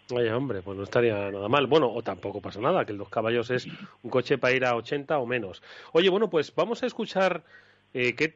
Vaya, 0.10 0.38
hombre, 0.38 0.62
pues 0.62 0.78
no 0.78 0.84
estaría 0.84 1.32
nada 1.32 1.50
mal. 1.50 1.68
Bueno, 1.68 1.92
o 1.92 2.02
tampoco 2.02 2.42
pasa 2.42 2.62
nada, 2.62 2.86
que 2.86 2.94
el 2.94 2.98
dos 2.98 3.10
caballos 3.10 3.50
es 3.52 3.68
un 4.04 4.10
coche 4.10 4.38
para 4.38 4.54
ir 4.54 4.66
a 4.66 4.76
80 4.76 5.18
o 5.18 5.26
menos. 5.26 5.62
Oye, 5.92 6.10
bueno, 6.10 6.30
pues 6.30 6.54
vamos 6.56 6.82
a 6.84 6.86
escuchar 6.86 7.44
eh, 7.94 8.16
qué 8.16 8.34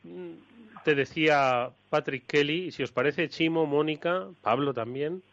te 0.83 0.95
decía 0.95 1.69
Patrick 1.89 2.25
Kelly, 2.25 2.71
si 2.71 2.83
os 2.83 2.91
parece, 2.91 3.29
Chimo, 3.29 3.65
Mónica, 3.65 4.27
Pablo 4.41 4.73
también, 4.73 5.23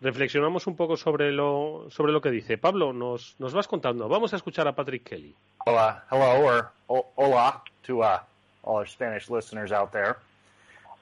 reflexionamos 0.00 0.66
un 0.66 0.76
poco 0.76 0.96
sobre 0.96 1.32
lo, 1.32 1.86
sobre 1.90 2.12
lo 2.12 2.20
que 2.20 2.30
dice. 2.30 2.58
Pablo, 2.58 2.92
nos, 2.92 3.36
nos 3.38 3.54
vas 3.54 3.68
contando. 3.68 4.08
Vamos 4.08 4.32
a 4.32 4.36
escuchar 4.36 4.68
a 4.68 4.74
Patrick 4.74 5.04
Kelly. 5.04 5.34
Hola, 5.64 6.04
hello, 6.10 6.70
or 6.88 7.04
hola 7.16 7.62
to 7.86 8.02
uh, 8.02 8.18
all 8.62 8.76
our 8.78 8.86
Spanish 8.86 9.30
listeners 9.30 9.72
out 9.72 9.90
there. 9.92 10.16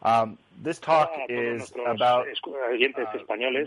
Um, 0.04 0.36
this 0.62 0.78
talk 0.78 1.10
is 1.30 1.72
about 1.86 2.26
oyentes 2.70 3.08
uh, 3.12 3.16
españoles 3.16 3.66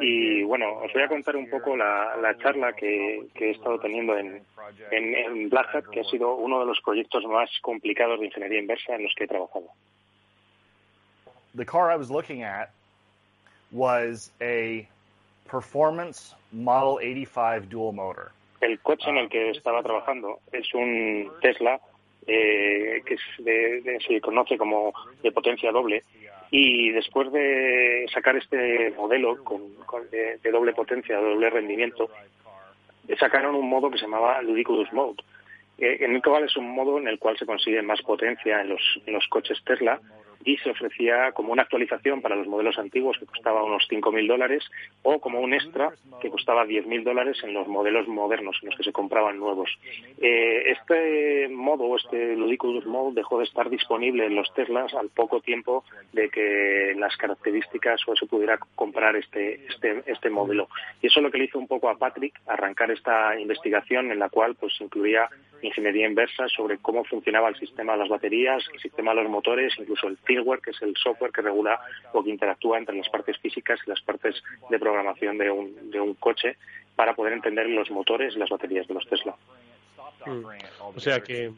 y 0.00 0.42
bueno, 0.42 0.78
os 0.78 0.90
voy 0.92 1.02
a 1.02 1.08
contar 1.08 1.36
un 1.36 1.50
poco 1.50 1.76
la, 1.76 2.16
la 2.16 2.34
charla 2.38 2.72
que, 2.72 3.26
que, 3.34 3.48
he 3.48 3.50
estado 3.50 3.78
teniendo 3.78 4.16
en, 4.16 4.42
en, 4.90 5.14
en 5.14 5.50
Black 5.50 5.74
Hat, 5.74 5.84
que 5.92 6.00
ha 6.00 6.04
sido 6.04 6.34
uno 6.34 6.60
de 6.60 6.66
los 6.66 6.80
proyectos 6.80 7.24
más 7.26 7.50
complicados 7.60 8.18
de 8.20 8.26
ingeniería 8.26 8.58
inversa 8.58 8.94
en 8.94 9.02
los 9.02 9.14
que 9.14 9.24
he 9.24 9.28
trabajado. 9.28 9.66
The 11.54 11.66
car 11.66 11.90
I 11.90 11.96
was 11.96 12.10
looking 12.10 12.42
at 12.42 12.70
was 13.70 14.32
a 14.40 14.88
performance 15.46 16.34
Model 16.52 16.98
85 17.02 17.68
dual 17.68 17.92
motor. 17.92 18.32
El 18.62 18.80
coche 18.80 19.10
en 19.10 19.18
el 19.18 19.28
que 19.28 19.50
uh, 19.50 19.50
estaba 19.50 19.82
trabajando 19.82 20.40
es 20.52 20.72
un 20.72 21.30
Tesla 21.42 21.78
eh, 22.26 23.02
que 23.04 23.16
se 24.06 24.20
conoce 24.20 24.58
como 24.58 24.92
de 25.22 25.32
potencia 25.32 25.70
doble. 25.72 26.02
Y 26.50 26.90
después 26.90 27.32
de 27.32 28.06
sacar 28.12 28.36
este 28.36 28.92
modelo 28.96 29.42
con, 29.42 29.60
de, 30.10 30.38
doble 30.50 30.72
potencia, 30.72 31.18
doble 31.18 31.50
rendimiento, 31.50 32.08
sacaron 33.18 33.54
un 33.54 33.68
modo 33.68 33.90
que 33.90 33.98
se 33.98 34.04
llamaba 34.04 34.42
Ludicrous 34.42 34.92
Mode, 34.92 35.22
eh, 35.78 35.98
en 36.00 36.14
el 36.14 36.22
cual 36.22 36.44
es 36.44 36.56
un 36.56 36.70
modo 36.70 36.98
en 36.98 37.08
el 37.08 37.18
cual 37.18 37.36
se 37.36 37.46
consigue 37.46 37.82
más 37.82 38.00
potencia 38.02 38.60
en 38.60 38.70
los, 38.70 39.00
en 39.06 39.14
los 39.14 39.26
coches 39.28 39.62
Tesla 39.64 40.00
y 40.46 40.56
se 40.58 40.70
ofrecía 40.70 41.32
como 41.32 41.52
una 41.52 41.62
actualización 41.62 42.22
para 42.22 42.36
los 42.36 42.46
modelos 42.46 42.78
antiguos 42.78 43.18
que 43.18 43.26
costaba 43.26 43.64
unos 43.64 43.86
5.000 43.90 44.28
dólares 44.28 44.64
o 45.02 45.18
como 45.18 45.40
un 45.40 45.52
extra 45.52 45.90
que 46.20 46.30
costaba 46.30 46.64
10.000 46.64 47.02
dólares 47.02 47.38
en 47.42 47.52
los 47.52 47.66
modelos 47.66 48.06
modernos, 48.06 48.56
en 48.62 48.68
los 48.68 48.76
que 48.76 48.84
se 48.84 48.92
compraban 48.92 49.38
nuevos. 49.38 49.68
Eh, 50.18 50.70
este 50.70 51.48
modo, 51.48 51.96
este 51.96 52.36
Ludicrous 52.36 52.86
Mode, 52.86 53.16
dejó 53.16 53.38
de 53.38 53.44
estar 53.44 53.68
disponible 53.68 54.24
en 54.24 54.36
los 54.36 54.54
Teslas 54.54 54.94
al 54.94 55.08
poco 55.08 55.40
tiempo 55.40 55.84
de 56.12 56.28
que 56.30 56.94
las 56.96 57.16
características 57.16 58.00
o 58.06 58.14
se 58.14 58.26
pudiera 58.26 58.56
comprar 58.76 59.16
este, 59.16 59.66
este, 59.66 60.04
este 60.06 60.30
modelo. 60.30 60.68
Y 61.02 61.08
eso 61.08 61.18
es 61.18 61.24
lo 61.24 61.30
que 61.32 61.38
le 61.38 61.46
hizo 61.46 61.58
un 61.58 61.66
poco 61.66 61.88
a 61.88 61.98
Patrick 61.98 62.40
arrancar 62.46 62.92
esta 62.92 63.38
investigación 63.38 64.12
en 64.12 64.20
la 64.20 64.28
cual 64.28 64.54
pues 64.54 64.80
incluía 64.80 65.28
ingeniería 65.62 66.06
inversa 66.06 66.48
sobre 66.48 66.78
cómo 66.78 67.04
funcionaba 67.04 67.48
el 67.48 67.56
sistema 67.56 67.92
de 67.92 67.98
las 68.00 68.08
baterías, 68.08 68.64
el 68.72 68.80
sistema 68.80 69.14
de 69.14 69.22
los 69.22 69.30
motores, 69.30 69.74
incluso 69.78 70.08
el 70.08 70.16
firmware, 70.36 70.60
que 70.60 70.70
es 70.70 70.82
el 70.82 70.94
software 70.96 71.32
que 71.32 71.42
regula 71.42 71.80
o 72.12 72.22
que 72.22 72.30
interactúa 72.30 72.78
entre 72.78 72.96
las 72.96 73.08
partes 73.08 73.38
físicas 73.38 73.80
y 73.86 73.90
las 73.90 74.00
partes 74.00 74.42
de 74.70 74.78
programación 74.78 75.38
de 75.38 75.50
un, 75.50 75.90
de 75.90 76.00
un 76.00 76.14
coche 76.14 76.56
para 76.94 77.14
poder 77.14 77.32
entender 77.32 77.68
los 77.68 77.90
motores 77.90 78.34
y 78.34 78.38
las 78.38 78.50
baterías 78.50 78.86
de 78.86 78.94
los 78.94 79.06
Tesla. 79.08 79.34
Mm. 80.24 80.44
O 80.94 81.00
sea 81.00 81.20
que 81.20 81.50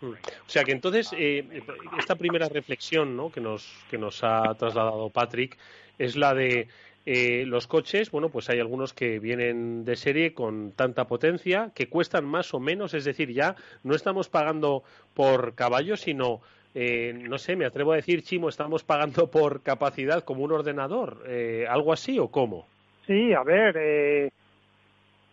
mm. 0.00 0.06
o 0.06 0.48
sea 0.48 0.64
que 0.64 0.72
entonces 0.72 1.10
eh, 1.16 1.62
esta 1.98 2.14
primera 2.14 2.48
reflexión 2.48 3.16
¿no? 3.16 3.30
que 3.30 3.40
nos 3.40 3.68
que 3.90 3.98
nos 3.98 4.22
ha 4.22 4.54
trasladado 4.54 5.10
Patrick 5.10 5.58
es 5.98 6.16
la 6.16 6.32
de 6.32 6.68
eh, 7.10 7.46
los 7.46 7.66
coches, 7.66 8.10
bueno, 8.10 8.28
pues 8.28 8.50
hay 8.50 8.60
algunos 8.60 8.92
que 8.92 9.18
vienen 9.18 9.86
de 9.86 9.96
serie 9.96 10.34
con 10.34 10.72
tanta 10.72 11.06
potencia 11.06 11.72
que 11.74 11.88
cuestan 11.88 12.26
más 12.26 12.52
o 12.52 12.60
menos, 12.60 12.92
es 12.92 13.06
decir, 13.06 13.32
ya 13.32 13.56
no 13.82 13.94
estamos 13.94 14.28
pagando 14.28 14.84
por 15.14 15.54
caballos, 15.54 16.02
sino, 16.02 16.42
eh, 16.80 17.12
no 17.12 17.38
sé, 17.38 17.56
me 17.56 17.66
atrevo 17.66 17.90
a 17.90 17.96
decir, 17.96 18.22
Chimo, 18.22 18.48
estamos 18.48 18.84
pagando 18.84 19.28
por 19.28 19.62
capacidad 19.62 20.22
como 20.22 20.44
un 20.44 20.52
ordenador, 20.52 21.24
eh, 21.26 21.66
algo 21.68 21.92
así 21.92 22.20
o 22.20 22.28
cómo? 22.28 22.66
Sí, 23.04 23.32
a 23.32 23.42
ver, 23.42 24.30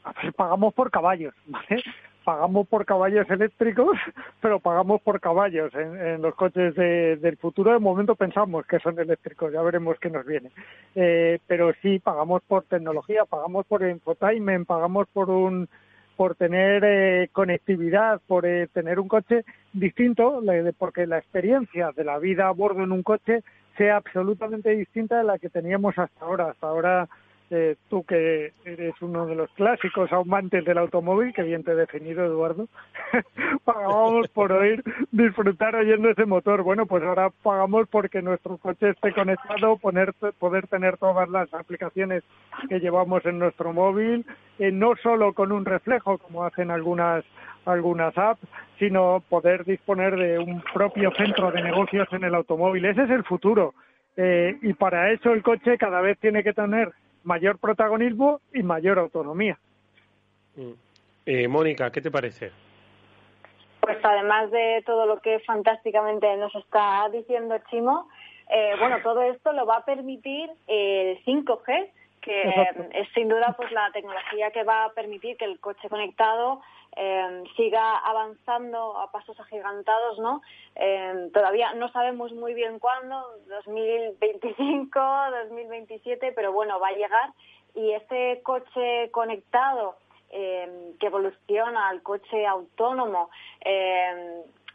a 0.03 0.13
ver, 0.13 0.33
pagamos 0.33 0.73
por 0.73 0.89
caballos, 0.89 1.35
¿vale? 1.45 1.83
pagamos 2.23 2.67
por 2.67 2.83
caballos 2.83 3.29
eléctricos, 3.29 3.95
pero 4.41 4.59
pagamos 4.59 5.03
por 5.03 5.21
caballos 5.21 5.71
en, 5.75 6.19
los 6.19 6.33
coches 6.33 6.73
del 6.75 7.37
futuro. 7.37 7.73
De 7.73 7.79
momento 7.79 8.15
pensamos 8.15 8.65
que 8.65 8.79
son 8.79 8.99
eléctricos, 8.99 9.53
ya 9.53 9.61
veremos 9.61 9.99
qué 9.99 10.09
nos 10.09 10.25
viene. 10.25 10.49
Eh, 10.95 11.37
pero 11.45 11.73
sí, 11.83 11.99
pagamos 11.99 12.41
por 12.47 12.63
tecnología, 12.63 13.25
pagamos 13.25 13.67
por 13.67 13.87
infotainment, 13.87 14.65
pagamos 14.65 15.07
por 15.13 15.29
un 15.29 15.69
por 16.15 16.35
tener 16.35 16.83
eh, 16.85 17.29
conectividad, 17.31 18.21
por 18.27 18.45
eh, 18.45 18.67
tener 18.67 18.99
un 18.99 19.07
coche 19.07 19.43
distinto, 19.73 20.41
porque 20.77 21.07
la 21.07 21.17
experiencia 21.17 21.91
de 21.95 22.03
la 22.03 22.19
vida 22.19 22.47
a 22.47 22.51
bordo 22.51 22.83
en 22.83 22.91
un 22.91 23.03
coche 23.03 23.43
sea 23.77 23.97
absolutamente 23.97 24.69
distinta 24.69 25.17
de 25.17 25.25
la 25.25 25.37
que 25.37 25.49
teníamos 25.49 25.97
hasta 25.97 26.25
ahora. 26.25 26.51
Hasta 26.51 26.67
ahora 26.67 27.09
eh, 27.51 27.75
tú 27.89 28.03
que 28.03 28.53
eres 28.65 28.93
uno 29.01 29.25
de 29.25 29.35
los 29.35 29.49
clásicos 29.51 30.11
amantes 30.11 30.65
del 30.65 30.77
automóvil, 30.77 31.33
que 31.33 31.43
bien 31.43 31.63
te 31.63 31.71
he 31.71 31.75
definido, 31.75 32.25
Eduardo, 32.25 32.67
pagábamos 33.65 34.27
por 34.29 34.51
oír, 34.51 34.83
disfrutar 35.11 35.75
oyendo 35.75 36.09
ese 36.09 36.25
motor. 36.25 36.63
Bueno, 36.63 36.85
pues 36.85 37.03
ahora 37.03 37.29
pagamos 37.43 37.87
porque 37.89 38.21
nuestro 38.21 38.57
coche 38.57 38.89
esté 38.89 39.13
conectado, 39.13 39.77
poner, 39.77 40.13
poder 40.39 40.67
tener 40.67 40.97
todas 40.97 41.29
las 41.29 41.53
aplicaciones 41.53 42.23
que 42.67 42.79
llevamos 42.79 43.25
en 43.25 43.39
nuestro 43.39 43.73
móvil, 43.73 44.25
eh, 44.57 44.71
no 44.71 44.95
solo 45.03 45.33
con 45.33 45.51
un 45.51 45.65
reflejo, 45.65 46.17
como 46.17 46.43
hacen 46.45 46.71
algunas 46.71 47.23
algunas 47.65 48.15
apps, 48.15 48.41
sino 48.77 49.23
poder 49.27 49.65
disponer 49.65 50.15
de 50.15 50.37
un 50.37 50.61
propio 50.73 51.11
centro 51.17 51.51
de 51.51 51.63
negocios 51.63 52.07
en 52.11 52.23
el 52.23 52.35
automóvil. 52.35 52.85
Ese 52.85 53.03
es 53.03 53.09
el 53.09 53.23
futuro. 53.23 53.73
Eh, 54.17 54.57
y 54.61 54.73
para 54.73 55.11
eso 55.11 55.33
el 55.33 55.41
coche 55.43 55.77
cada 55.77 55.99
vez 55.99 56.17
tiene 56.19 56.43
que 56.43 56.53
tener 56.53 56.93
mayor 57.25 57.59
protagonismo 57.59 58.39
y 58.53 58.63
mayor 58.63 58.99
autonomía. 58.99 59.57
Mm. 60.55 60.71
Eh, 61.25 61.47
Mónica, 61.47 61.91
¿qué 61.91 62.01
te 62.01 62.11
parece? 62.11 62.51
Pues 63.81 63.97
además 64.03 64.51
de 64.51 64.83
todo 64.85 65.05
lo 65.05 65.19
que 65.19 65.39
fantásticamente 65.39 66.35
nos 66.37 66.53
está 66.55 67.09
diciendo 67.11 67.55
Chimo, 67.69 68.07
eh, 68.49 68.73
bueno, 68.79 68.97
todo 69.03 69.21
esto 69.23 69.51
lo 69.53 69.65
va 69.65 69.77
a 69.77 69.85
permitir 69.85 70.49
el 70.67 71.23
5G, 71.23 71.89
que 72.21 72.67
es 72.93 73.07
sin 73.13 73.29
duda 73.29 73.53
pues 73.57 73.71
la 73.71 73.91
tecnología 73.91 74.51
que 74.51 74.63
va 74.63 74.85
a 74.85 74.93
permitir 74.93 75.37
que 75.37 75.45
el 75.45 75.59
coche 75.59 75.89
conectado 75.89 76.61
eh, 76.95 77.43
siga 77.57 77.97
avanzando 77.97 78.97
a 78.97 79.11
pasos 79.11 79.37
agigantados, 79.39 80.17
¿no? 80.19 80.41
Eh, 80.75 81.29
todavía 81.33 81.73
no 81.73 81.91
sabemos 81.91 82.31
muy 82.33 82.53
bien 82.53 82.79
cuándo, 82.79 83.21
2025, 83.49 84.99
2027, 85.49 86.31
pero 86.31 86.53
bueno, 86.53 86.79
va 86.79 86.89
a 86.89 86.95
llegar 86.95 87.33
y 87.73 87.91
ese 87.91 88.41
coche 88.43 89.11
conectado 89.11 89.97
eh, 90.29 90.93
que 90.99 91.07
evoluciona 91.07 91.89
al 91.89 92.01
coche 92.01 92.45
autónomo, 92.45 93.29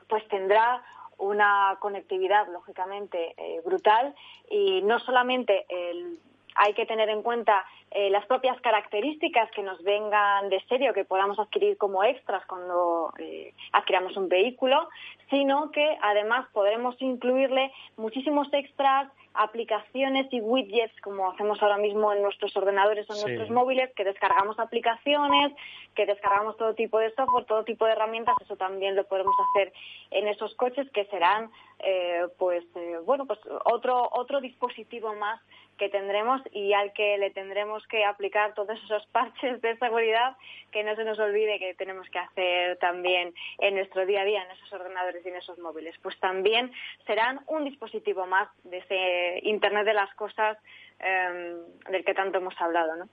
pues 0.08 0.26
tendrá 0.28 0.82
una 1.16 1.76
conectividad 1.80 2.48
lógicamente 2.48 3.34
brutal 3.64 4.14
y 4.50 4.82
no 4.82 4.98
solamente 4.98 5.64
el 5.68 6.18
hay 6.56 6.74
que 6.74 6.86
tener 6.86 7.08
en 7.08 7.22
cuenta 7.22 7.64
eh, 7.90 8.10
las 8.10 8.24
propias 8.26 8.60
características 8.60 9.50
que 9.50 9.62
nos 9.62 9.82
vengan 9.82 10.48
de 10.48 10.60
serie 10.68 10.90
o 10.90 10.94
que 10.94 11.04
podamos 11.04 11.38
adquirir 11.38 11.76
como 11.76 12.04
extras 12.04 12.44
cuando 12.46 13.12
eh, 13.18 13.52
adquiramos 13.72 14.16
un 14.16 14.28
vehículo, 14.28 14.88
sino 15.28 15.70
que 15.70 15.98
además 16.02 16.46
podremos 16.52 17.00
incluirle 17.00 17.72
muchísimos 17.96 18.48
extras 18.52 19.10
aplicaciones 19.34 20.26
y 20.32 20.40
widgets 20.40 21.00
como 21.02 21.30
hacemos 21.30 21.62
ahora 21.62 21.78
mismo 21.78 22.12
en 22.12 22.22
nuestros 22.22 22.56
ordenadores 22.56 23.08
o 23.08 23.14
en 23.14 23.22
nuestros 23.22 23.50
móviles, 23.50 23.92
que 23.94 24.04
descargamos 24.04 24.58
aplicaciones, 24.58 25.52
que 25.94 26.06
descargamos 26.06 26.56
todo 26.56 26.74
tipo 26.74 26.98
de 26.98 27.14
software, 27.14 27.44
todo 27.44 27.64
tipo 27.64 27.86
de 27.86 27.92
herramientas, 27.92 28.34
eso 28.40 28.56
también 28.56 28.96
lo 28.96 29.04
podemos 29.04 29.34
hacer 29.50 29.72
en 30.10 30.26
esos 30.26 30.54
coches 30.56 30.90
que 30.90 31.04
serán 31.06 31.50
eh, 31.82 32.26
pues 32.38 32.64
eh, 32.76 32.98
bueno 33.04 33.26
pues 33.26 33.38
otro 33.64 34.08
otro 34.12 34.40
dispositivo 34.40 35.14
más 35.14 35.40
que 35.80 35.88
tendremos 35.88 36.42
y 36.52 36.74
al 36.74 36.92
que 36.92 37.16
le 37.16 37.30
tendremos 37.30 37.86
que 37.86 38.04
aplicar 38.04 38.54
todos 38.54 38.78
esos 38.84 39.06
parches 39.06 39.62
de 39.62 39.78
seguridad 39.78 40.36
que 40.70 40.84
no 40.84 40.94
se 40.94 41.04
nos 41.04 41.18
olvide 41.18 41.58
que 41.58 41.74
tenemos 41.74 42.06
que 42.10 42.18
hacer 42.18 42.76
también 42.76 43.32
en 43.58 43.74
nuestro 43.76 44.04
día 44.04 44.20
a 44.20 44.24
día 44.24 44.42
en 44.42 44.50
esos 44.50 44.70
ordenadores 44.74 45.24
y 45.24 45.28
en 45.30 45.36
esos 45.36 45.58
móviles. 45.58 45.94
Pues 46.02 46.20
también 46.20 46.70
serán 47.06 47.40
un 47.46 47.64
dispositivo 47.64 48.26
más 48.26 48.48
de 48.64 48.78
ese 48.78 49.48
Internet 49.48 49.86
de 49.86 49.94
las 49.94 50.14
cosas 50.16 50.58
em, 50.98 51.56
del 51.90 52.04
que 52.04 52.12
tanto 52.12 52.38
hemos 52.38 52.54
hablado, 52.60 52.96
¿no? 52.96 53.08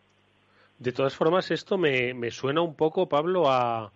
De 0.77 0.91
todas 0.91 1.15
formas, 1.15 1.49
esto 1.49 1.77
me, 1.77 2.13
me 2.13 2.31
suena 2.31 2.61
un 2.61 2.75
poco, 2.75 3.07
Pablo, 3.07 3.49
a, 3.49 3.91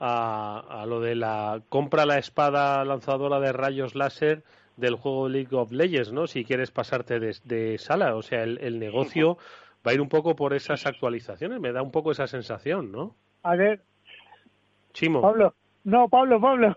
a, 0.00 0.84
lo 0.86 1.00
de 1.00 1.14
la 1.14 1.60
compra 1.68 2.06
la 2.06 2.18
espada 2.18 2.84
lanzadora 2.84 3.40
de 3.40 3.52
rayos 3.52 3.94
láser 3.94 4.44
del 4.76 4.94
juego 4.94 5.28
League 5.28 5.54
of 5.56 5.72
Legends, 5.72 6.12
¿no? 6.12 6.26
Si 6.26 6.44
quieres 6.44 6.70
pasarte 6.70 7.18
de, 7.18 7.78
sala, 7.78 8.14
o 8.14 8.22
sea, 8.22 8.42
el, 8.44 8.78
negocio 8.78 9.38
va 9.86 9.90
a 9.90 9.94
ir 9.94 10.00
un 10.00 10.08
poco 10.08 10.36
por 10.36 10.54
esas 10.54 10.86
actualizaciones, 10.86 11.60
me 11.60 11.72
da 11.72 11.82
un 11.82 11.90
poco 11.90 12.12
esa 12.12 12.26
sensación, 12.26 12.92
¿no? 12.92 13.16
A 13.42 13.56
ver. 13.56 13.82
Chimo. 14.92 15.20
Pablo. 15.20 15.54
No, 15.84 16.08
Pablo, 16.08 16.40
Pablo. 16.40 16.74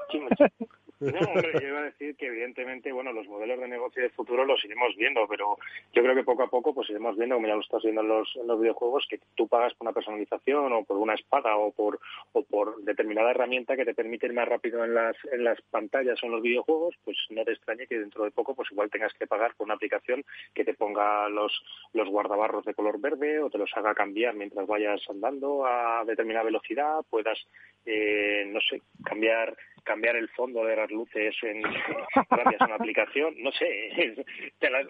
No, 1.02 1.20
hombre, 1.20 1.52
yo 1.60 1.68
iba 1.68 1.80
a 1.80 1.86
decir 1.86 2.16
que 2.16 2.28
evidentemente, 2.28 2.92
bueno, 2.92 3.12
los 3.12 3.28
modelos 3.28 3.60
de 3.60 3.68
negocio 3.68 4.04
de 4.04 4.10
futuro 4.12 4.46
los 4.46 4.64
iremos 4.64 4.96
viendo, 4.96 5.28
pero 5.28 5.58
yo 5.94 6.04
creo 6.04 6.14
que 6.14 6.24
poco 6.24 6.44
a 6.44 6.50
poco 6.50 6.76
pues 6.76 6.92
iremos 6.92 7.18
viendo, 7.18 7.36
como 7.36 7.48
ya 7.48 7.56
lo 7.56 7.62
estás 7.62 7.82
viendo 7.82 8.02
en 8.02 8.08
los, 8.08 8.60
videojuegos, 8.60 9.08
que 9.10 9.20
tú 9.36 9.48
pagas 9.48 9.74
por 9.74 9.88
una 9.88 9.94
personalización 9.94 10.72
o 10.72 10.84
por 10.84 10.98
una 10.98 11.16
espada 11.16 11.58
o 11.58 11.72
por, 11.72 12.00
o 12.34 12.44
por 12.44 12.84
determinada 12.84 13.32
herramienta 13.32 13.76
que 13.76 13.86
te 13.86 13.96
permite 13.96 14.28
ir 14.28 14.34
más 14.34 14.48
rápido 14.48 14.86
en 14.86 14.94
las, 14.94 15.16
en 15.32 15.44
las 15.44 15.60
pantallas 15.72 16.22
o 16.22 16.28
en 16.28 16.34
los 16.34 16.44
videojuegos, 16.44 16.96
pues 17.04 17.18
no 17.32 17.44
te 17.44 17.54
extrañe 17.54 17.88
que 17.88 17.98
dentro 17.98 18.24
de 18.24 18.32
poco 18.32 18.54
pues 18.54 18.72
igual 18.72 18.92
tengas 18.92 19.14
que 19.16 19.26
pagar 19.26 19.56
por 19.56 19.66
una 19.66 19.74
aplicación 19.74 20.24
que 20.54 20.64
te 20.64 20.76
ponga 20.76 21.30
los, 21.30 21.64
los 21.94 22.08
guardabarros 22.10 22.64
de 22.66 22.76
color 22.76 23.02
verde 23.02 23.40
o 23.40 23.50
te 23.50 23.58
los 23.58 23.72
haga 23.76 23.96
cambiar 23.96 24.36
mientras 24.36 24.68
vayas 24.68 25.02
andando 25.10 25.66
a 25.66 26.04
determinada 26.06 26.46
velocidad, 26.46 27.00
puedas, 27.10 27.40
eh, 27.88 28.46
no 28.48 28.60
sé, 28.62 28.82
cambiar 29.04 29.58
cambiar 29.84 30.16
el 30.16 30.30
fondo 30.30 30.64
de 30.66 30.76
las 30.76 30.90
luces 30.92 31.36
en, 31.44 31.62
gracias 31.62 32.62
a 32.62 32.66
una 32.66 32.76
aplicación, 32.76 33.36
no 33.40 33.52
sé, 33.52 34.16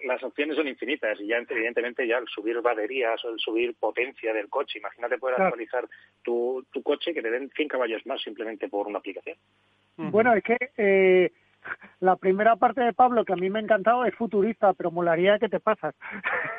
las, 0.04 0.22
opciones 0.22 0.56
son 0.56 0.68
infinitas 0.68 1.20
y 1.20 1.28
ya 1.28 1.38
evidentemente 1.38 2.06
ya 2.06 2.18
el 2.18 2.26
subir 2.28 2.60
baterías 2.60 3.24
o 3.24 3.30
el 3.30 3.38
subir 3.38 3.74
potencia 3.74 4.32
del 4.32 4.48
coche, 4.48 4.78
imagínate 4.78 5.18
poder 5.18 5.40
actualizar 5.40 5.88
tu, 6.22 6.64
tu 6.70 6.82
coche 6.82 7.14
que 7.14 7.22
te 7.22 7.30
den 7.30 7.50
100 7.50 7.68
caballos 7.68 8.04
más 8.06 8.20
simplemente 8.22 8.68
por 8.68 8.86
una 8.86 8.98
aplicación. 8.98 9.36
Bueno, 9.96 10.34
es 10.34 10.42
que 10.42 10.56
eh, 10.76 11.32
la 12.00 12.16
primera 12.16 12.56
parte 12.56 12.80
de 12.80 12.92
Pablo 12.92 13.24
que 13.24 13.32
a 13.32 13.36
mí 13.36 13.50
me 13.50 13.58
ha 13.58 13.62
encantado 13.62 14.04
es 14.04 14.14
futurista, 14.14 14.72
pero 14.74 14.90
molaría 14.90 15.38
que 15.38 15.48
te 15.48 15.60
pasas. 15.60 15.94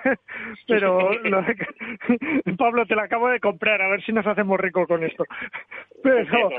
pero 0.67 1.09
Pablo 2.57 2.85
te 2.85 2.95
la 2.95 3.03
acabo 3.03 3.29
de 3.29 3.39
comprar, 3.39 3.81
a 3.81 3.89
ver 3.89 4.03
si 4.03 4.11
nos 4.11 4.25
hacemos 4.25 4.59
rico 4.59 4.87
con 4.87 5.03
esto. 5.03 5.25
Pero 6.01 6.49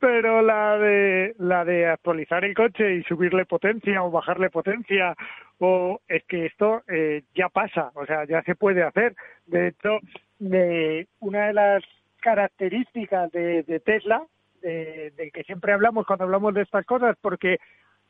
pero 0.00 0.42
la 0.42 0.78
de 0.78 1.34
la 1.38 1.64
de 1.64 1.86
actualizar 1.86 2.44
el 2.44 2.54
coche 2.54 2.96
y 2.96 3.02
subirle 3.04 3.44
potencia 3.44 4.02
o 4.02 4.10
bajarle 4.10 4.50
potencia 4.50 5.14
o 5.58 6.00
es 6.08 6.24
que 6.24 6.46
esto 6.46 6.82
eh, 6.88 7.22
ya 7.34 7.48
pasa, 7.48 7.90
o 7.94 8.06
sea, 8.06 8.24
ya 8.24 8.42
se 8.42 8.54
puede 8.54 8.82
hacer. 8.82 9.14
De 9.46 9.68
hecho, 9.68 9.98
de 10.38 11.08
una 11.20 11.48
de 11.48 11.52
las 11.52 11.84
características 12.20 13.30
de, 13.32 13.62
de 13.62 13.80
Tesla 13.80 14.22
de, 14.60 15.30
que 15.32 15.44
siempre 15.44 15.72
hablamos 15.72 16.06
cuando 16.06 16.24
hablamos 16.24 16.54
de 16.54 16.62
estas 16.62 16.84
cosas, 16.84 17.16
porque 17.20 17.58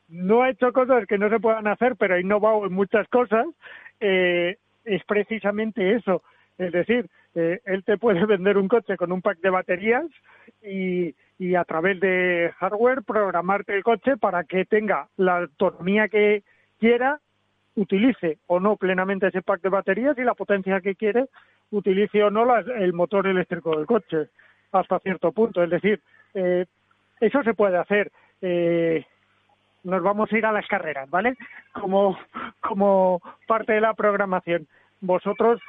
no 0.07 0.43
ha 0.43 0.49
hecho 0.49 0.73
cosas 0.73 1.05
que 1.05 1.17
no 1.17 1.29
se 1.29 1.39
puedan 1.39 1.67
hacer, 1.67 1.95
pero 1.95 2.15
ha 2.15 2.19
innovado 2.19 2.65
en 2.65 2.73
muchas 2.73 3.07
cosas, 3.09 3.47
eh, 3.99 4.57
es 4.85 5.03
precisamente 5.05 5.95
eso. 5.95 6.23
Es 6.57 6.71
decir, 6.71 7.07
eh, 7.35 7.61
él 7.65 7.83
te 7.83 7.97
puede 7.97 8.25
vender 8.25 8.57
un 8.57 8.67
coche 8.67 8.97
con 8.97 9.11
un 9.11 9.21
pack 9.21 9.39
de 9.39 9.49
baterías 9.49 10.05
y, 10.61 11.15
y 11.37 11.55
a 11.55 11.63
través 11.63 11.99
de 11.99 12.51
hardware 12.57 13.03
programarte 13.03 13.75
el 13.75 13.83
coche 13.83 14.17
para 14.17 14.43
que 14.43 14.65
tenga 14.65 15.07
la 15.17 15.39
autonomía 15.39 16.09
que 16.09 16.43
quiera, 16.79 17.19
utilice 17.75 18.39
o 18.47 18.59
no 18.59 18.75
plenamente 18.75 19.27
ese 19.27 19.41
pack 19.41 19.61
de 19.61 19.69
baterías 19.69 20.17
y 20.17 20.23
la 20.23 20.33
potencia 20.33 20.81
que 20.81 20.95
quiere, 20.95 21.27
utilice 21.71 22.23
o 22.23 22.29
no 22.29 22.45
el 22.57 22.93
motor 22.93 23.27
eléctrico 23.27 23.75
del 23.75 23.85
coche 23.85 24.29
hasta 24.71 24.99
cierto 24.99 25.31
punto. 25.31 25.63
Es 25.63 25.69
decir, 25.69 26.01
eh, 26.33 26.65
eso 27.19 27.43
se 27.43 27.53
puede 27.53 27.77
hacer. 27.77 28.11
Eh, 28.41 29.05
nos 29.83 30.03
vamos 30.03 30.31
a 30.31 30.37
ir 30.37 30.45
a 30.45 30.51
las 30.51 30.67
carreras, 30.67 31.09
¿vale? 31.09 31.35
Como, 31.73 32.17
como 32.61 33.21
parte 33.47 33.73
de 33.73 33.81
la 33.81 33.93
programación. 33.93 34.67
Vosotros, 35.01 35.61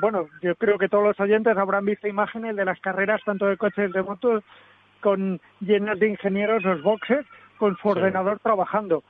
bueno, 0.00 0.28
yo 0.42 0.54
creo 0.56 0.76
que 0.76 0.88
todos 0.88 1.04
los 1.04 1.18
oyentes 1.18 1.56
habrán 1.56 1.86
visto 1.86 2.08
imágenes 2.08 2.56
de 2.56 2.64
las 2.64 2.78
carreras, 2.80 3.22
tanto 3.24 3.46
de 3.46 3.56
coches 3.56 3.90
de 3.92 4.02
motos, 4.02 4.44
con 5.00 5.40
llenas 5.60 5.98
de 5.98 6.08
ingenieros 6.08 6.62
los 6.62 6.82
boxes, 6.82 7.24
con 7.56 7.76
su 7.78 7.88
ordenador 7.88 8.38
trabajando. 8.40 9.02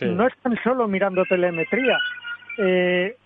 No 0.00 0.26
están 0.26 0.58
solo 0.64 0.88
mirando 0.88 1.24
telemetría, 1.26 1.98
eh, 2.56 3.16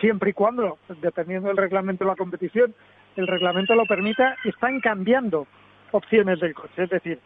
siempre 0.00 0.30
y 0.30 0.32
cuando, 0.32 0.78
dependiendo 1.02 1.48
del 1.48 1.58
reglamento 1.58 2.04
de 2.04 2.10
la 2.10 2.16
competición, 2.16 2.74
el 3.16 3.26
reglamento 3.26 3.74
lo 3.74 3.84
permita, 3.84 4.36
están 4.44 4.80
cambiando 4.80 5.46
opciones 5.92 6.40
del 6.40 6.54
coche, 6.54 6.84
es 6.84 6.90
decir, 6.90 7.18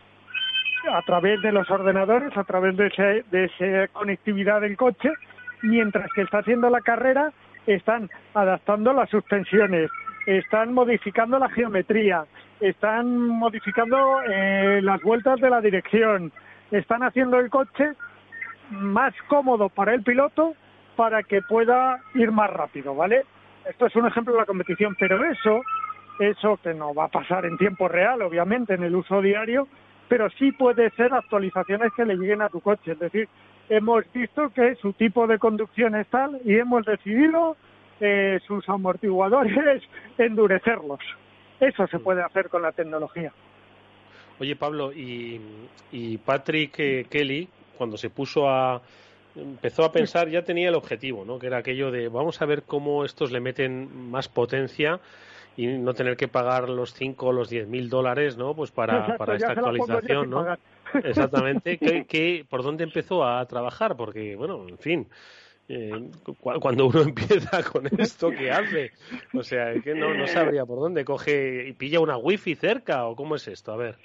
a 0.92 1.02
través 1.02 1.40
de 1.42 1.52
los 1.52 1.70
ordenadores, 1.70 2.36
a 2.36 2.44
través 2.44 2.76
de, 2.76 2.86
ese, 2.86 3.24
de 3.30 3.44
esa 3.44 3.92
conectividad 3.92 4.60
del 4.60 4.76
coche, 4.76 5.10
mientras 5.62 6.10
que 6.14 6.22
está 6.22 6.38
haciendo 6.38 6.70
la 6.70 6.80
carrera, 6.80 7.32
están 7.66 8.08
adaptando 8.34 8.92
las 8.92 9.10
suspensiones, 9.10 9.90
están 10.26 10.72
modificando 10.72 11.38
la 11.38 11.50
geometría, 11.50 12.24
están 12.60 13.28
modificando 13.28 14.22
eh, 14.28 14.80
las 14.82 15.00
vueltas 15.02 15.40
de 15.40 15.50
la 15.50 15.60
dirección, 15.60 16.32
están 16.70 17.02
haciendo 17.02 17.38
el 17.38 17.50
coche 17.50 17.92
más 18.70 19.14
cómodo 19.28 19.68
para 19.68 19.94
el 19.94 20.02
piloto 20.02 20.54
para 20.96 21.22
que 21.22 21.40
pueda 21.42 22.00
ir 22.14 22.30
más 22.30 22.50
rápido, 22.50 22.94
¿vale? 22.94 23.24
Esto 23.68 23.86
es 23.86 23.96
un 23.96 24.06
ejemplo 24.06 24.32
de 24.34 24.40
la 24.40 24.46
competición, 24.46 24.96
pero 24.98 25.24
eso 25.24 25.62
eso 26.20 26.58
que 26.62 26.74
no 26.74 26.94
va 26.94 27.04
a 27.06 27.08
pasar 27.08 27.46
en 27.46 27.56
tiempo 27.56 27.88
real, 27.88 28.22
obviamente, 28.22 28.74
en 28.74 28.84
el 28.84 28.94
uso 28.94 29.20
diario, 29.20 29.66
pero 30.08 30.28
sí 30.30 30.52
puede 30.52 30.90
ser 30.90 31.12
actualizaciones 31.14 31.92
que 31.96 32.04
le 32.04 32.16
lleguen 32.16 32.42
a 32.42 32.48
tu 32.48 32.60
coche. 32.60 32.92
Es 32.92 32.98
decir, 32.98 33.28
hemos 33.68 34.04
visto 34.12 34.50
que 34.50 34.74
su 34.76 34.92
tipo 34.92 35.26
de 35.26 35.38
conducción 35.38 35.94
es 35.94 36.06
tal 36.08 36.40
y 36.44 36.56
hemos 36.56 36.84
decidido 36.84 37.56
eh, 38.00 38.38
sus 38.46 38.68
amortiguadores 38.68 39.82
endurecerlos. 40.18 41.00
Eso 41.58 41.86
se 41.86 41.98
puede 41.98 42.22
hacer 42.22 42.48
con 42.48 42.62
la 42.62 42.72
tecnología. 42.72 43.32
Oye, 44.38 44.56
Pablo, 44.56 44.92
y, 44.92 45.40
y 45.92 46.18
Patrick 46.18 46.74
eh, 46.78 47.06
Kelly, 47.10 47.48
cuando 47.76 47.98
se 47.98 48.08
puso 48.08 48.48
a, 48.48 48.80
empezó 49.36 49.84
a 49.84 49.92
pensar, 49.92 50.28
ya 50.28 50.42
tenía 50.42 50.68
el 50.70 50.74
objetivo, 50.74 51.24
¿no? 51.24 51.38
Que 51.38 51.46
era 51.48 51.58
aquello 51.58 51.90
de 51.90 52.08
vamos 52.08 52.40
a 52.40 52.46
ver 52.46 52.62
cómo 52.62 53.04
estos 53.04 53.32
le 53.32 53.40
meten 53.40 54.10
más 54.10 54.28
potencia 54.28 55.00
y 55.56 55.66
no 55.66 55.94
tener 55.94 56.16
que 56.16 56.28
pagar 56.28 56.68
los 56.68 56.94
5 56.94 57.26
o 57.26 57.32
los 57.32 57.48
10 57.48 57.68
mil 57.68 57.88
dólares, 57.88 58.36
¿no? 58.36 58.54
Pues 58.54 58.70
para, 58.70 59.16
para 59.16 59.36
esta 59.36 59.52
actualización, 59.52 60.30
¿no? 60.30 60.46
Exactamente. 61.04 61.78
¿Qué, 61.78 62.46
por 62.48 62.62
dónde 62.62 62.84
empezó 62.84 63.24
a 63.24 63.44
trabajar? 63.46 63.96
Porque, 63.96 64.36
bueno, 64.36 64.66
en 64.68 64.78
fin, 64.78 65.08
eh, 65.68 66.10
cuando 66.34 66.86
uno 66.86 67.00
empieza 67.02 67.62
con 67.62 67.86
esto, 67.98 68.30
¿qué 68.30 68.50
hace? 68.50 68.92
O 69.34 69.42
sea, 69.42 69.74
que 69.82 69.94
no, 69.94 70.14
no 70.14 70.26
sabría 70.26 70.64
por 70.64 70.80
dónde. 70.80 71.04
¿Coge 71.04 71.68
y 71.68 71.72
pilla 71.72 72.00
una 72.00 72.16
wifi 72.16 72.54
cerca 72.54 73.06
o 73.06 73.14
cómo 73.14 73.36
es 73.36 73.46
esto? 73.46 73.72
A 73.72 73.76
ver. 73.76 73.98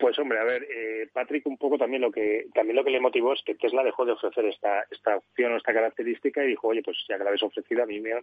Pues 0.00 0.18
hombre, 0.18 0.38
a 0.38 0.44
ver, 0.44 0.62
eh, 0.62 1.08
Patrick 1.12 1.46
un 1.46 1.58
poco 1.58 1.76
también 1.76 2.00
lo 2.00 2.10
que 2.10 2.46
también 2.54 2.74
lo 2.74 2.82
que 2.82 2.90
le 2.90 3.00
motivó 3.00 3.34
es 3.34 3.42
que 3.44 3.54
Tesla 3.54 3.84
dejó 3.84 4.06
de 4.06 4.12
ofrecer 4.12 4.46
esta 4.46 4.86
esta 4.90 5.18
opción 5.18 5.52
o 5.52 5.58
esta 5.58 5.74
característica 5.74 6.42
y 6.42 6.48
dijo, 6.48 6.68
oye, 6.68 6.82
pues 6.82 6.96
ya 7.06 7.18
que 7.18 7.24
la 7.24 7.28
habéis 7.28 7.42
ofrecido, 7.42 7.82
a 7.82 7.86
mí 7.86 8.00
me, 8.00 8.14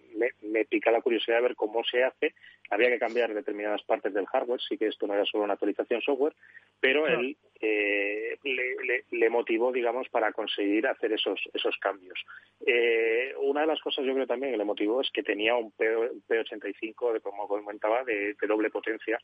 me, 0.42 0.66
pica 0.66 0.90
la 0.90 1.02
curiosidad 1.02 1.36
de 1.36 1.44
ver 1.44 1.56
cómo 1.56 1.84
se 1.84 2.04
hace. 2.04 2.34
Había 2.72 2.90
que 2.90 2.98
cambiar 2.98 3.32
determinadas 3.32 3.84
partes 3.84 4.12
del 4.12 4.26
hardware, 4.26 4.60
sí 4.60 4.76
que 4.76 4.88
esto 4.88 5.06
no 5.06 5.14
era 5.14 5.26
solo 5.26 5.44
una 5.44 5.54
actualización 5.54 6.02
software, 6.02 6.34
pero 6.80 7.06
él 7.06 7.38
eh, 7.62 8.38
le, 8.44 9.04
le, 9.12 9.30
motivó, 9.30 9.72
digamos, 9.72 10.10
para 10.10 10.32
conseguir 10.32 10.88
hacer 10.88 11.14
esos 11.14 11.40
esos 11.54 11.78
cambios. 11.78 12.20
Eh, 12.66 13.36
una 13.40 13.62
de 13.62 13.68
las 13.68 13.82
cosas 13.82 14.04
yo 14.04 14.16
creo 14.16 14.26
también 14.26 14.52
que 14.52 14.58
le 14.58 14.66
motivó 14.66 15.02
es 15.02 15.12
que 15.12 15.22
tenía 15.22 15.56
un, 15.56 15.72
P, 15.74 15.88
85 16.28 17.22
como 17.22 17.48
comentaba, 17.48 18.04
de 18.04 18.36
doble 18.48 18.72
potencia 18.72 19.20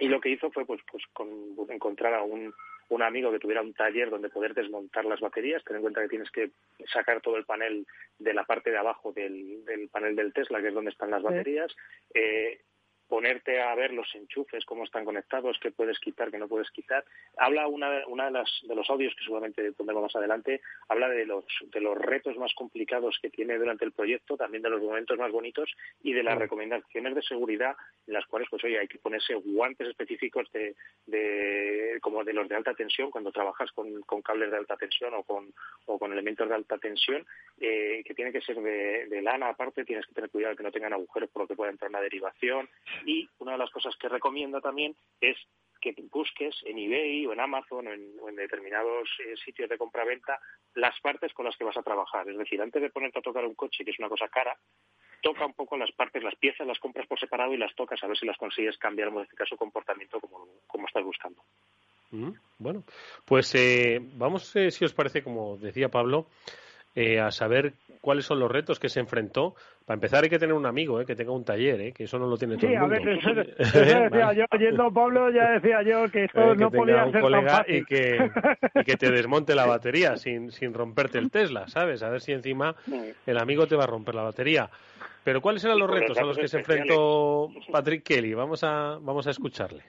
y 0.00 0.08
lo 0.08 0.20
que 0.20 0.30
hizo 0.30 0.50
fue 0.50 0.66
pues, 0.66 0.80
pues 0.90 1.04
con, 1.12 1.28
encontrar 1.68 2.14
a 2.14 2.22
un, 2.22 2.52
un 2.88 3.02
amigo 3.02 3.30
que 3.30 3.38
tuviera 3.38 3.62
un 3.62 3.74
taller 3.74 4.10
donde 4.10 4.30
poder 4.30 4.54
desmontar 4.54 5.04
las 5.04 5.20
baterías. 5.20 5.62
Ten 5.64 5.76
en 5.76 5.82
cuenta 5.82 6.02
que 6.02 6.08
tienes 6.08 6.30
que 6.30 6.50
sacar 6.92 7.20
todo 7.20 7.36
el 7.36 7.44
panel 7.44 7.86
de 8.18 8.34
la 8.34 8.44
parte 8.44 8.70
de 8.70 8.78
abajo 8.78 9.12
del, 9.12 9.64
del 9.64 9.88
panel 9.88 10.16
del 10.16 10.32
Tesla, 10.32 10.60
que 10.60 10.68
es 10.68 10.74
donde 10.74 10.90
están 10.90 11.10
las 11.10 11.22
baterías. 11.22 11.74
Eh, 12.14 12.60
ponerte 13.10 13.60
a 13.60 13.74
ver 13.74 13.92
los 13.92 14.06
enchufes, 14.14 14.64
cómo 14.64 14.84
están 14.84 15.04
conectados, 15.04 15.58
qué 15.60 15.72
puedes 15.72 15.98
quitar, 15.98 16.30
qué 16.30 16.38
no 16.38 16.46
puedes 16.46 16.70
quitar. 16.70 17.04
Habla 17.36 17.66
una, 17.66 18.06
una 18.06 18.26
de, 18.26 18.30
las, 18.30 18.48
de 18.62 18.74
los 18.76 18.88
audios 18.88 19.12
que 19.16 19.24
seguramente 19.24 19.72
pondremos 19.72 20.04
más 20.04 20.14
adelante, 20.14 20.60
habla 20.88 21.08
de 21.08 21.26
los, 21.26 21.44
de 21.72 21.80
los 21.80 21.98
retos 21.98 22.36
más 22.36 22.54
complicados 22.54 23.18
que 23.20 23.28
tiene 23.28 23.58
durante 23.58 23.84
el 23.84 23.90
proyecto, 23.90 24.36
también 24.36 24.62
de 24.62 24.70
los 24.70 24.80
momentos 24.80 25.18
más 25.18 25.32
bonitos 25.32 25.68
y 26.04 26.12
de 26.12 26.22
las 26.22 26.38
recomendaciones 26.38 27.16
de 27.16 27.22
seguridad 27.22 27.74
en 28.06 28.14
las 28.14 28.26
cuales, 28.26 28.48
pues 28.48 28.62
oye, 28.62 28.78
hay 28.78 28.86
que 28.86 29.00
ponerse 29.00 29.34
guantes 29.34 29.88
específicos 29.88 30.50
de, 30.52 30.76
de 31.06 31.98
como 32.00 32.22
de 32.22 32.32
los 32.32 32.48
de 32.48 32.54
alta 32.54 32.74
tensión 32.74 33.10
cuando 33.10 33.32
trabajas 33.32 33.72
con, 33.72 34.02
con 34.02 34.22
cables 34.22 34.52
de 34.52 34.56
alta 34.56 34.76
tensión 34.76 35.14
o 35.14 35.24
con, 35.24 35.52
o 35.86 35.98
con 35.98 36.12
elementos 36.12 36.48
de 36.48 36.54
alta 36.54 36.78
tensión, 36.78 37.26
eh, 37.60 38.04
que 38.04 38.14
tiene 38.14 38.30
que 38.30 38.40
ser 38.40 38.60
de, 38.60 39.06
de 39.06 39.20
lana 39.20 39.48
aparte, 39.48 39.84
tienes 39.84 40.06
que 40.06 40.14
tener 40.14 40.30
cuidado 40.30 40.54
que 40.54 40.62
no 40.62 40.70
tengan 40.70 40.92
agujeros 40.92 41.28
por 41.30 41.42
lo 41.42 41.48
que 41.48 41.56
pueda 41.56 41.72
entrar 41.72 41.90
una 41.90 42.00
derivación 42.00 42.68
y 43.06 43.28
una 43.38 43.52
de 43.52 43.58
las 43.58 43.70
cosas 43.70 43.96
que 43.96 44.08
recomiendo 44.08 44.60
también 44.60 44.94
es 45.20 45.36
que 45.80 45.94
busques 46.10 46.54
en 46.64 46.78
eBay 46.78 47.26
o 47.26 47.32
en 47.32 47.40
Amazon 47.40 47.86
o 47.88 48.28
en, 48.28 48.36
determinados 48.36 49.08
eh, 49.20 49.34
sitios 49.44 49.68
de 49.68 49.78
compra-venta 49.78 50.38
las 50.74 50.98
partes 51.00 51.32
con 51.32 51.46
las 51.46 51.56
que 51.56 51.64
vas 51.64 51.76
a 51.76 51.82
trabajar. 51.82 52.28
Es 52.28 52.36
decir, 52.36 52.60
antes 52.60 52.82
de 52.82 52.90
ponerte 52.90 53.18
a 53.18 53.22
tocar 53.22 53.44
un 53.44 53.54
coche, 53.54 53.84
que 53.84 53.90
es 53.90 53.98
una 53.98 54.08
cosa 54.08 54.28
cara, 54.28 54.56
toca 55.22 55.46
un 55.46 55.54
poco 55.54 55.76
las 55.76 55.90
partes, 55.92 56.22
las 56.22 56.36
piezas, 56.36 56.66
las 56.66 56.78
compras 56.78 57.06
por 57.06 57.18
separado 57.18 57.52
y 57.54 57.58
las 57.58 57.74
tocas 57.74 58.02
a 58.02 58.06
ver 58.06 58.18
si 58.18 58.26
las 58.26 58.36
consigues 58.36 58.76
cambiar, 58.78 59.08
en 59.08 59.20
este 59.20 59.36
caso, 59.36 59.56
comportamiento 59.56 60.20
como, 60.20 60.46
como 60.66 60.86
estás 60.86 61.04
buscando. 61.04 61.42
Bueno, 62.58 62.82
pues 63.24 63.54
eh, 63.54 64.00
vamos, 64.00 64.54
eh, 64.56 64.70
si 64.70 64.84
os 64.84 64.92
parece, 64.92 65.22
como 65.22 65.56
decía 65.56 65.88
Pablo, 65.88 66.26
eh, 66.94 67.20
a 67.20 67.30
saber 67.30 67.74
cuáles 68.00 68.24
son 68.24 68.40
los 68.40 68.50
retos 68.50 68.78
que 68.78 68.88
se 68.88 69.00
enfrentó. 69.00 69.54
Para 69.84 69.96
empezar 69.96 70.24
hay 70.24 70.30
que 70.30 70.38
tener 70.38 70.54
un 70.54 70.66
amigo, 70.66 71.00
eh, 71.00 71.06
que 71.06 71.14
tenga 71.14 71.32
un 71.32 71.44
taller, 71.44 71.80
eh, 71.80 71.92
que 71.92 72.04
eso 72.04 72.18
no 72.18 72.26
lo 72.26 72.36
tiene 72.36 72.56
todo 72.56 72.70
el 72.70 72.78
mundo. 72.78 72.96
Sí, 72.96 73.02
a 73.02 73.32
ver, 73.32 73.48
eso, 73.58 73.74
decía 73.74 74.32
yo, 74.32 74.44
oyendo 74.50 74.92
Pablo 74.92 75.30
ya 75.30 75.50
decía 75.52 75.82
yo 75.82 76.10
que 76.10 76.24
esto 76.24 76.54
no 76.54 76.70
podía 76.70 77.04
un 77.04 77.12
ser 77.12 77.20
colega 77.20 77.64
Y 77.68 77.84
que, 77.84 78.30
y 78.74 78.84
que 78.84 78.96
te 78.96 79.10
desmonte 79.10 79.54
la 79.54 79.66
batería 79.66 80.16
sin, 80.16 80.50
sin 80.50 80.74
romperte 80.74 81.18
el 81.18 81.30
Tesla, 81.30 81.68
¿sabes? 81.68 82.02
A 82.02 82.10
ver 82.10 82.20
si 82.20 82.32
encima 82.32 82.74
el 83.26 83.38
amigo 83.38 83.66
te 83.66 83.76
va 83.76 83.84
a 83.84 83.88
romper 83.88 84.14
la 84.14 84.22
batería. 84.22 84.70
Pero 85.22 85.40
¿cuáles 85.40 85.62
eran 85.64 85.78
los 85.78 85.90
retos 85.90 86.16
a 86.18 86.22
los 86.22 86.38
que 86.38 86.48
se 86.48 86.58
enfrentó 86.58 87.50
Patrick 87.70 88.02
Kelly? 88.02 88.32
Vamos 88.34 88.64
a, 88.64 88.98
vamos 89.00 89.26
a 89.26 89.30
escucharle. 89.30 89.82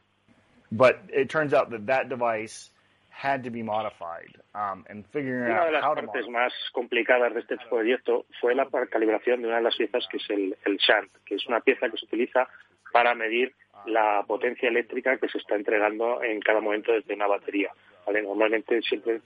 But 0.72 0.98
it 1.14 1.30
turns 1.30 1.54
out 1.54 1.70
that 1.70 1.86
that 1.86 2.08
device 2.08 2.72
had 3.12 3.44
to 3.44 3.52
be 3.52 3.62
modified. 3.62 4.32
Um, 4.56 4.86
and 4.90 5.06
figuring 5.12 5.52
una 5.52 5.66
de 5.66 5.72
las 5.72 5.82
partes 5.84 6.28
más 6.30 6.54
complicadas 6.74 7.34
de 7.34 7.42
este 7.42 7.58
proyecto 7.70 8.26
fue 8.40 8.56
la 8.56 8.68
calibración 8.90 9.42
de 9.42 9.48
una 9.48 9.58
de 9.58 9.64
las 9.64 9.76
piezas 9.76 10.08
que 10.10 10.18
es 10.18 10.30
el, 10.30 10.58
el 10.66 10.78
shunt, 10.78 11.12
que 11.26 11.36
es 11.36 11.46
una 11.48 11.60
pieza 11.60 11.90
que 11.90 11.98
se 11.98 12.06
utiliza 12.06 12.48
para 12.92 13.14
medir 13.16 13.54
la 13.86 14.24
potencia 14.28 14.70
eléctrica 14.70 15.18
que 15.18 15.28
se 15.30 15.38
está 15.38 15.56
entregando 15.56 16.22
en 16.24 16.40
cada 16.40 16.60
momento 16.60 16.92
desde 16.92 17.14
una 17.14 17.28
batería. 17.28 17.72
Normalmente 18.14 18.82
siempre 18.82 19.22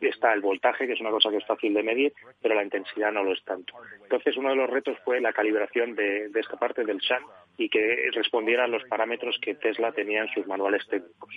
está 0.00 0.32
el 0.32 0.40
voltaje, 0.40 0.86
que 0.86 0.92
es 0.92 1.00
una 1.00 1.10
cosa 1.10 1.30
que 1.30 1.38
es 1.38 1.46
fácil 1.46 1.72
de 1.74 1.82
medir, 1.82 2.12
pero 2.42 2.54
la 2.54 2.62
intensidad 2.62 3.12
no 3.12 3.24
lo 3.24 3.32
es 3.32 3.42
tanto. 3.44 3.74
Entonces, 4.02 4.36
uno 4.36 4.50
de 4.50 4.56
los 4.56 4.68
retos 4.70 4.98
fue 5.04 5.20
la 5.20 5.32
calibración 5.32 5.94
de, 5.94 6.30
esta 6.34 6.58
parte 6.58 6.84
del 6.84 6.98
SHAN 6.98 7.22
y 7.56 7.68
que 7.68 8.10
respondiera 8.12 8.64
a 8.64 8.68
los 8.68 8.84
parámetros 8.84 9.38
que 9.40 9.54
Tesla 9.54 9.92
tenía 9.92 10.22
en 10.22 10.28
sus 10.28 10.46
manuales 10.46 10.86
técnicos. 10.88 11.34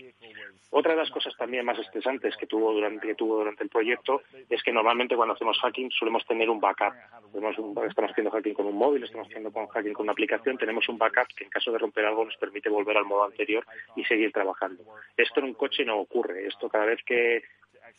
Otra 0.72 0.92
de 0.92 1.00
las 1.00 1.10
cosas 1.10 1.36
también 1.36 1.66
más 1.66 1.80
estresantes 1.80 2.36
que 2.38 2.46
tuvo 2.46 2.72
durante, 2.72 3.08
que 3.08 3.16
tuvo 3.16 3.38
durante 3.38 3.64
el 3.64 3.70
proyecto 3.70 4.22
es 4.50 4.62
que 4.62 4.72
normalmente 4.72 5.16
cuando 5.16 5.34
hacemos 5.34 5.58
hacking 5.60 5.90
solemos 5.92 6.26
tener 6.28 6.48
un 6.48 6.60
backup. 6.60 6.94
estamos 7.88 8.12
haciendo 8.12 8.30
hacking 8.30 8.54
con 8.54 8.68
un 8.68 8.76
móvil, 8.76 9.04
estamos 9.04 9.28
haciendo 9.28 9.52
hacking 9.52 9.94
con 9.94 10.04
una 10.04 10.12
aplicación, 10.12 10.58
tenemos 10.58 10.88
un 10.88 11.00
backup 11.00 11.28
que 11.36 11.46
en 11.46 11.50
caso 11.50 11.72
de 11.72 11.80
romper 11.80 12.06
algo 12.06 12.24
nos 12.24 12.38
permite 12.38 12.70
volver 12.70 12.98
al 12.98 13.06
modo 13.06 13.24
anterior 13.24 13.66
y 13.96 14.04
seguir 14.04 14.32
trabajando. 14.32 14.84
Esto 15.18 15.40
en 15.40 15.48
un 15.48 15.54
coche 15.56 15.84
no 15.84 15.98
ocurre. 15.98 16.46
Esto 16.46 16.70
cada 16.70 16.86
vez 16.90 17.00
que 17.06 17.44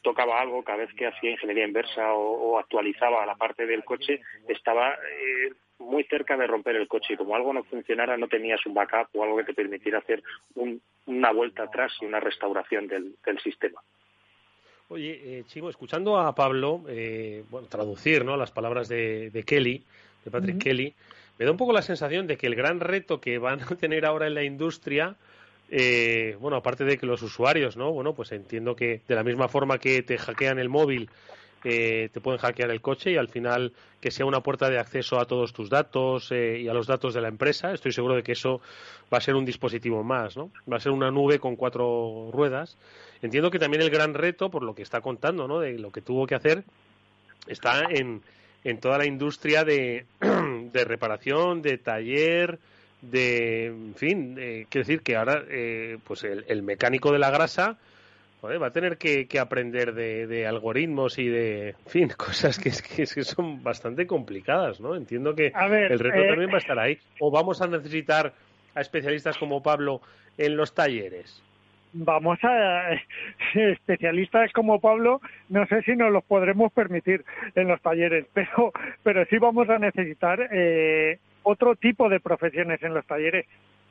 tocaba 0.03 0.41
algo, 0.41 0.63
cada 0.63 0.79
vez 0.79 0.95
que 0.95 1.07
hacía 1.07 1.31
ingeniería 1.31 1.67
inversa 1.67 2.13
o, 2.15 2.59
actualizaba 2.59 3.27
la 3.27 3.35
parte 3.35 3.67
del 3.67 3.85
coche, 3.85 4.21
estaba 4.49 4.95
eh, 4.95 5.53
muy 5.79 6.05
cerca 6.05 6.37
de 6.37 6.47
romper 6.47 6.77
el 6.77 6.89
coche 6.89 7.15
y 7.15 7.17
como 7.17 7.35
algo 7.35 7.53
no 7.53 7.65
funcionara 7.65 8.17
no 8.17 8.29
tenías 8.29 8.65
un 8.67 8.75
backup 8.75 9.09
o 9.15 9.25
algo 9.25 9.37
que 9.37 9.45
te 9.45 9.55
permitiera 9.55 9.99
hacer 9.99 10.23
una 11.07 11.33
vuelta 11.33 11.65
atrás 11.65 11.93
y 12.01 12.07
una 12.07 12.21
restauración 12.21 12.87
del, 12.87 13.17
sistema. 13.43 13.81
Oye, 14.89 15.21
eh, 15.23 15.45
Chivo, 15.47 15.71
escuchando 15.71 16.19
a 16.19 16.35
Pablo, 16.35 16.83
eh, 16.89 17.45
bueno, 17.49 17.69
traducir 17.69 18.25
¿no? 18.25 18.37
las 18.37 18.51
palabras 18.51 18.89
de, 18.89 19.45
Kelly, 19.47 19.85
de 20.25 20.31
Patrick 20.31 20.63
Kelly, 20.63 20.95
me 21.39 21.45
da 21.45 21.53
un 21.53 21.57
poco 21.57 21.73
la 21.73 21.83
sensación 21.83 22.27
de 22.27 22.37
que 22.37 22.47
el 22.47 22.55
gran 22.55 22.81
reto 22.81 23.21
que 23.21 23.39
van 23.39 23.61
a 23.61 23.67
tener 23.81 24.05
ahora 24.05 24.27
en 24.27 24.35
la 24.35 24.43
industria 24.43 25.17
eh, 25.71 26.37
bueno, 26.41 26.57
aparte 26.57 26.85
de 26.85 26.99
que 26.99 27.07
los 27.07 27.23
usuarios, 27.23 27.77
¿no? 27.77 27.93
Bueno, 27.93 28.13
pues 28.13 28.33
entiendo 28.33 28.75
que 28.75 29.03
de 29.07 29.15
la 29.15 29.23
misma 29.23 29.49
forma 29.49 29.79
que 29.79 30.03
te 30.03 30.19
hackean 30.19 30.59
el 30.59 30.69
móvil, 30.69 31.09
eh, 31.63 32.09
te 32.13 32.21
pueden 32.21 32.41
hackear 32.41 32.71
el 32.71 32.81
coche 32.81 33.13
y 33.13 33.17
al 33.17 33.29
final 33.29 33.73
que 34.01 34.11
sea 34.11 34.27
una 34.27 34.41
puerta 34.41 34.69
de 34.69 34.79
acceso 34.79 35.21
a 35.21 35.27
todos 35.27 35.53
tus 35.53 35.69
datos 35.69 36.33
eh, 36.33 36.59
y 36.59 36.69
a 36.69 36.75
los 36.75 36.87
datos 36.87 37.15
de 37.15 37.21
la 37.21 37.29
empresa. 37.29 37.73
Estoy 37.73 37.93
seguro 37.93 38.17
de 38.17 38.23
que 38.23 38.33
eso 38.33 38.61
va 39.13 39.19
a 39.19 39.21
ser 39.21 39.37
un 39.37 39.45
dispositivo 39.45 40.03
más, 40.03 40.37
¿no? 40.37 40.51
Va 40.71 40.79
a 40.79 40.81
ser 40.81 40.91
una 40.91 41.11
nube 41.11 41.39
con 41.39 41.55
cuatro 41.55 42.31
ruedas. 42.33 42.77
Entiendo 43.23 43.51
que 43.51 43.59
también 43.59 43.83
el 43.83 43.91
gran 43.91 44.15
reto, 44.15 44.51
por 44.51 44.63
lo 44.65 44.75
que 44.75 44.83
está 44.83 45.01
contando, 45.01 45.47
¿no? 45.47 45.61
De 45.61 45.79
lo 45.79 45.93
que 45.93 46.01
tuvo 46.01 46.27
que 46.27 46.35
hacer, 46.35 46.65
está 47.47 47.83
en, 47.91 48.23
en 48.65 48.81
toda 48.81 48.99
la 48.99 49.07
industria 49.07 49.63
de, 49.63 50.07
de 50.21 50.85
reparación, 50.85 51.63
de 51.63 51.79
taller, 51.79 52.59
de, 53.03 53.67
en 53.67 53.95
fin, 53.95 54.35
quiero 54.35 54.87
decir 54.87 55.03
que 55.03 55.17
ahora, 55.17 55.43
eh, 55.49 55.99
pues 56.05 56.25
el, 56.25 56.63
mecánico 56.63 57.13
de 57.13 57.19
la 57.19 57.31
grasa 57.31 57.79
va 58.43 58.67
a 58.67 58.73
tener 58.73 58.97
que, 58.97 59.27
aprender 59.39 59.95
de, 59.95 60.47
algoritmos 60.47 61.19
y 61.19 61.29
de, 61.29 61.71
en 61.71 61.87
fin, 61.87 62.09
cosas 62.17 62.59
que, 62.59 62.71
que, 62.71 63.07
son 63.07 63.63
bastante 63.63 64.07
complicadas, 64.07 64.81
¿no? 64.81 64.95
Entiendo 64.97 65.35
que 65.35 65.49
el 65.49 65.99
reto 65.99 66.19
eh, 66.19 66.29
también 66.29 66.51
va 66.51 66.55
a 66.55 66.59
estar 66.59 66.79
ahí. 66.79 66.99
¿O 67.21 67.31
vamos 67.31 67.61
a 67.61 67.67
necesitar 67.67 68.33
a 68.75 68.81
especialistas 68.81 69.37
como 69.37 69.63
Pablo 69.63 70.01
en 70.39 70.57
los 70.57 70.75
talleres? 70.75 71.43
Vamos 71.93 72.39
a 72.45 72.91
especialistas 73.55 74.53
como 74.53 74.81
Pablo, 74.81 75.21
no 75.49 75.67
sé 75.67 75.83
si 75.83 75.97
nos 75.97 76.13
los 76.13 76.25
podremos 76.25 76.73
permitir 76.73 77.25
en 77.55 77.69
los 77.69 77.81
talleres, 77.83 78.27
pero 78.35 78.73
pero 79.03 79.25
sí 79.27 79.39
vamos 79.39 79.69
a 79.69 79.79
necesitar 79.79 80.49
eh, 80.53 81.19
otro 81.43 81.75
tipo 81.77 82.09
de 82.09 82.21
profesiones 82.21 82.83
en 82.83 82.95
los 82.95 83.07
talleres. 83.07 83.47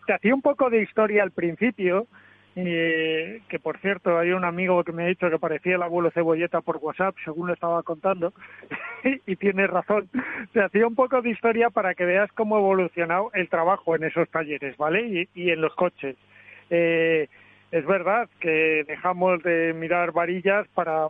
Te 0.06 0.14
hacía 0.14 0.34
un 0.34 0.41
poco 0.41 0.70
de 0.70 0.82
historia 0.82 1.24
al 1.24 1.32
principio, 1.32 2.08
que 2.56 3.60
por 3.62 3.78
cierto 3.80 4.18
hay 4.18 4.32
un 4.32 4.43
amigo 4.43 4.84
que 4.84 4.91
me 4.91 5.04
ha 5.04 5.08
dicho 5.08 5.30
que 5.30 5.39
parecía 5.39 5.76
el 5.76 5.84
abuelo 5.84 6.12
cebolleta 6.12 6.62
por 6.62 6.78
WhatsApp, 6.78 7.16
según 7.24 7.47
lo 7.47 7.54
estaba 7.54 7.84
contando, 7.84 8.34
y 9.26 9.36
tiene 9.36 9.68
razón. 9.68 10.10
Te 10.52 10.62
hacía 10.62 10.88
un 10.88 10.95
poco 10.95 11.22
de 11.22 11.30
historia 11.30 11.70
para 11.70 11.93
que 11.93 12.06
veas 12.06 12.32
cómo 12.34 12.56
ha 12.56 12.60
evolucionado 12.60 13.32
el 13.34 13.50
trabajo 13.50 13.95
en 13.95 14.04
esos 14.04 14.30
talleres, 14.30 14.76
¿vale? 14.78 15.28
Y, 15.34 15.52
en 15.52 15.62
los 15.62 15.74
coches. 15.76 16.16
Eh, 16.70 17.28
es 17.72 17.86
verdad 17.86 18.28
que 18.39 18.84
dejamos 18.88 19.41
de 19.43 19.74
mirar 19.74 20.12
varillas 20.12 20.68
para 20.74 21.08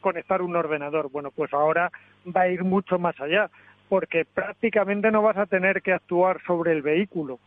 conectar 0.00 0.42
un 0.42 0.56
ordenador. 0.56 1.10
Bueno, 1.10 1.30
pues 1.30 1.52
ahora 1.52 1.90
va 2.34 2.42
a 2.42 2.48
ir 2.48 2.64
mucho 2.64 2.98
más 2.98 3.18
allá 3.20 3.50
porque 3.88 4.24
prácticamente 4.24 5.10
no 5.10 5.22
vas 5.22 5.36
a 5.36 5.46
tener 5.46 5.82
que 5.82 5.92
actuar 5.92 6.40
sobre 6.46 6.72
el 6.72 6.82
vehículo, 6.82 7.38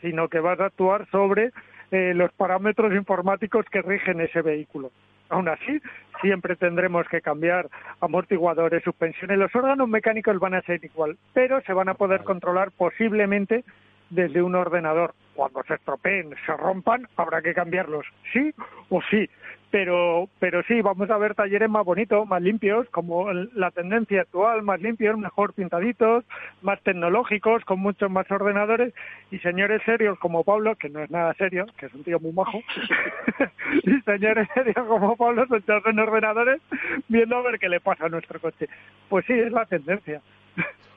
sino 0.00 0.28
que 0.28 0.40
vas 0.40 0.60
a 0.60 0.66
actuar 0.66 1.06
sobre 1.10 1.50
eh, 1.90 2.12
los 2.14 2.32
parámetros 2.32 2.92
informáticos 2.94 3.66
que 3.70 3.82
rigen 3.82 4.20
ese 4.20 4.42
vehículo. 4.42 4.90
Aún 5.28 5.48
así, 5.48 5.80
siempre 6.20 6.56
tendremos 6.56 7.06
que 7.08 7.20
cambiar 7.20 7.68
amortiguadores, 8.00 8.82
suspensiones. 8.82 9.38
Los 9.38 9.54
órganos 9.54 9.88
mecánicos 9.88 10.38
van 10.38 10.54
a 10.54 10.62
ser 10.62 10.84
igual, 10.84 11.16
pero 11.32 11.60
se 11.62 11.72
van 11.72 11.88
a 11.88 11.94
poder 11.94 12.24
controlar 12.24 12.70
posiblemente 12.72 13.64
desde 14.10 14.42
un 14.42 14.54
ordenador 14.54 15.14
cuando 15.34 15.62
se 15.62 15.74
estropeen, 15.74 16.34
se 16.44 16.56
rompan, 16.56 17.08
habrá 17.16 17.40
que 17.40 17.54
cambiarlos, 17.54 18.04
sí 18.32 18.52
o 18.90 19.00
sí. 19.10 19.28
Pero, 19.70 20.28
pero 20.40 20.64
sí, 20.64 20.82
vamos 20.82 21.08
a 21.10 21.16
ver 21.16 21.36
talleres 21.36 21.70
más 21.70 21.84
bonitos, 21.84 22.26
más 22.26 22.42
limpios, 22.42 22.88
como 22.90 23.32
la 23.32 23.70
tendencia 23.70 24.22
actual, 24.22 24.62
más 24.62 24.82
limpios, 24.82 25.16
mejor 25.16 25.54
pintaditos, 25.54 26.24
más 26.60 26.82
tecnológicos, 26.82 27.64
con 27.64 27.78
muchos 27.78 28.10
más 28.10 28.28
ordenadores, 28.32 28.92
y 29.30 29.38
señores 29.38 29.80
serios 29.84 30.18
como 30.18 30.42
Pablo, 30.42 30.74
que 30.74 30.88
no 30.88 31.00
es 31.00 31.10
nada 31.10 31.32
serio, 31.34 31.66
que 31.78 31.86
es 31.86 31.94
un 31.94 32.02
tío 32.02 32.18
muy 32.18 32.32
majo, 32.32 32.58
y 33.84 34.00
señores 34.00 34.48
serios 34.54 34.86
como 34.88 35.16
Pablo 35.16 35.46
sentados 35.46 35.86
en 35.86 36.00
ordenadores 36.00 36.60
viendo 37.06 37.36
a 37.36 37.42
ver 37.42 37.60
qué 37.60 37.68
le 37.68 37.78
pasa 37.78 38.06
a 38.06 38.08
nuestro 38.08 38.40
coche. 38.40 38.68
Pues 39.08 39.24
sí, 39.26 39.34
es 39.34 39.52
la 39.52 39.66
tendencia. 39.66 40.20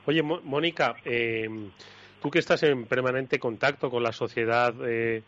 Oye, 0.06 0.22
Mónica, 0.22 0.96
eh, 1.04 1.48
tú 2.24 2.30
que 2.30 2.38
estás 2.38 2.62
en 2.62 2.86
permanente 2.86 3.38
contacto 3.38 3.90
con 3.90 4.02
la 4.02 4.10
sociedad 4.10 4.72
eh, 4.88 5.22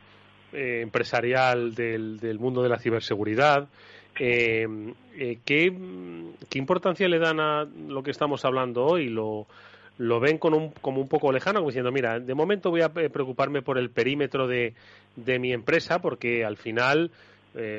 eh, 0.55 0.81
empresarial 0.81 1.75
del, 1.75 2.39
mundo 2.41 2.63
de 2.63 2.71
la 2.71 2.79
ciberseguridad, 2.79 3.69
¿qué, 4.15 4.67
importancia 6.55 7.07
le 7.07 7.19
dan 7.19 7.39
a 7.39 7.67
lo 7.87 8.03
que 8.03 8.11
estamos 8.11 8.47
hablando 8.47 8.87
hoy? 8.87 9.11
¿Lo, 9.11 9.47
ven 9.99 10.39
con 10.39 10.55
un, 10.55 10.71
como 10.71 11.03
un 11.03 11.09
poco 11.09 11.31
lejano, 11.33 11.59
como 11.59 11.69
diciendo, 11.69 11.93
mira, 11.93 12.19
de 12.19 12.35
momento 12.35 12.71
voy 12.71 12.81
a 12.81 12.89
preocuparme 12.89 13.61
por 13.61 13.77
el 13.77 13.91
perímetro 13.91 14.49
de, 14.49 14.73
de 15.17 15.39
mi 15.39 15.53
empresa, 15.53 15.99
porque 15.99 16.47
al 16.47 16.57
final 16.57 17.11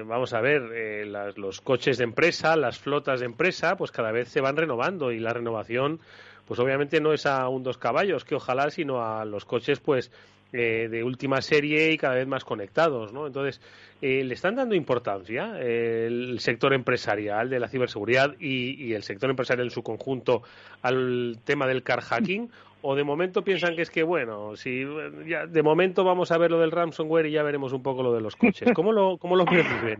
vamos 0.05 0.33
a 0.33 0.41
ver, 0.41 1.07
los 1.37 1.61
coches 1.61 1.97
de 1.97 2.03
empresa, 2.03 2.55
las 2.55 2.77
flotas 2.77 3.21
de 3.21 3.25
empresa, 3.25 3.77
pues 3.77 3.89
cada 3.89 4.11
vez 4.11 4.27
se 4.27 4.41
van 4.41 4.57
renovando 4.57 5.11
y 5.11 5.19
la 5.19 5.33
renovación 5.33 6.01
pues 6.47 6.59
obviamente 6.59 7.01
no 7.01 7.13
es 7.13 7.25
a 7.25 7.47
un 7.49 7.63
dos 7.63 7.77
caballos, 7.77 8.23
que 8.23 8.35
ojalá, 8.35 8.69
sino 8.69 9.03
a 9.03 9.25
los 9.25 9.45
coches, 9.45 9.79
pues, 9.79 10.11
eh, 10.53 10.87
de 10.89 11.03
última 11.03 11.41
serie 11.41 11.91
y 11.91 11.97
cada 11.97 12.15
vez 12.15 12.25
más 12.25 12.45
conectados, 12.45 13.11
¿no? 13.11 13.27
Entonces, 13.27 13.59
eh, 14.01 14.23
¿le 14.23 14.33
están 14.33 14.55
dando 14.55 14.75
importancia 14.75 15.59
el 15.59 16.39
sector 16.39 16.73
empresarial 16.73 17.49
de 17.49 17.59
la 17.59 17.67
ciberseguridad 17.67 18.33
y, 18.39 18.93
el 18.93 19.03
sector 19.03 19.29
empresarial 19.29 19.67
en 19.67 19.71
su 19.71 19.83
conjunto 19.83 20.43
al 20.81 21.37
tema 21.43 21.67
del 21.67 21.83
car 21.83 21.99
hacking? 21.99 22.49
¿O 22.81 22.95
de 22.95 23.03
momento 23.03 23.43
piensan 23.43 23.75
que 23.75 23.81
es 23.81 23.89
que, 23.89 24.03
bueno, 24.03 24.55
si 24.55 24.85
ya, 25.25 25.47
de 25.47 25.63
momento 25.63 26.05
vamos 26.05 26.31
a 26.31 26.37
ver 26.37 26.51
lo 26.51 26.59
del 26.59 26.71
ransomware 26.71 27.25
y 27.25 27.31
ya 27.31 27.43
veremos 27.43 27.73
un 27.73 27.83
poco 27.83 28.01
lo 28.01 28.13
de 28.13 28.21
los 28.21 28.37
coches? 28.37 28.71
¿Cómo 28.73 28.93
lo, 28.93 29.17
cómo 29.17 29.35
lo 29.35 29.45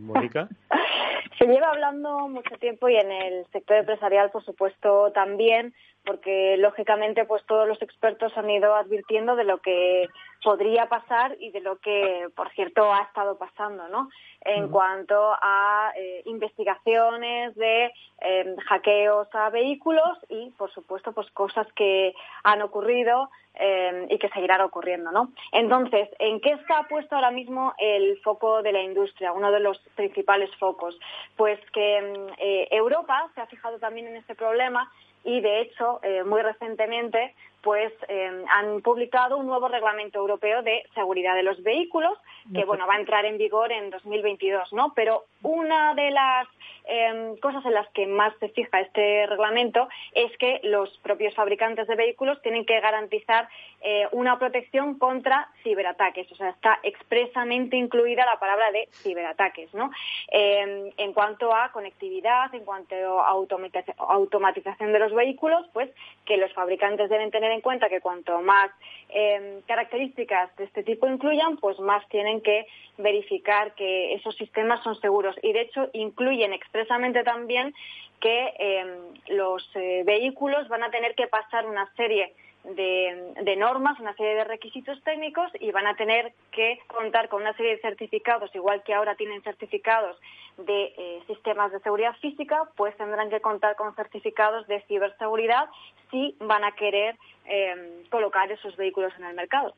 Mónica? 0.00 0.48
Se 1.38 1.46
lleva 1.46 1.68
hablando 1.68 2.26
mucho 2.28 2.56
tiempo 2.56 2.88
y 2.88 2.96
en 2.96 3.12
el 3.12 3.46
sector 3.52 3.76
empresarial, 3.76 4.30
por 4.30 4.44
supuesto, 4.44 5.12
también 5.12 5.72
porque 6.08 6.56
lógicamente 6.56 7.26
pues 7.26 7.44
todos 7.44 7.68
los 7.68 7.82
expertos 7.82 8.32
han 8.34 8.48
ido 8.48 8.74
advirtiendo 8.74 9.36
de 9.36 9.44
lo 9.44 9.58
que 9.58 10.08
podría 10.42 10.88
pasar 10.88 11.36
y 11.38 11.50
de 11.50 11.60
lo 11.60 11.76
que, 11.80 12.28
por 12.34 12.50
cierto, 12.52 12.90
ha 12.90 13.02
estado 13.02 13.36
pasando, 13.36 13.88
¿no? 13.88 14.08
En 14.40 14.68
cuanto 14.68 15.34
a 15.38 15.92
eh, 15.94 16.22
investigaciones 16.24 17.54
de 17.56 17.92
em, 18.20 18.56
hackeos 18.56 19.28
a 19.34 19.50
vehículos 19.50 20.16
y, 20.30 20.48
por 20.56 20.72
supuesto, 20.72 21.12
pues 21.12 21.30
cosas 21.32 21.66
que 21.74 22.14
han 22.42 22.62
ocurrido 22.62 23.28
em, 23.54 24.06
y 24.08 24.18
que 24.18 24.30
seguirán 24.30 24.62
ocurriendo, 24.62 25.12
¿no? 25.12 25.32
Entonces, 25.52 26.08
¿en 26.20 26.40
qué 26.40 26.52
está 26.52 26.84
puesto 26.88 27.16
ahora 27.16 27.32
mismo 27.32 27.74
el 27.76 28.18
foco 28.20 28.62
de 28.62 28.72
la 28.72 28.80
industria? 28.80 29.32
Uno 29.32 29.52
de 29.52 29.60
los 29.60 29.78
principales 29.94 30.48
focos, 30.56 30.98
pues 31.36 31.60
que 31.72 31.98
em, 31.98 32.28
eh, 32.38 32.68
Europa 32.70 33.28
se 33.34 33.42
ha 33.42 33.46
fijado 33.46 33.78
también 33.78 34.06
en 34.06 34.16
este 34.16 34.34
problema 34.34 34.90
y 35.24 35.40
de 35.40 35.60
hecho 35.60 36.00
eh, 36.02 36.24
muy 36.24 36.42
recientemente 36.42 37.34
pues 37.62 37.92
eh, 38.08 38.44
han 38.50 38.80
publicado 38.82 39.36
un 39.36 39.46
nuevo 39.46 39.68
reglamento 39.68 40.18
europeo 40.18 40.62
de 40.62 40.84
seguridad 40.94 41.34
de 41.34 41.42
los 41.42 41.62
vehículos 41.62 42.16
que 42.54 42.64
bueno 42.64 42.86
va 42.86 42.94
a 42.94 43.00
entrar 43.00 43.24
en 43.24 43.36
vigor 43.36 43.72
en 43.72 43.90
2022 43.90 44.72
no 44.72 44.92
pero 44.94 45.24
una 45.42 45.94
de 45.94 46.10
las 46.10 46.46
em, 46.88 47.36
cosas 47.36 47.64
en 47.64 47.74
las 47.74 47.88
que 47.90 48.06
más 48.06 48.32
se 48.40 48.48
fija 48.48 48.80
este 48.80 49.26
reglamento 49.26 49.88
es 50.14 50.36
que 50.38 50.60
los 50.64 50.96
propios 50.98 51.34
fabricantes 51.34 51.86
de 51.86 51.94
vehículos 51.94 52.40
tienen 52.42 52.64
que 52.64 52.80
garantizar 52.80 53.48
eh, 53.80 54.08
una 54.12 54.38
protección 54.38 54.98
contra 54.98 55.48
ciberataques 55.62 56.30
o 56.32 56.34
sea 56.34 56.50
está 56.50 56.80
expresamente 56.82 57.76
incluida 57.76 58.26
la 58.26 58.38
palabra 58.38 58.72
de 58.72 58.88
ciberataques 58.92 59.72
no 59.74 59.90
em, 60.28 60.90
en 60.96 61.12
cuanto 61.12 61.54
a 61.54 61.70
conectividad 61.70 62.52
en 62.54 62.64
cuanto 62.64 63.20
a 63.20 63.28
automatización 63.28 64.92
de 64.92 64.98
los 64.98 65.14
vehículos 65.14 65.66
pues 65.72 65.90
que 66.24 66.36
los 66.36 66.52
fabricantes 66.52 67.08
deben 67.10 67.30
tener 67.30 67.50
en 67.52 67.60
cuenta 67.60 67.88
que 67.88 68.00
cuanto 68.00 68.40
más 68.42 68.70
em, 69.08 69.62
características 69.62 70.54
de 70.56 70.64
este 70.64 70.82
tipo 70.82 71.06
incluyan, 71.08 71.56
pues 71.56 71.78
más 71.78 72.06
tienen 72.08 72.40
que 72.40 72.66
verificar 72.98 73.74
que 73.74 74.14
esos 74.14 74.36
sistemas 74.36 74.82
son 74.82 75.00
seguros. 75.00 75.36
Y 75.42 75.52
de 75.52 75.62
hecho 75.62 75.88
incluyen 75.92 76.52
expresamente 76.52 76.77
también 76.86 77.74
que 78.20 78.52
em, 78.58 78.88
los 79.28 79.68
eh, 79.74 80.02
vehículos 80.04 80.68
van 80.68 80.82
a 80.82 80.90
tener 80.90 81.14
que 81.14 81.28
pasar 81.28 81.66
una 81.66 81.90
serie 81.94 82.34
de, 82.64 83.56
normas, 83.56 83.98
una 84.00 84.14
serie 84.14 84.34
de 84.34 84.44
requisitos 84.44 85.02
técnicos 85.02 85.50
y 85.60 85.70
van 85.70 85.86
a 85.86 85.94
tener 85.94 86.32
que 86.52 86.78
contar 86.88 87.28
con 87.28 87.42
una 87.42 87.54
serie 87.54 87.76
de 87.76 87.80
certificados, 87.80 88.54
igual 88.54 88.82
que 88.82 88.92
ahora 88.92 89.14
tienen 89.14 89.40
certificados 89.42 90.16
de 90.58 90.92
eh, 90.96 91.22
sistemas 91.26 91.72
de 91.72 91.80
seguridad 91.80 92.14
física, 92.20 92.64
pues 92.76 92.96
tendrán 92.96 93.30
que 93.30 93.40
contar 93.40 93.76
con 93.76 93.94
certificados 93.94 94.66
de 94.66 94.82
ciberseguridad 94.82 95.68
si 96.10 96.34
van 96.40 96.64
a 96.64 96.72
querer 96.72 97.16
em, 97.46 98.04
colocar 98.10 98.50
esos 98.50 98.76
vehículos 98.76 99.12
en 99.18 99.24
el 99.24 99.34
mercado. 99.34 99.74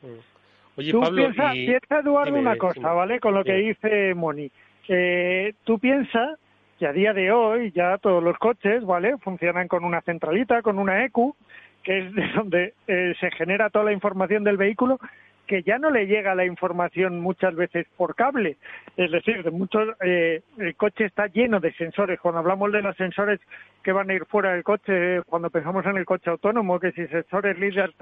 Mm. 0.00 0.32
Oye, 0.74 0.90
tú 0.90 1.00
Pablo, 1.00 1.30
piensa, 1.52 1.98
Eduardo, 1.98 2.34
una 2.34 2.56
cosa, 2.56 2.92
¿vale? 2.94 3.20
Con 3.20 3.34
lo 3.34 3.44
que 3.44 3.52
dice 3.52 4.14
Moni. 4.14 4.50
Eh, 4.88 5.54
tú 5.64 5.78
piensas 5.78 6.38
que 6.78 6.86
a 6.86 6.92
día 6.92 7.12
de 7.12 7.30
hoy 7.30 7.70
ya 7.72 7.98
todos 7.98 8.22
los 8.22 8.36
coches, 8.38 8.84
¿vale? 8.84 9.16
Funcionan 9.18 9.68
con 9.68 9.84
una 9.84 10.00
centralita, 10.02 10.62
con 10.62 10.78
una 10.78 11.04
EQ, 11.04 11.34
que 11.82 11.98
es 11.98 12.14
de 12.14 12.28
donde 12.34 12.74
eh, 12.86 13.14
se 13.20 13.30
genera 13.30 13.70
toda 13.70 13.86
la 13.86 13.92
información 13.92 14.44
del 14.44 14.56
vehículo, 14.56 14.98
que 15.46 15.62
ya 15.62 15.78
no 15.78 15.90
le 15.90 16.06
llega 16.06 16.34
la 16.34 16.46
información 16.46 17.20
muchas 17.20 17.54
veces 17.54 17.86
por 17.96 18.14
cable. 18.14 18.56
Es 18.96 19.10
decir, 19.10 19.42
de 19.42 19.50
muchos, 19.50 19.88
eh, 20.02 20.42
el 20.58 20.74
coche 20.76 21.04
está 21.04 21.26
lleno 21.26 21.60
de 21.60 21.72
sensores. 21.74 22.20
Cuando 22.20 22.40
hablamos 22.40 22.72
de 22.72 22.82
los 22.82 22.96
sensores 22.96 23.40
que 23.82 23.92
van 23.92 24.08
a 24.10 24.14
ir 24.14 24.24
fuera 24.26 24.52
del 24.52 24.62
coche, 24.62 25.20
cuando 25.26 25.50
pensamos 25.50 25.84
en 25.86 25.96
el 25.96 26.04
coche 26.04 26.30
autónomo, 26.30 26.78
que 26.78 26.92
si 26.92 27.06
sensores 27.08 27.58
líderes 27.58 27.94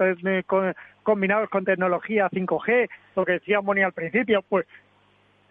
combinados 1.03 1.49
con 1.49 1.65
tecnología 1.65 2.29
5G, 2.29 2.89
lo 3.15 3.25
que 3.25 3.33
decía 3.33 3.61
Moni 3.61 3.81
al 3.81 3.93
principio, 3.93 4.43
pues 4.47 4.65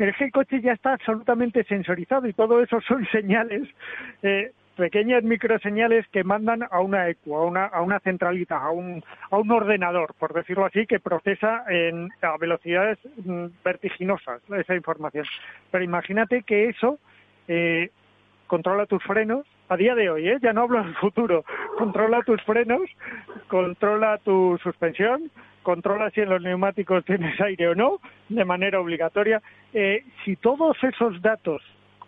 pero 0.00 0.12
es 0.12 0.16
que 0.16 0.24
el 0.24 0.32
coche 0.32 0.62
ya 0.62 0.72
está 0.72 0.94
absolutamente 0.94 1.62
sensorizado 1.64 2.26
y 2.26 2.32
todo 2.32 2.62
eso 2.62 2.80
son 2.80 3.06
señales 3.12 3.68
eh, 4.22 4.50
pequeñas 4.74 5.22
microseñales 5.22 6.08
que 6.08 6.24
mandan 6.24 6.62
a 6.70 6.80
una 6.80 7.10
ECU, 7.10 7.36
a 7.36 7.44
una, 7.44 7.66
a 7.66 7.82
una 7.82 8.00
centralita, 8.00 8.56
a 8.56 8.70
un, 8.70 9.04
a 9.30 9.36
un 9.36 9.50
ordenador, 9.50 10.14
por 10.18 10.32
decirlo 10.32 10.64
así, 10.64 10.86
que 10.86 11.00
procesa 11.00 11.64
en, 11.68 12.08
a 12.22 12.38
velocidades 12.38 12.98
mm, 13.26 13.48
vertiginosas 13.62 14.40
esa 14.56 14.74
información. 14.74 15.26
Pero 15.70 15.84
imagínate 15.84 16.44
que 16.44 16.70
eso 16.70 16.98
eh, 17.46 17.90
controla 18.46 18.86
tus 18.86 19.02
frenos, 19.02 19.46
a 19.68 19.76
día 19.76 19.94
de 19.94 20.08
hoy, 20.08 20.30
¿eh? 20.30 20.38
ya 20.40 20.54
no 20.54 20.62
hablo 20.62 20.82
del 20.82 20.96
futuro, 20.96 21.44
controla 21.76 22.22
tus 22.22 22.42
frenos, 22.44 22.88
controla 23.48 24.16
tu 24.16 24.58
suspensión, 24.62 25.30
controla 25.62 26.10
si 26.10 26.20
en 26.20 26.30
los 26.30 26.42
neumáticos 26.42 27.04
tienes 27.04 27.40
aire 27.40 27.68
o 27.68 27.74
no, 27.74 28.00
de 28.28 28.44
manera 28.44 28.80
obligatoria. 28.80 29.42
Eh, 29.72 30.04
si 30.24 30.36
todos 30.36 30.76
esos 30.82 31.20
datos 31.22 31.62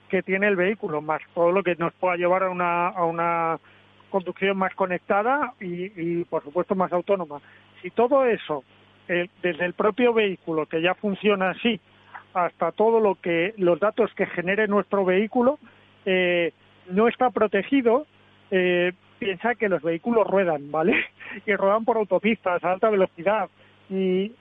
que 0.09 0.23
tiene 0.23 0.49
el 0.49 0.57
vehículo, 0.57 1.01
más 1.01 1.23
todo 1.35 1.53
lo 1.53 1.63
que 1.63 1.75
nos 1.77 1.93
pueda 1.95 2.17
llevar 2.17 2.43
a 2.43 2.51
una, 2.51 2.89
a 2.89 3.05
una 3.05 3.59
conducción 4.11 4.59
más 4.59 4.75
conectada 4.75 5.55
y, 5.59 6.23
por 6.25 6.45
supuesto, 6.45 6.75
más 6.75 6.93
autónoma. 6.93 7.41
Si 7.81 7.91
todo 7.91 8.27
eso, 8.27 8.63
desde 9.09 9.65
el 9.65 9.73
propio 9.73 10.13
vehículo, 10.13 10.67
que 10.67 10.83
ya 10.83 10.95
funciona 10.95 11.51
así, 11.51 11.81
hasta 12.35 12.73
todo 12.73 13.01
lo 13.01 13.17
que 13.17 13.55
los 13.57 13.81
datos 13.81 14.13
que 14.15 14.27
genere 14.27 14.69
nuestro 14.69 15.05
vehículo, 15.05 15.59
eh, 16.05 16.53
no 16.91 17.09
está 17.09 17.31
protegido, 17.31 18.07
eh, 18.51 18.93
piensa 19.25 19.55
que 19.55 19.69
los 19.69 19.83
vehículos 19.83 20.27
ruedan, 20.27 20.71
¿vale? 20.71 20.95
Y 21.47 21.55
ruedan 21.55 21.85
por 21.85 21.97
autopistas 21.97 22.63
a 22.65 22.73
alta 22.73 22.91
velocidad. 22.91 23.49
Y 23.89 24.33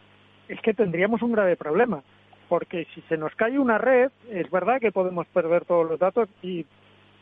es 0.47 0.59
que 0.61 0.73
tendríamos 0.73 1.21
un 1.21 1.31
grave 1.31 1.55
problema 1.55 2.03
porque 2.51 2.85
si 2.93 2.99
se 3.03 3.15
nos 3.15 3.33
cae 3.35 3.57
una 3.57 3.77
red, 3.77 4.11
es 4.29 4.51
verdad 4.51 4.81
que 4.81 4.91
podemos 4.91 5.25
perder 5.27 5.63
todos 5.63 5.89
los 5.89 5.97
datos 5.97 6.27
y 6.43 6.65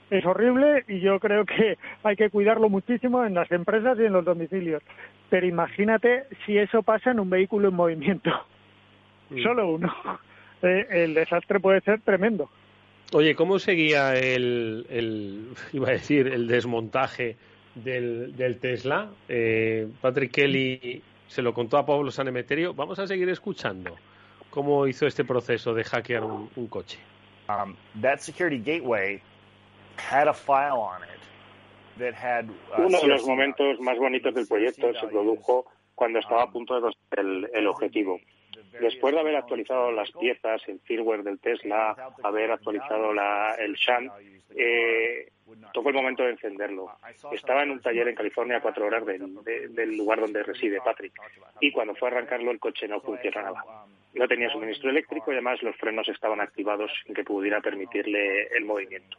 es 0.10 0.26
horrible 0.26 0.84
y 0.88 1.01
yo 1.01 1.20
creo 1.20 1.45
que 1.45 1.78
hay 2.03 2.16
que 2.16 2.32
cuidarlo 2.32 2.68
muchísimo 2.68 3.24
en 3.24 3.36
las 3.36 3.51
empresas 3.51 3.95
y 3.99 4.05
en 4.05 4.14
los 4.14 4.26
domicilios. 4.26 4.82
Pero 5.30 5.45
imagínate 5.45 6.24
si 6.45 6.57
eso 6.57 6.82
pasa 6.82 7.12
en 7.12 7.20
un 7.20 7.30
vehículo 7.30 7.68
en 7.70 7.76
movimiento. 7.76 8.32
Solo 9.43 9.70
uno. 9.70 9.93
Eh, 10.62 10.88
el 10.89 11.14
desastre 11.14 11.62
puede 11.62 11.80
ser 11.80 12.01
tremendo. 12.01 12.49
Oye, 13.12 13.34
¿cómo 13.34 13.57
seguía 13.57 14.14
el, 14.16 14.86
el 14.89 15.47
iba 15.74 15.89
a 15.89 15.91
decir, 15.91 16.28
el 16.28 16.47
desmontaje 16.47 17.38
del, 17.76 18.36
del 18.36 18.60
Tesla? 18.60 19.10
Eh, 19.28 19.88
Patrick 20.01 20.32
Kelly 20.32 21.01
se 21.28 21.41
lo 21.41 21.53
contó 21.53 21.78
a 21.78 21.86
Pablo 21.86 22.12
Sanemeterio. 22.12 22.74
Vamos 22.74 22.99
a 22.99 23.07
seguir 23.07 23.30
escuchando 23.30 23.95
cómo 24.49 24.86
hizo 24.88 25.07
este 25.07 25.24
proceso 25.24 25.74
de 25.74 25.84
hackear 25.84 26.24
un, 26.24 26.49
un 26.55 26.68
coche. 26.68 26.99
Um, 27.47 27.76
that 28.01 28.20
security 28.20 28.60
gateway 28.60 29.22
had 29.97 30.28
a 30.28 30.34
file 30.34 30.80
on 30.80 31.01
it 31.03 31.20
that 31.99 32.14
had, 32.14 32.45
uh, 32.45 32.86
Uno 32.86 33.01
de 33.01 33.07
los 33.07 33.26
momentos 33.26 33.80
más 33.80 33.97
bonitos 33.97 34.36
del 34.36 34.47
proyecto 34.47 34.93
se 34.93 35.07
produjo 35.07 35.66
cuando 35.95 36.20
estaba 36.20 36.43
a 36.43 36.51
punto 36.51 36.76
de 36.76 36.82
conseguir 36.82 37.20
el, 37.20 37.49
el 37.53 37.68
objetivo. 37.68 38.20
Después 38.80 39.14
de 39.14 39.20
haber 39.20 39.36
actualizado 39.36 39.92
las 39.92 40.12
piezas, 40.12 40.62
el 40.68 40.80
firmware 40.82 41.24
del 41.24 41.40
Tesla, 41.40 41.96
haber 42.24 42.52
actualizado 42.52 43.14
la, 43.14 43.56
el 43.60 43.74
SHAN, 43.76 44.12
eh, 44.56 45.30
tocó 45.74 45.90
el 45.90 45.96
momento 45.96 46.24
de 46.24 46.32
encenderlo. 46.32 46.92
Estaba 47.32 47.64
en 47.64 47.72
un 47.72 47.82
taller 47.82 48.08
en 48.08 48.16
California 48.16 48.58
a 48.58 48.62
cuatro 48.62 48.86
horas 48.86 49.06
del, 49.06 49.44
de- 49.44 49.68
del 49.70 49.98
lugar 49.98 50.20
donde 50.20 50.44
reside 50.44 50.80
Patrick. 50.84 51.14
Y 51.60 51.72
cuando 51.72 51.96
fue 51.96 52.10
a 52.10 52.12
arrancarlo, 52.12 52.52
el 52.52 52.60
coche 52.60 52.88
no 52.88 53.02
funcionaba. 53.02 53.86
No 54.14 54.28
tenía 54.28 54.50
suministro 54.50 54.90
eléctrico 54.90 55.32
y 55.32 55.36
además 55.36 55.62
los 55.62 55.76
frenos 55.76 56.08
estaban 56.10 56.42
activados 56.42 56.92
sin 57.06 57.14
que 57.14 57.24
pudiera 57.24 57.62
permitirle 57.62 58.48
el 58.56 58.66
movimiento. 58.66 59.18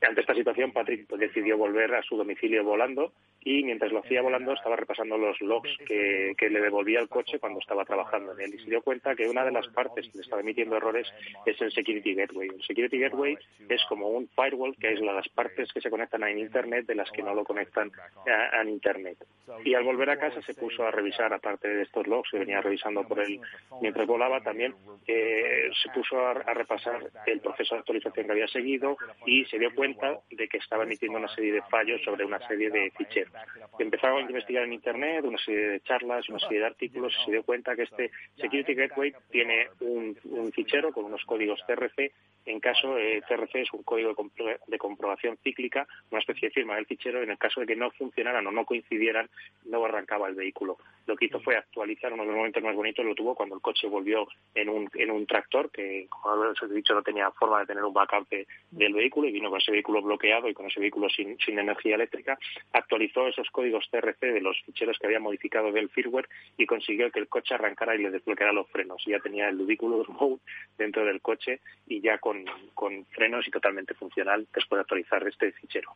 Ante 0.00 0.20
esta 0.20 0.34
situación, 0.34 0.72
Patrick 0.72 1.08
decidió 1.08 1.56
volver 1.56 1.94
a 1.94 2.02
su 2.02 2.16
domicilio 2.16 2.62
volando 2.64 3.12
y 3.40 3.62
mientras 3.64 3.92
lo 3.92 4.00
hacía 4.00 4.22
volando 4.22 4.52
estaba 4.52 4.76
repasando 4.76 5.16
los 5.16 5.40
logs 5.40 5.70
que, 5.86 6.34
que 6.36 6.50
le 6.50 6.60
devolvía 6.60 7.00
el 7.00 7.08
coche 7.08 7.38
cuando 7.38 7.60
estaba 7.60 7.84
trabajando 7.84 8.32
en 8.32 8.40
él 8.40 8.54
y 8.54 8.58
se 8.58 8.70
dio 8.70 8.82
cuenta 8.82 9.14
que 9.14 9.28
una 9.28 9.44
de 9.44 9.52
las 9.52 9.66
partes 9.68 10.06
que 10.08 10.18
le 10.18 10.22
estaba 10.22 10.42
emitiendo 10.42 10.76
errores 10.76 11.06
es 11.46 11.60
el 11.60 11.72
Security 11.72 12.14
Gateway. 12.14 12.48
El 12.48 12.62
Security 12.62 12.98
Gateway 12.98 13.38
es 13.68 13.84
como 13.88 14.08
un 14.08 14.28
firewall 14.28 14.76
que 14.76 14.88
aísla 14.88 15.12
las 15.12 15.28
partes 15.28 15.72
que 15.72 15.80
se 15.80 15.90
conectan 15.90 16.24
a 16.24 16.30
Internet 16.30 16.86
de 16.86 16.94
las 16.94 17.10
que 17.10 17.22
no 17.22 17.34
lo 17.34 17.44
conectan 17.44 17.90
a, 18.26 18.60
a 18.60 18.64
Internet. 18.64 19.18
Y 19.64 19.74
al 19.74 19.84
volver 19.84 20.10
a 20.10 20.18
casa 20.18 20.42
se 20.42 20.54
puso 20.54 20.84
a 20.84 20.90
revisar, 20.90 21.32
aparte 21.32 21.68
de 21.68 21.82
estos 21.82 22.06
logs 22.06 22.30
que 22.30 22.38
venía 22.38 22.60
revisando 22.60 23.06
por 23.06 23.20
él 23.20 23.40
mientras 23.80 24.06
volaba, 24.06 24.40
también 24.42 24.74
eh, 25.06 25.70
se 25.82 25.88
puso 25.90 26.18
a, 26.18 26.32
a 26.32 26.54
repasar 26.54 27.10
el 27.26 27.40
proceso 27.40 27.74
de 27.74 27.80
actualización 27.80 28.26
que 28.26 28.32
había 28.32 28.48
seguido 28.48 28.96
y 29.26 29.44
se 29.46 29.58
dio 29.58 29.74
cuenta 29.74 29.87
de 30.30 30.48
que 30.48 30.58
estaba 30.58 30.84
emitiendo 30.84 31.18
una 31.18 31.28
serie 31.28 31.52
de 31.52 31.62
fallos 31.62 32.02
sobre 32.04 32.24
una 32.24 32.38
serie 32.46 32.70
de 32.70 32.90
ficheros. 32.96 33.32
Empezaron 33.78 34.18
a 34.18 34.20
investigar 34.22 34.64
en 34.64 34.72
Internet 34.72 35.24
una 35.24 35.38
serie 35.38 35.68
de 35.68 35.80
charlas, 35.80 36.28
una 36.28 36.38
serie 36.40 36.60
de 36.60 36.66
artículos 36.72 37.14
y 37.20 37.24
se 37.24 37.30
dio 37.32 37.42
cuenta 37.42 37.74
que 37.76 37.82
este 37.82 38.10
Security 38.36 38.74
Gateway 38.74 39.12
tiene 39.30 39.68
un, 39.80 40.16
un 40.24 40.52
fichero 40.52 40.92
con 40.92 41.04
unos 41.04 41.24
códigos 41.24 41.60
TRC. 41.66 42.12
En 42.46 42.60
caso, 42.60 42.96
eh, 42.96 43.20
TRC 43.28 43.56
es 43.56 43.72
un 43.74 43.82
código 43.82 44.08
de, 44.10 44.14
compro- 44.14 44.58
de 44.66 44.78
comprobación 44.78 45.36
cíclica, 45.44 45.86
una 46.10 46.20
especie 46.20 46.48
de 46.48 46.54
firma 46.54 46.76
del 46.76 46.86
fichero. 46.86 47.22
En 47.22 47.30
el 47.30 47.36
caso 47.38 47.60
de 47.60 47.66
que 47.66 47.76
no 47.76 47.90
funcionaran 47.90 48.46
o 48.46 48.50
no 48.50 48.64
coincidieran, 48.64 49.28
no 49.66 49.84
arrancaba 49.84 50.28
el 50.28 50.34
vehículo. 50.34 50.78
Lo 51.06 51.14
que 51.16 51.26
hizo 51.26 51.40
fue 51.40 51.56
actualizar 51.56 52.12
uno 52.12 52.22
de 52.22 52.28
los 52.28 52.36
momentos 52.36 52.62
más 52.62 52.74
bonitos, 52.74 53.04
lo 53.04 53.14
tuvo 53.14 53.34
cuando 53.34 53.54
el 53.54 53.60
coche 53.60 53.86
volvió 53.86 54.26
en 54.54 54.68
un, 54.70 54.88
en 54.94 55.10
un 55.10 55.26
tractor, 55.26 55.70
que 55.70 56.06
como 56.08 56.34
os 56.36 56.62
he 56.62 56.68
dicho 56.72 56.94
no 56.94 57.02
tenía 57.02 57.30
forma 57.32 57.60
de 57.60 57.66
tener 57.66 57.84
un 57.84 57.92
backup 57.92 58.26
de- 58.30 58.46
del 58.70 58.94
vehículo 58.94 59.28
y 59.28 59.32
vino 59.32 59.50
con 59.50 59.58
ese 59.60 59.72
vehículo 59.78 60.02
bloqueado 60.02 60.48
y 60.48 60.54
con 60.54 60.66
ese 60.66 60.80
vehículo 60.80 61.08
sin, 61.08 61.36
energía 61.46 61.94
eléctrica, 61.94 62.38
actualizó 62.72 63.28
esos 63.28 63.48
códigos 63.50 63.88
TRC 63.90 64.20
de 64.20 64.40
los 64.40 64.60
ficheros 64.62 64.98
que 64.98 65.06
había 65.06 65.20
modificado 65.20 65.72
del 65.72 65.88
firmware 65.88 66.28
y 66.56 66.66
consiguió 66.66 67.10
que 67.10 67.20
el 67.20 67.28
coche 67.28 67.54
arrancara 67.54 67.94
y 67.94 68.02
le 68.02 68.10
desbloqueara 68.10 68.52
los 68.52 68.68
frenos. 68.68 69.02
Ya 69.06 69.20
tenía 69.20 69.48
el 69.48 69.58
vehículo 69.58 70.04
mode 70.20 70.40
dentro 70.76 71.04
del 71.04 71.20
coche 71.20 71.60
y 71.86 72.00
ya 72.00 72.18
con, 72.18 72.44
con 72.74 73.04
frenos 73.06 73.46
y 73.46 73.50
totalmente 73.50 73.94
funcional 73.94 74.46
después 74.52 74.78
de 74.78 74.82
actualizar 74.82 75.26
este 75.26 75.52
fichero. 75.52 75.92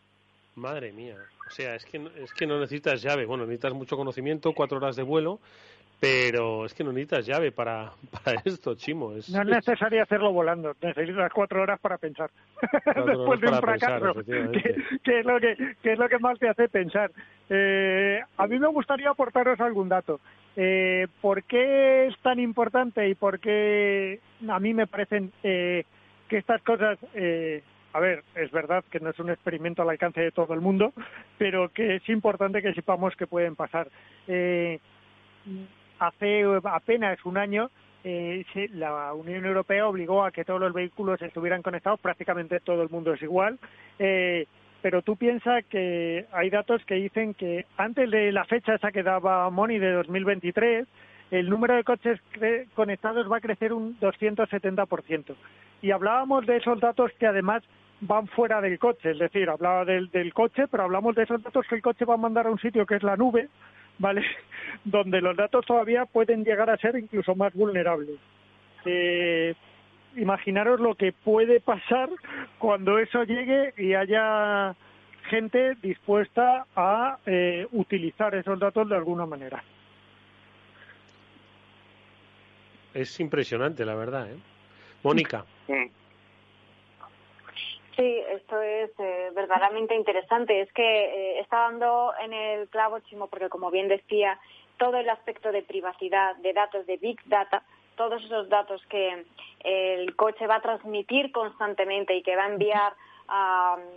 Madre 0.55 0.93
mía. 0.93 1.17
O 1.47 1.51
sea, 1.51 1.75
es 1.75 1.85
que, 1.85 2.01
es 2.17 2.33
que 2.35 2.47
no 2.47 2.61
necesitas 2.61 3.03
llave. 3.03 3.25
Bueno, 3.25 3.45
necesitas 3.45 3.73
mucho 3.73 3.97
conocimiento, 3.97 4.53
cuatro 4.53 4.77
horas 4.77 4.97
de 4.97 5.03
vuelo, 5.03 5.41
pero 6.03 6.67
es 6.67 6.75
que 6.75 6.83
no 6.83 6.91
necesitas 6.91 7.25
llave 7.25 7.53
para, 7.53 7.93
para 8.25 8.43
esto, 8.45 8.75
Chimo. 8.75 9.13
Es, 9.13 9.31
No 9.31 9.43
es 9.43 9.47
necesario 9.47 10.03
hacerlo 10.03 10.33
volando, 10.33 10.75
necesitas 10.83 11.33
cuatro 11.33 11.63
horas 11.63 11.79
para 11.79 11.97
pensar. 11.97 12.29
Después 13.07 13.41
de 13.41 13.47
un 13.47 13.61
fracaso, 13.61 14.15
que, 14.15 14.75
que 15.05 15.21
es 15.21 15.25
lo 15.25 15.39
que, 15.39 15.77
que 15.81 15.93
es 15.93 15.99
lo 16.01 16.09
que 16.09 16.19
más 16.19 16.41
te 16.41 16.49
hace 16.49 16.69
pensar. 16.69 17.13
Eh, 17.49 18.21
a 18.37 18.47
mí 18.49 18.59
me 18.59 18.67
gustaría 18.67 19.11
aportaros 19.11 19.61
algún 19.61 19.89
dato. 19.89 20.19
Eh, 20.57 21.07
¿Por 21.21 21.45
qué 21.45 22.09
es 22.09 22.19
tan 22.19 22.41
importante 22.41 23.09
y 23.09 23.15
por 23.15 23.39
qué 23.39 24.19
a 24.49 24.59
mí 24.59 24.75
me 24.75 24.89
parecen 24.89 25.31
eh, 25.45 25.85
que 26.29 26.39
estas 26.39 26.63
cosas, 26.63 26.99
eh, 27.15 27.63
a 27.93 28.01
ver, 28.01 28.25
es 28.35 28.51
verdad 28.51 28.83
que 28.91 28.99
no 28.99 29.11
es 29.11 29.21
un 29.21 29.31
experimento 29.31 29.83
al 29.83 29.91
alcance 29.91 30.21
de 30.21 30.33
todo 30.33 30.53
el 30.53 30.61
mundo, 30.61 30.93
pero 31.39 31.69
que 31.69 31.95
es 31.95 32.09
importante 32.09 32.61
que 32.61 32.75
sepamos 32.75 33.15
que 33.15 33.29
pueden 33.29 33.55
pasar. 33.55 33.87
Eh, 36.03 36.05
hace 36.05 36.45
apenas 36.65 37.25
un 37.25 37.37
año 37.37 37.71
eh, 38.05 38.45
la 38.75 39.15
Unión 39.15 39.45
Europea 39.45 39.87
obligó 39.87 40.25
a 40.25 40.33
que 40.33 40.45
todos 40.45 40.61
los 40.61 40.73
vehículos 40.73 41.23
estuvieran 41.23 41.63
conectados, 41.63 42.01
prácticamente 42.01 42.61
todo 42.61 42.83
el 42.83 42.91
mundo 42.91 43.13
es 43.13 43.23
igual, 43.23 43.59
eh, 43.99 44.47
pero 44.81 45.03
tú 45.03 45.17
piensas 45.17 45.65
que 45.67 46.27
hay 46.33 46.51
datos 46.51 46.85
que 46.85 46.97
dicen 46.97 47.35
que 47.35 47.67
antes 47.77 48.11
de 48.11 48.33
la 48.33 48.45
fecha 48.45 48.75
esa 48.75 48.91
que 48.91 49.05
daba 49.05 49.49
Moni 49.51 49.79
de 49.79 49.93
2023, 49.93 50.89
el 51.31 51.49
número 51.49 51.77
de 51.77 51.85
coches 51.85 52.21
conectados 52.75 53.31
va 53.31 53.37
a 53.37 53.41
crecer 53.41 53.73
un 53.73 53.97
270%. 54.01 55.37
Y 55.83 55.93
hablábamos 55.93 56.45
de 56.47 56.57
esos 56.57 56.81
datos 56.81 57.13
que 57.19 57.27
además 57.27 57.63
van 58.01 58.27
fuera 58.27 58.61
del 58.61 58.81
coche, 58.81 59.13
es 59.13 59.19
decir, 59.19 59.49
hablaba 59.49 59.85
del, 59.85 60.11
del 60.11 60.35
coche, 60.35 60.65
pero 60.69 60.83
hablamos 60.83 61.15
de 61.15 61.23
esos 61.23 61.41
datos 61.41 61.65
que 61.69 61.77
el 61.77 61.83
coche 61.83 62.05
va 62.05 62.15
a 62.15 62.19
mandar 62.19 62.49
a 62.49 62.51
un 62.51 62.59
sitio 62.59 62.85
que 62.85 62.97
es 62.97 63.05
la 63.05 63.17
nube, 63.17 63.49
¿vale? 63.99 64.25
Donde 64.85 65.21
los 65.21 65.37
datos 65.37 65.65
todavía 65.67 66.07
pueden 66.07 66.45
llegar 66.45 66.71
a 66.71 66.77
ser 66.77 66.97
incluso 66.97 67.35
más 67.35 67.53
vulnerables. 67.55 68.19
Eh, 68.85 69.55
imaginaros 70.17 70.81
lo 70.81 70.95
que 70.95 71.13
puede 71.13 71.61
pasar 71.61 72.11
cuando 72.59 72.99
eso 72.99 73.25
llegue 73.25 73.73
y 73.77 73.95
haya 73.95 74.75
gente 75.31 75.77
dispuesta 75.83 76.67
a 76.75 77.19
eh, 77.27 77.67
utilizar 77.73 78.35
esos 78.35 78.59
datos 78.59 78.89
de 78.89 78.97
alguna 78.97 79.25
manera. 79.25 79.63
es 82.95 83.21
impresionante, 83.21 83.85
la 83.85 83.95
verdad. 83.95 84.31
¿eh? 84.31 84.37
Mónica. 85.03 85.45
Sí, 87.97 88.23
esto 88.31 88.61
es 88.63 88.91
eh, 88.99 89.31
verdaderamente 89.35 89.95
interesante. 89.95 90.61
Es 90.61 90.73
que 90.73 90.83
eh, 90.83 91.41
está 91.41 91.63
dando 91.71 92.13
en 92.23 92.33
el 92.33 92.69
clavo, 92.69 93.01
Chimo, 93.01 93.27
porque 93.27 93.49
como 93.49 93.71
bien 93.71 93.89
decía, 93.89 94.39
todo 94.79 94.97
el 94.97 95.09
aspecto 95.11 95.53
de 95.53 95.63
privacidad, 95.63 96.37
de 96.37 96.53
datos, 96.53 96.87
de 96.87 96.97
Big 96.97 97.21
Data, 97.27 97.63
todos 97.97 98.25
esos 98.25 98.49
datos 98.49 98.83
que 98.89 99.25
el 99.61 100.17
coche 100.17 100.47
va 100.47 100.57
a 100.57 100.63
transmitir 100.63 101.31
constantemente 101.31 102.17
y 102.17 102.23
que 102.23 102.35
va 102.35 102.45
a 102.45 102.53
enviar 102.53 102.95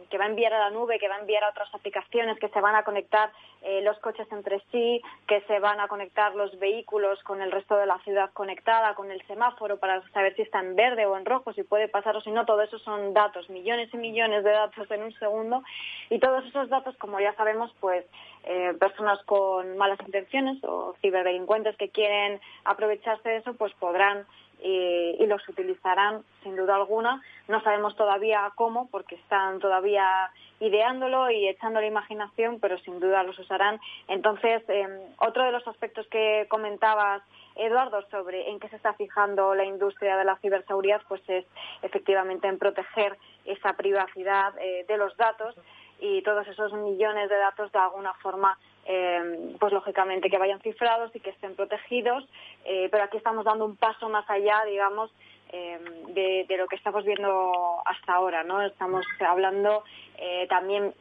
que 0.10 0.18
va 0.18 0.26
a 0.26 0.28
enviar 0.28 0.54
a 0.54 0.60
la 0.60 0.70
nube, 0.70 0.98
que 0.98 1.10
va 1.10 1.16
a 1.16 1.20
enviar 1.20 1.44
a 1.44 1.50
otras 1.50 1.74
aplicaciones, 1.74 2.40
que 2.40 2.48
se 2.50 2.62
van 2.62 2.76
a 2.76 2.84
conectar 2.84 3.32
eh, 3.64 3.82
los 3.82 3.98
coches 4.00 4.28
entre 4.32 4.62
sí, 4.72 5.02
que 5.28 5.42
se 5.42 5.60
van 5.60 5.80
a 5.80 5.88
conectar 5.88 6.36
los 6.36 6.58
vehículos 6.58 7.22
con 7.24 7.42
el 7.42 7.52
resto 7.52 7.76
de 7.76 7.86
la 7.86 8.00
ciudad 8.00 8.32
conectada, 8.32 8.96
con 8.96 9.12
el 9.12 9.22
semáforo 9.28 9.78
para 9.78 10.02
saber 10.10 10.36
si 10.36 10.44
está 10.44 10.60
en 10.60 10.76
verde 10.76 11.06
o 11.06 11.18
en 11.18 11.26
rojo, 11.26 11.52
si 11.52 11.64
puede 11.64 11.90
pasar 11.90 12.16
o 12.16 12.22
si 12.22 12.32
no. 12.32 12.46
Todo 12.46 12.62
eso 12.62 12.80
son 12.80 13.14
datos, 13.14 13.50
millones 13.50 13.90
y 13.94 13.98
millones 13.98 14.44
de 14.44 14.52
datos 14.52 14.90
en 14.92 15.04
un 15.04 15.14
segundo. 15.14 15.64
Y 16.10 16.20
todos 16.20 16.46
esos 16.46 16.70
datos, 16.70 16.96
como 16.98 17.20
ya 17.20 17.34
sabemos, 17.36 17.74
pues 17.82 18.06
eh, 18.46 18.74
personas 18.80 19.22
con 19.24 19.76
malas 19.76 20.00
intenciones 20.06 20.64
o 20.64 20.96
ciberdelincuentes 21.02 21.76
que 21.78 21.90
quieren 21.90 22.40
aprovecharse 22.64 23.28
de 23.28 23.38
eso, 23.38 23.54
pues 23.56 23.74
podrán 23.74 24.26
y, 24.62 25.16
y 25.20 25.26
los 25.28 25.48
utilizarán 25.48 26.24
sin 26.44 26.56
duda 26.56 26.76
alguna. 26.76 27.22
No 27.48 27.62
sabemos 27.62 27.96
todavía 27.96 28.52
cómo, 28.56 28.90
porque 28.90 29.16
están 29.16 29.60
todavía 29.60 30.32
ideándolo 30.60 31.30
y 31.30 31.48
echando 31.48 31.82
la 31.82 31.88
imaginación, 31.88 32.60
pero 32.60 32.78
sin 32.80 33.00
duda 33.00 33.24
los 33.24 33.38
usarán. 33.38 33.80
Entonces, 34.08 34.64
eh, 34.70 34.88
otro 35.20 35.44
de 35.44 35.52
los 35.52 35.68
aspectos 35.68 36.08
que 36.08 36.48
comentabas, 36.50 37.22
Eduardo, 37.56 38.02
sobre 38.10 38.50
en 38.50 38.60
qué 38.60 38.68
se 38.70 38.76
está 38.76 38.94
fijando 38.94 39.56
la 39.56 39.66
industria 39.66 40.18
de 40.18 40.26
la 40.26 40.38
ciberseguridad, 40.38 41.02
pues 41.08 41.22
es 41.28 41.46
efectivamente 41.82 42.48
en 42.48 42.58
proteger 42.58 43.18
esa 43.46 43.74
privacidad 43.74 44.54
eh, 44.60 44.86
de 44.88 44.98
los 44.98 45.16
datos 45.18 45.56
y 46.00 46.22
todos 46.24 46.46
esos 46.48 46.74
millones 46.74 47.30
de 47.30 47.38
datos 47.38 47.72
de 47.72 47.80
alguna 47.80 48.14
forma 48.16 48.58
eh, 48.86 49.56
pues 49.60 49.74
lógicamente 49.74 50.30
que 50.30 50.38
vayan 50.38 50.62
cifrados 50.62 51.16
y 51.16 51.20
que 51.20 51.32
estén 51.32 51.56
protegidos, 51.56 52.28
eh, 52.66 52.88
pero 52.92 53.04
aquí 53.04 53.18
estamos 53.18 53.46
dando 53.46 53.66
un 53.66 53.76
paso 53.76 54.10
más 54.10 54.30
allá, 54.30 54.64
digamos, 54.66 55.12
eh, 55.52 55.80
de, 56.10 56.46
de, 56.48 56.58
lo 56.58 56.68
que 56.68 56.76
estamos 56.76 57.06
viendo 57.06 57.82
hasta 57.86 58.14
ahora, 58.14 58.44
¿no? 58.44 58.62
Estamos 58.62 59.06
hablando 59.20 59.84
eh, 60.18 60.48
también 60.50 60.94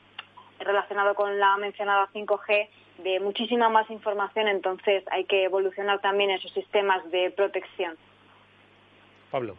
relacionado 0.60 1.14
con 1.14 1.38
la 1.38 1.56
mencionada 1.56 2.08
5G 2.14 2.68
de 2.98 3.20
muchísima 3.20 3.68
más 3.68 3.90
información, 3.90 4.48
entonces 4.48 5.02
hay 5.10 5.24
que 5.24 5.44
evolucionar 5.44 6.00
también 6.00 6.30
esos 6.30 6.52
sistemas 6.52 7.10
de 7.10 7.30
protección. 7.30 7.96
Pablo. 9.30 9.56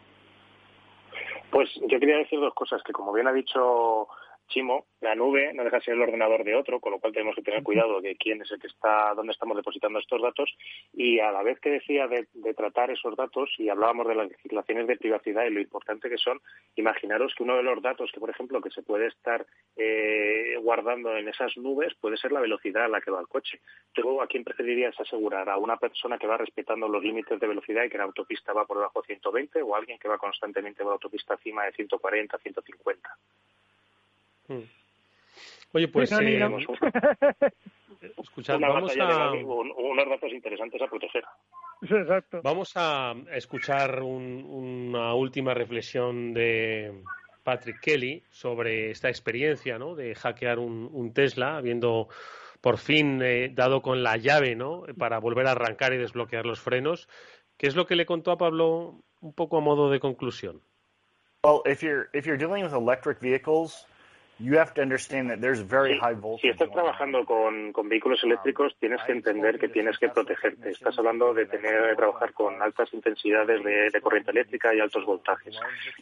Pues 1.51 1.69
yo 1.82 1.99
quería 1.99 2.17
decir 2.17 2.39
dos 2.39 2.53
cosas, 2.53 2.82
que 2.84 2.93
como 2.93 3.11
bien 3.11 3.28
ha 3.28 3.34
dicho 3.34 4.07
Chimo, 4.47 4.85
la 5.01 5.15
nube 5.15 5.53
no 5.53 5.63
deja 5.63 5.77
de 5.77 5.83
ser 5.83 5.93
el 5.95 6.01
ordenador 6.01 6.43
de 6.43 6.55
otro, 6.55 6.79
con 6.79 6.91
lo 6.91 6.99
cual 6.99 7.13
tenemos 7.13 7.35
que 7.35 7.41
tener 7.41 7.63
cuidado 7.63 7.99
de 7.99 8.15
quién 8.15 8.41
es 8.41 8.51
el 8.51 8.59
que 8.59 8.67
está, 8.67 9.13
dónde 9.15 9.33
estamos 9.33 9.57
depositando 9.57 9.99
estos 9.99 10.21
datos. 10.21 10.55
Y 10.93 11.19
a 11.19 11.31
la 11.31 11.41
vez 11.41 11.59
que 11.59 11.71
decía 11.71 12.07
de, 12.07 12.27
tratar 12.53 12.91
esos 12.91 13.15
datos, 13.15 13.49
y 13.57 13.69
hablábamos 13.69 14.07
de 14.07 14.15
las 14.15 14.29
legislaciones 14.29 14.87
de 14.87 14.97
privacidad 14.97 15.45
y 15.45 15.49
lo 15.49 15.61
importante 15.61 16.09
que 16.09 16.17
son, 16.17 16.39
imaginaros 16.75 17.33
que 17.35 17.43
uno 17.43 17.57
de 17.57 17.63
los 17.63 17.81
datos 17.81 18.11
que, 18.13 18.19
por 18.19 18.29
ejemplo, 18.29 18.61
que 18.61 18.69
se 18.69 18.83
puede 18.83 19.07
estar 19.07 19.45
eh, 19.75 20.55
guardando 20.61 21.15
en 21.17 21.27
esas 21.27 21.57
nubes 21.57 21.93
puede 21.95 22.17
ser 22.17 22.31
la 22.31 22.39
velocidad 22.39 22.85
a 22.85 22.89
la 22.89 23.01
que 23.01 23.11
va 23.11 23.21
el 23.21 23.27
coche. 23.27 23.59
¿Tú 23.93 24.21
a 24.21 24.27
quién 24.27 24.43
preferirías 24.43 24.99
asegurar? 24.99 25.49
¿A 25.49 25.57
una 25.57 25.77
persona 25.77 26.17
que 26.17 26.27
va 26.27 26.37
respetando 26.37 26.87
los 26.87 27.03
límites 27.03 27.39
de 27.39 27.47
velocidad 27.47 27.83
y 27.83 27.89
que 27.89 27.95
en 27.95 27.99
la 27.99 28.05
autopista 28.05 28.53
va 28.53 28.65
por 28.65 28.77
debajo 28.77 29.01
de 29.01 29.07
120 29.07 29.61
o 29.63 29.75
a 29.75 29.79
alguien 29.79 29.97
que 29.97 30.07
va 30.07 30.17
constantemente 30.17 30.83
por 30.83 30.91
la 30.91 30.93
autopista 30.93 31.33
encima 31.33 31.65
de 31.65 31.73
140, 31.73 32.37
150? 32.37 33.09
Hmm. 34.47 34.63
Oye, 35.73 35.87
pues 35.87 36.11
eh, 36.11 36.39
vamos 36.39 36.63
a 38.49 38.57
unos 38.57 40.09
datos 40.09 40.31
interesantes 40.31 40.81
a 40.81 40.87
proteger. 40.87 41.23
Exacto. 41.81 42.41
Vamos 42.43 42.71
a 42.75 43.13
escuchar 43.31 44.01
una 44.01 45.13
última 45.13 45.53
reflexión 45.53 46.33
de 46.33 47.03
Patrick 47.43 47.79
Kelly 47.81 48.23
sobre 48.29 48.91
esta 48.91 49.09
experiencia, 49.09 49.77
¿no? 49.77 49.95
De 49.95 50.15
hackear 50.15 50.59
un, 50.59 51.13
Tesla, 51.13 51.57
habiendo 51.57 52.07
por 52.61 52.77
fin 52.77 53.21
eh, 53.21 53.51
dado 53.53 53.81
con 53.81 54.01
la 54.01 54.17
llave, 54.17 54.55
¿no? 54.55 54.83
Para 54.97 55.19
volver 55.19 55.47
a 55.47 55.51
arrancar 55.51 55.93
y 55.93 55.97
desbloquear 55.97 56.45
los 56.45 56.59
frenos. 56.59 57.07
¿Qué 57.57 57.67
es 57.67 57.75
lo 57.75 57.85
que 57.85 57.95
le 57.95 58.05
contó 58.05 58.31
a 58.31 58.37
Pablo 58.37 59.03
un 59.21 59.33
poco 59.33 59.57
a 59.57 59.61
modo 59.61 59.89
de 59.89 59.99
conclusión? 59.99 60.61
Well, 61.43 61.61
if 61.65 61.83
you're 61.83 62.09
if 62.13 62.25
you're 62.25 62.37
dealing 62.37 62.63
with 62.63 62.73
electric 62.73 63.19
vehicles, 63.19 63.85
You 64.38 64.59
have 64.59 64.73
to 64.73 64.81
understand 64.81 65.29
that 65.29 65.39
there's 65.39 65.61
very 65.61 65.97
high 65.97 66.13
voltage 66.13 66.41
si 66.41 66.49
estás 66.49 66.69
trabajando 66.69 67.25
con, 67.25 67.71
con, 67.71 67.88
vehículos 67.88 68.21
eléctricos, 68.23 68.75
tienes 68.79 69.01
que 69.03 69.13
entender 69.13 69.57
que 69.57 69.69
tienes 69.69 69.97
que 69.97 70.09
protegerte. 70.09 70.71
Estás 70.71 70.97
hablando 70.99 71.33
de 71.33 71.45
tener 71.45 71.81
de 71.88 71.95
trabajar 71.95 72.33
con 72.33 72.61
altas 72.61 72.93
intensidades 72.93 73.63
de, 73.63 73.89
de, 73.89 74.01
corriente 74.01 74.31
eléctrica 74.31 74.75
y 74.75 74.81
altos 74.81 75.05
voltajes. 75.05 75.57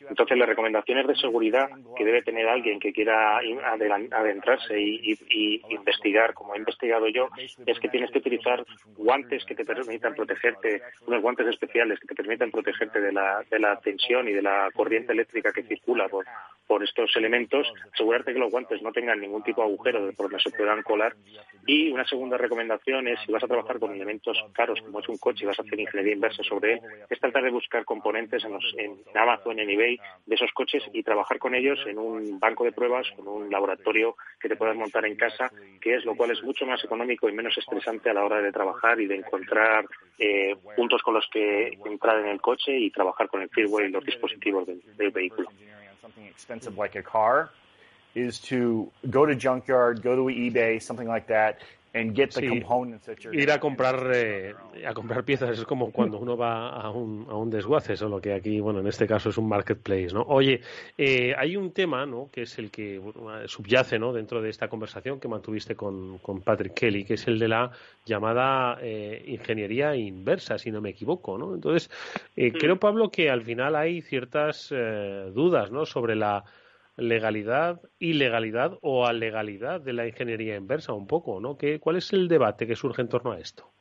Entonces, 0.09 0.37
las 0.37 0.49
recomendaciones 0.49 1.05
de 1.05 1.15
seguridad 1.15 1.69
que 1.95 2.03
debe 2.03 2.23
tener 2.23 2.47
alguien 2.49 2.79
que 2.79 2.91
quiera 2.91 3.37
adentrarse 3.37 4.79
y, 4.79 5.13
y, 5.29 5.61
investigar, 5.69 6.33
como 6.33 6.55
he 6.55 6.57
investigado 6.57 7.07
yo, 7.07 7.29
es 7.65 7.79
que 7.79 7.89
tienes 7.89 8.09
que 8.09 8.17
utilizar 8.17 8.65
guantes 8.97 9.45
que 9.45 9.53
te 9.55 9.63
permitan 9.63 10.15
protegerte, 10.15 10.81
unos 11.05 11.21
guantes 11.21 11.47
especiales 11.47 11.99
que 11.99 12.07
te 12.07 12.15
permitan 12.15 12.49
protegerte 12.49 12.99
de 12.99 13.11
la, 13.11 13.43
de 13.49 13.59
la 13.59 13.79
tensión 13.79 14.27
y 14.27 14.33
de 14.33 14.41
la 14.41 14.69
corriente 14.73 15.13
eléctrica 15.13 15.51
que 15.51 15.63
circula 15.63 16.09
por, 16.09 16.25
por 16.67 16.83
estos 16.83 17.15
elementos. 17.15 17.71
Asegurar 17.93 18.22
que 18.31 18.39
los 18.39 18.51
guantes 18.51 18.81
no 18.81 18.91
tengan 18.91 19.19
ningún 19.19 19.43
tipo 19.43 19.61
de 19.61 19.67
agujero 19.67 20.11
por 20.13 20.29
donde 20.29 20.43
se 20.43 20.51
puedan 20.51 20.83
colar. 20.83 21.15
Y 21.65 21.91
una 21.91 22.05
segunda 22.05 22.37
recomendación 22.37 23.07
es, 23.07 23.19
si 23.25 23.31
vas 23.31 23.43
a 23.43 23.47
trabajar 23.47 23.79
con 23.79 23.93
elementos 23.93 24.37
caros, 24.53 24.81
como 24.81 24.99
es 24.99 25.09
un 25.09 25.17
coche, 25.17 25.43
y 25.43 25.47
vas 25.47 25.59
a 25.59 25.63
hacer 25.63 25.79
ingeniería 25.79 26.13
inversa 26.13 26.43
sobre 26.43 26.73
él, 26.73 26.79
es 27.09 27.19
tratar 27.19 27.43
de 27.43 27.51
buscar 27.51 27.85
componentes 27.85 28.43
en, 28.43 28.53
los, 28.53 28.73
en 28.77 28.97
Amazon, 29.15 29.59
en 29.59 29.69
eBay, 29.69 29.97
de 30.25 30.35
esos 30.35 30.51
coches 30.51 30.83
y 30.93 31.03
trabajar 31.03 31.39
con 31.39 31.55
ellos 31.55 31.79
en 31.87 31.97
un 31.97 32.39
banco 32.39 32.63
de 32.63 32.71
pruebas, 32.71 33.07
con 33.15 33.27
un 33.27 33.49
laboratorio 33.49 34.15
que 34.39 34.49
te 34.49 34.55
puedas 34.55 34.75
montar 34.75 35.05
en 35.05 35.15
casa, 35.15 35.51
que 35.81 35.95
es 35.95 36.05
lo 36.05 36.15
cual 36.15 36.31
es 36.31 36.43
mucho 36.43 36.65
más 36.65 36.83
económico 36.83 37.29
y 37.29 37.33
menos 37.33 37.57
estresante 37.57 38.09
a 38.09 38.13
la 38.13 38.25
hora 38.25 38.41
de 38.41 38.51
trabajar 38.51 38.99
y 38.99 39.07
de 39.07 39.15
encontrar 39.15 39.85
eh, 40.19 40.55
puntos 40.75 41.01
con 41.01 41.13
los 41.13 41.27
que 41.31 41.77
entrar 41.85 42.19
en 42.19 42.27
el 42.27 42.41
coche 42.41 42.77
y 42.77 42.91
trabajar 42.91 43.27
con 43.27 43.41
el 43.41 43.49
firmware 43.49 43.87
y 43.87 43.91
los 43.91 44.05
dispositivos 44.05 44.67
del, 44.67 44.81
del 44.97 45.11
vehículo. 45.11 45.49
Is 48.15 48.39
to 48.39 48.91
go 49.09 49.25
to 49.25 49.35
junkyard, 49.35 50.01
go 50.01 50.15
to 50.15 50.23
eBay, 50.23 50.81
something 50.81 51.07
like 51.07 51.27
that, 51.27 51.59
and 51.93 52.15
get 52.15 52.33
the 52.33 52.41
sí, 52.41 52.47
components 52.47 53.05
that 53.05 53.19
you're 53.19 53.35
ir 53.35 53.51
a 53.51 53.59
comprar 53.59 54.11
eh, 54.13 54.55
a 54.85 54.93
comprar 54.93 55.23
piezas 55.23 55.59
es 55.59 55.65
como 55.65 55.91
cuando 55.91 56.17
uno 56.17 56.35
va 56.35 56.69
a 56.69 56.89
un, 56.89 57.27
a 57.29 57.35
un 57.35 57.51
desguace 57.51 57.95
solo 57.95 58.19
que 58.19 58.33
aquí 58.33 58.59
bueno 58.59 58.79
en 58.79 58.87
este 58.87 59.05
caso 59.05 59.29
es 59.29 59.37
un 59.37 59.47
marketplace 59.47 60.07
no 60.11 60.23
oye 60.23 60.61
eh, 60.97 61.35
hay 61.37 61.55
un 61.55 61.71
tema 61.71 62.05
no 62.05 62.29
que 62.31 62.43
es 62.43 62.57
el 62.57 62.71
que 62.71 62.99
subyace 63.45 63.99
no 63.99 64.11
dentro 64.11 64.41
de 64.41 64.49
esta 64.49 64.67
conversación 64.67 65.19
que 65.19 65.27
mantuviste 65.27 65.75
con, 65.75 66.17
con 66.17 66.41
Patrick 66.41 66.73
Kelly 66.73 67.05
que 67.05 67.13
es 67.13 67.27
el 67.27 67.37
de 67.37 67.47
la 67.47 67.71
llamada 68.05 68.79
eh, 68.81 69.23
ingeniería 69.27 69.95
inversa 69.95 70.57
si 70.57 70.71
no 70.71 70.81
me 70.81 70.89
equivoco 70.89 71.37
no 71.37 71.53
entonces 71.53 71.91
eh, 72.35 72.51
mm. 72.51 72.57
creo 72.57 72.79
Pablo 72.79 73.11
que 73.11 73.29
al 73.29 73.43
final 73.43 73.75
hay 73.75 74.01
ciertas 74.01 74.69
eh, 74.71 75.29
dudas 75.31 75.69
no 75.69 75.85
sobre 75.85 76.15
la 76.15 76.43
legalidad, 76.97 77.81
ilegalidad 77.99 78.77
o 78.81 79.05
alegalidad 79.05 79.81
de 79.81 79.93
la 79.93 80.07
ingeniería 80.07 80.55
inversa 80.55 80.93
un 80.93 81.07
poco, 81.07 81.39
¿no? 81.39 81.57
¿Qué, 81.57 81.79
¿Cuál 81.79 81.97
es 81.97 82.13
el 82.13 82.27
debate 82.27 82.67
que 82.67 82.75
surge 82.75 83.01
en 83.01 83.09
torno 83.09 83.31
a 83.31 83.39
esto? 83.39 83.73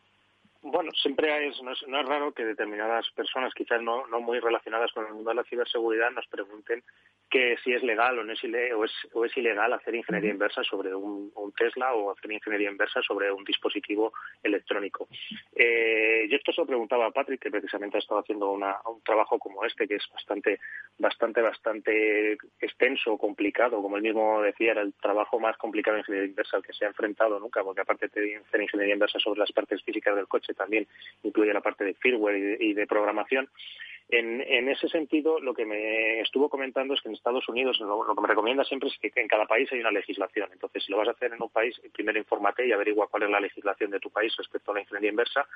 Bueno, 0.65 0.93
siempre 0.93 1.49
es, 1.49 1.61
no, 1.61 1.73
es, 1.73 2.07
raro 2.07 2.33
que 2.33 2.45
determinadas 2.45 3.11
personas, 3.17 3.53
quizás 3.53 3.83
no, 3.83 4.07
no 4.07 4.21
muy 4.21 4.39
relacionadas 4.39 4.93
con 4.93 5.05
el 5.05 5.13
mundo 5.13 5.31
de 5.31 5.37
la 5.37 5.45
ciberseguridad, 5.45 6.13
nos 6.13 6.27
pregunten 6.29 6.85
que 7.29 7.57
si 7.65 7.73
es 7.73 7.83
legal 7.83 8.17
o 8.19 8.25
no 8.25 8.33
es, 8.33 8.45
o 8.45 8.85
es, 8.85 8.93
o 9.13 9.25
es 9.25 9.37
ilegal 9.37 9.73
hacer 9.73 9.95
ingeniería 9.95 10.31
inversa 10.31 10.63
sobre 10.63 10.95
un, 10.95 11.33
Tesla 11.57 11.93
o 11.95 12.13
hacer 12.13 12.31
ingeniería 12.31 12.71
inversa 12.71 13.03
sobre 13.03 13.31
un 13.33 13.45
dispositivo 13.45 14.13
electrónico. 14.43 15.09
Eh, 15.55 16.27
yo 16.31 16.37
esto 16.37 16.53
se 16.53 16.61
lo 16.61 16.67
preguntaba 16.67 17.07
a 17.07 17.11
Patrick, 17.11 17.41
que 17.41 17.51
precisamente 17.51 17.97
ha 17.97 18.01
estado 18.01 18.21
haciendo 18.21 18.53
un 18.53 18.63
trabajo 19.05 19.39
como 19.39 19.65
este, 19.65 19.89
que 19.89 19.97
es 19.97 20.05
bastante, 20.13 20.61
bastante, 20.99 21.43
bastante 21.43 22.33
extenso, 22.61 23.19
complicado. 23.19 23.83
Como 23.83 23.97
él 23.97 24.03
mismo 24.03 24.41
decía, 24.43 24.73
era 24.73 24.83
el 24.83 24.95
trabajo 24.95 25.41
más 25.41 25.57
complicado 25.57 25.97
de 25.97 26.01
ingeniería 26.01 26.31
inversa 26.31 26.57
al 26.57 26.63
que 26.63 26.73
se 26.73 26.85
ha 26.85 26.89
enfrentado 26.89 27.39
nunca, 27.39 27.63
porque 27.63 27.81
aparte 27.83 28.09
de 28.09 28.37
hacer 28.37 28.63
ingeniería 28.63 28.95
inversa 28.95 29.19
sobre 29.19 29.41
las 29.41 29.53
partes 29.53 29.83
físicas 29.83 30.17
del 30.17 30.29
coche, 30.29 30.52
también 30.55 30.87
incluye 31.23 31.53
la 31.53 31.61
parte 31.61 31.85
de 31.85 31.95
firmware 31.95 32.59
y 32.61 32.75
de, 32.75 32.87
programación. 32.87 33.49
En, 34.09 34.69
ese 34.69 34.89
sentido, 34.89 35.41
lo 35.41 35.55
que 35.55 35.65
me 35.65 36.21
estuvo 36.21 36.49
comentando 36.49 36.95
es 36.95 37.01
que 37.01 37.09
en 37.09 37.15
Estados 37.15 37.49
Unidos 37.49 37.81
lo, 37.81 38.15
que 38.15 38.21
me 38.21 38.29
recomienda 38.29 38.65
siempre 38.65 38.89
es 38.89 38.99
que 38.99 39.21
en 39.21 39.29
cada 39.29 39.47
país 39.47 39.71
hay 39.73 39.81
una 39.81 39.91
legislación. 39.91 40.51
Entonces, 40.53 40.85
si 40.85 40.93
lo 40.93 40.99
vas 40.99 41.09
a 41.09 41.13
hacer 41.13 41.33
en 41.33 41.43
un 41.43 41.51
país, 41.51 41.81
primero 41.93 42.19
infórmate 42.19 42.67
y 42.67 42.73
averigua 42.73 43.09
cuál 43.09 43.25
es 43.25 43.31
la 43.31 43.41
legislación 43.41 43.91
de 43.91 44.01
tu 44.01 44.11
país 44.11 44.35
respecto 44.37 44.71
a 44.71 44.75
la 44.75 44.81
ingeniería 44.81 45.11
inversa. 45.11 45.47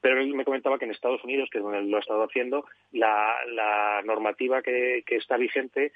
Pero 0.00 0.20
él 0.20 0.34
me 0.34 0.44
comentaba 0.44 0.78
que 0.78 0.86
en 0.86 0.90
Estados 0.90 1.22
Unidos, 1.22 1.48
que 1.50 1.58
es 1.58 1.64
donde 1.64 1.82
lo 1.82 1.96
ha 1.96 2.00
estado 2.00 2.24
haciendo, 2.24 2.66
la, 2.92 3.36
normativa 4.04 4.62
que 4.62 5.04
está 5.08 5.36
vigente 5.36 5.92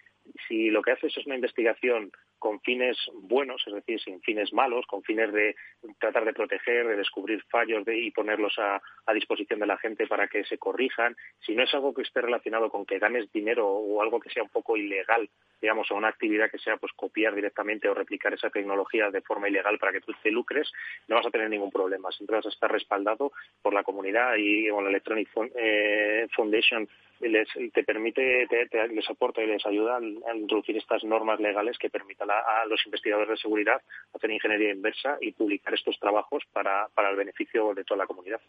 si 0.48 0.70
lo 0.70 0.82
que 0.82 0.92
haces 0.92 1.16
es 1.16 1.26
una 1.26 1.34
investigación 1.34 2.12
con 2.38 2.60
fines 2.60 2.98
buenos, 3.14 3.62
es 3.66 3.72
decir, 3.72 3.98
sin 4.00 4.20
fines 4.20 4.52
malos, 4.52 4.84
con 4.86 5.02
fines 5.02 5.32
de 5.32 5.56
tratar 5.98 6.26
de 6.26 6.34
proteger, 6.34 6.86
de 6.86 6.96
descubrir 6.96 7.42
fallos 7.44 7.84
y 7.86 8.10
ponerlos 8.10 8.58
a, 8.58 8.82
disposición 9.14 9.60
de 9.60 9.66
la 9.66 9.78
gente 9.78 10.06
para 10.06 10.28
que 10.28 10.44
se 10.44 10.58
corrijan, 10.58 11.16
si 11.40 11.54
no 11.54 11.62
es 11.62 11.72
algo 11.72 11.93
que 11.94 12.02
esté 12.02 12.20
relacionado 12.20 12.70
con 12.70 12.84
que 12.84 12.98
ganes 12.98 13.30
dinero 13.32 13.68
o 13.68 14.02
algo 14.02 14.20
que 14.20 14.30
sea 14.30 14.42
un 14.42 14.48
poco 14.48 14.76
ilegal, 14.76 15.28
digamos, 15.60 15.90
o 15.90 15.94
una 15.94 16.08
actividad 16.08 16.50
que 16.50 16.58
sea 16.58 16.76
pues 16.76 16.92
copiar 16.92 17.34
directamente 17.34 17.88
o 17.88 17.94
replicar 17.94 18.34
esa 18.34 18.50
tecnología 18.50 19.10
de 19.10 19.22
forma 19.22 19.48
ilegal 19.48 19.78
para 19.78 19.92
que 19.92 20.00
tú 20.00 20.12
te 20.22 20.30
lucres, 20.30 20.70
no 21.08 21.16
vas 21.16 21.26
a 21.26 21.30
tener 21.30 21.48
ningún 21.48 21.70
problema. 21.70 22.10
Siempre 22.12 22.36
vas 22.36 22.46
a 22.46 22.50
estar 22.50 22.70
respaldado 22.70 23.32
por 23.62 23.72
la 23.72 23.82
comunidad 23.82 24.34
y 24.36 24.68
con 24.68 24.84
la 24.84 24.90
Electronic 24.90 25.28
eh, 25.56 26.26
Foundation 26.34 26.88
les, 27.20 27.48
te 27.72 27.84
permite, 27.84 28.46
les 28.90 29.10
aporta 29.10 29.42
y 29.42 29.46
les 29.46 29.64
ayuda 29.64 29.96
a, 29.98 30.36
introducir 30.36 30.76
estas 30.76 31.04
normas 31.04 31.40
legales 31.40 31.78
que 31.78 31.90
permitan 31.90 32.30
a, 32.30 32.64
los 32.66 32.84
investigadores 32.84 33.30
de 33.30 33.36
seguridad 33.36 33.80
hacer 34.12 34.30
ingeniería 34.30 34.72
inversa 34.72 35.16
y 35.20 35.32
publicar 35.32 35.74
estos 35.74 35.98
trabajos 35.98 36.42
para, 36.52 36.88
para 36.94 37.10
el 37.10 37.16
beneficio 37.16 37.72
de 37.74 37.84
toda 37.84 37.98
la 37.98 38.06
comunidad. 38.06 38.40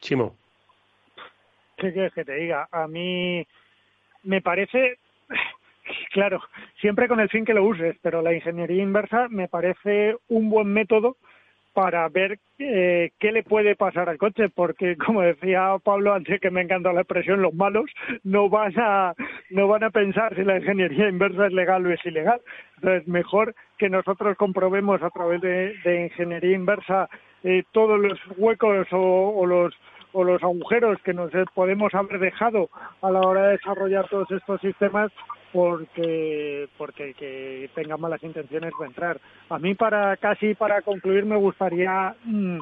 Chimo. 0.00 0.36
¿Qué 1.80 1.92
quieres 1.94 2.12
que 2.12 2.26
te 2.26 2.34
diga? 2.34 2.68
A 2.70 2.86
mí 2.86 3.46
me 4.24 4.42
parece, 4.42 4.98
claro, 6.12 6.42
siempre 6.80 7.08
con 7.08 7.20
el 7.20 7.30
fin 7.30 7.46
que 7.46 7.54
lo 7.54 7.64
uses, 7.64 7.96
pero 8.02 8.20
la 8.20 8.34
ingeniería 8.34 8.82
inversa 8.82 9.28
me 9.30 9.48
parece 9.48 10.16
un 10.28 10.50
buen 10.50 10.68
método 10.68 11.16
para 11.72 12.06
ver 12.08 12.38
eh, 12.58 13.12
qué 13.18 13.32
le 13.32 13.42
puede 13.42 13.76
pasar 13.76 14.10
al 14.10 14.18
coche, 14.18 14.50
porque 14.50 14.96
como 15.06 15.22
decía 15.22 15.76
Pablo 15.82 16.12
antes 16.12 16.38
que 16.38 16.50
me 16.50 16.60
encanta 16.60 16.92
la 16.92 17.00
expresión, 17.00 17.40
los 17.40 17.54
malos 17.54 17.90
no 18.24 18.50
van 18.50 18.74
a 18.76 19.14
no 19.48 19.66
van 19.66 19.84
a 19.84 19.90
pensar 19.90 20.34
si 20.34 20.44
la 20.44 20.58
ingeniería 20.58 21.08
inversa 21.08 21.46
es 21.46 21.52
legal 21.54 21.86
o 21.86 21.92
es 21.92 22.04
ilegal. 22.04 22.42
Entonces 22.76 23.08
mejor 23.08 23.54
que 23.78 23.88
nosotros 23.88 24.36
comprobemos 24.36 25.02
a 25.02 25.08
través 25.08 25.40
de, 25.40 26.02
ingeniería 26.04 26.54
inversa 26.54 27.08
eh, 27.42 27.62
todos 27.72 27.98
los 27.98 28.18
huecos 28.36 28.86
o, 28.90 29.46
los 29.46 29.74
o 30.12 30.24
los 30.24 30.42
agujeros 30.42 30.98
que 31.02 31.14
nos 31.14 31.30
podemos 31.54 31.94
haber 31.94 32.18
dejado 32.18 32.68
a 33.02 33.10
la 33.10 33.20
hora 33.20 33.46
de 33.46 33.52
desarrollar 33.52 34.08
todos 34.08 34.30
estos 34.30 34.60
sistemas 34.60 35.12
porque 35.52 36.68
porque 36.76 37.14
que 37.14 37.70
tenga 37.74 37.96
malas 37.96 38.22
intenciones 38.22 38.72
a 38.80 38.86
entrar. 38.86 39.20
A 39.48 39.58
mí 39.58 39.74
para 39.74 40.16
casi 40.16 40.54
para 40.54 40.82
concluir 40.82 41.24
me 41.26 41.36
gustaría 41.36 42.14
mm, 42.24 42.58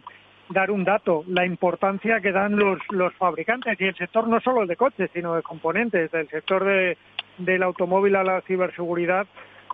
dar 0.50 0.70
un 0.70 0.84
dato, 0.84 1.24
la 1.26 1.44
importancia 1.44 2.20
que 2.20 2.32
dan 2.32 2.56
los 2.56 2.78
los 2.90 3.12
fabricantes 3.14 3.80
y 3.80 3.84
el 3.84 3.96
sector 3.96 4.26
no 4.28 4.40
solo 4.40 4.66
de 4.66 4.76
coches, 4.76 5.10
sino 5.12 5.34
de 5.34 5.42
componentes, 5.42 6.10
del 6.10 6.28
sector 6.28 6.64
de, 6.64 6.96
del 7.38 7.62
automóvil 7.62 8.16
a 8.16 8.24
la 8.24 8.40
ciberseguridad 8.42 9.26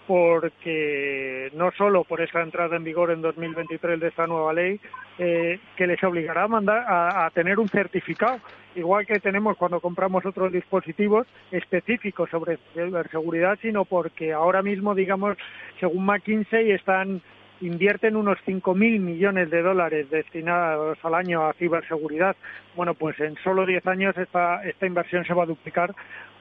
porque 0.07 1.51
no 1.55 1.71
solo 1.73 2.05
por 2.05 2.21
esa 2.21 2.43
entrada 2.43 2.77
en 2.77 2.85
vigor 2.85 3.11
en 3.11 3.23
2023 3.23 4.01
de 4.01 4.09
esta 4.09 4.27
nueva 4.27 4.53
ley, 4.53 4.79
eh, 5.19 5.59
que 5.77 5.87
les 5.87 6.03
obligará 6.05 6.45
a, 6.45 6.49
mandar, 6.49 6.85
a, 6.87 7.31
tener 7.31 7.59
un 7.59 7.69
certificado, 7.69 8.41
igual 8.75 9.07
que 9.07 9.21
tenemos 9.21 9.57
cuando 9.57 9.81
compramos 9.81 10.27
otros 10.27 10.53
dispositivos 10.53 11.27
específicos 11.51 12.29
sobre 12.31 12.59
ciberseguridad, 12.75 13.59
sino 13.63 13.85
porque 13.85 14.33
ahora 14.33 14.63
mismo, 14.63 14.95
digamos, 14.95 15.37
según 15.81 16.05
McKinsey, 16.05 16.73
están 16.73 17.23
invierten 17.61 18.17
unos 18.17 18.39
5.000 18.47 19.01
millones 19.01 19.51
de 19.51 19.63
dólares 19.63 20.11
destinados 20.11 20.99
al 21.03 21.15
año 21.15 21.47
a 21.47 21.53
ciberseguridad. 21.55 22.37
Bueno, 22.77 22.95
pues 22.95 23.19
en 23.21 23.37
solo 23.37 23.65
10 23.65 23.87
años 23.87 24.19
esta, 24.19 24.63
esta 24.65 24.87
inversión 24.87 25.25
se 25.25 25.35
va 25.35 25.45
a 25.45 25.47
duplicar 25.47 25.95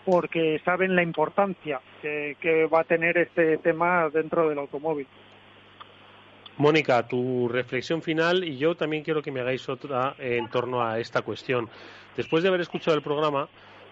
porque 0.06 0.62
saben 0.66 0.96
la 0.96 1.04
importancia 1.04 1.80
que, 2.02 2.68
va 2.72 2.82
a 2.82 2.84
tener 2.84 3.18
este 3.18 3.58
tema 3.58 4.10
dentro 4.10 4.50
del 4.50 4.60
automóvil. 4.60 5.08
Mónica, 6.58 7.08
tu 7.08 7.48
reflexión 7.48 8.02
final 8.02 8.44
y 8.44 8.58
yo 8.58 8.76
también 8.76 9.04
quiero 9.04 9.22
que 9.22 9.32
me 9.32 9.40
hagáis 9.40 9.68
otra 9.70 10.16
en 10.20 10.48
torno 10.50 10.84
a 10.84 11.00
esta 11.00 11.22
cuestión. 11.22 11.70
Después 12.16 12.44
de 12.44 12.50
haber 12.50 12.62
escuchado 12.62 12.96
el 12.96 13.02
programa, 13.02 13.48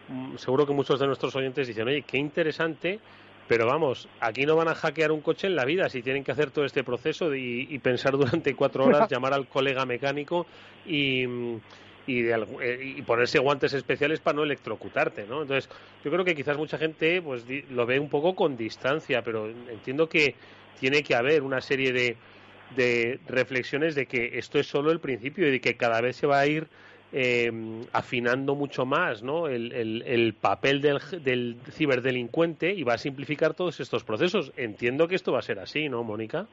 mm, 0.09 0.35
seguro 0.37 0.67
que 0.67 0.73
muchos 0.73 0.99
de 0.99 1.07
nuestros 1.07 1.35
oyentes 1.35 1.67
dicen, 1.67 1.87
oye, 1.87 2.03
qué 2.03 2.17
interesante, 2.17 2.99
pero 3.47 3.65
vamos, 3.65 4.07
aquí 4.19 4.45
no 4.45 4.55
van 4.55 4.67
a 4.67 4.75
hackear 4.75 5.11
un 5.11 5.21
coche 5.21 5.47
en 5.47 5.55
la 5.55 5.65
vida 5.65 5.89
si 5.89 6.03
tienen 6.03 6.23
que 6.23 6.31
hacer 6.31 6.51
todo 6.51 6.65
este 6.65 6.83
proceso 6.83 7.33
y 7.33 7.79
pensar 7.79 8.15
durante 8.15 8.55
cuatro 8.55 8.85
horas, 8.85 9.09
llamar 9.09 9.33
al 9.33 9.47
colega 9.47 9.85
mecánico 9.85 10.45
y 10.85 11.25
mm, 12.07 12.61
eh, 12.61 12.93
y, 12.97 13.01
ponerse 13.01 13.39
guantes 13.39 13.73
especiales 13.73 14.19
para 14.19 14.37
no 14.37 14.43
electrocutarte, 14.43 15.25
¿no? 15.27 15.41
Entonces, 15.41 15.69
yo 16.03 16.11
creo 16.11 16.25
que 16.25 16.35
quizás 16.35 16.57
mucha 16.57 16.77
gente 16.77 17.21
pues 17.21 17.45
lo 17.69 17.85
ve 17.85 17.99
un 17.99 18.09
poco 18.09 18.35
con 18.35 18.57
distancia, 18.57 19.21
pero 19.21 19.49
entiendo 19.49 20.07
que 20.07 20.35
tiene 20.79 21.03
que 21.03 21.15
haber 21.15 21.43
una 21.43 21.61
serie 21.61 21.91
de, 21.91 22.17
de 22.75 23.19
reflexiones 23.27 23.95
de 23.95 24.05
que 24.05 24.37
esto 24.37 24.59
es 24.59 24.67
solo 24.67 24.91
el 24.91 24.99
principio 24.99 25.47
y 25.47 25.51
de 25.51 25.61
que 25.61 25.77
cada 25.77 26.01
vez 26.01 26.15
se 26.15 26.27
va 26.27 26.39
a 26.39 26.47
ir 26.47 26.67
em, 27.11 27.83
afinando 27.91 28.55
mucho 28.55 28.85
más 28.85 29.21
¿no? 29.21 29.47
el, 29.47 29.71
el, 29.73 30.33
papel 30.33 30.81
del, 30.81 30.99
del, 31.23 31.57
ciberdelincuente 31.71 32.71
y 32.71 32.83
va 32.83 32.93
a 32.93 32.97
simplificar 32.97 33.53
todos 33.53 33.79
estos 33.79 34.03
procesos. 34.03 34.51
Entiendo 34.57 35.07
que 35.07 35.15
esto 35.15 35.31
va 35.31 35.39
a 35.39 35.43
ser 35.43 35.59
así, 35.59 35.89
¿no, 35.89 36.03
Mónica? 36.03 36.47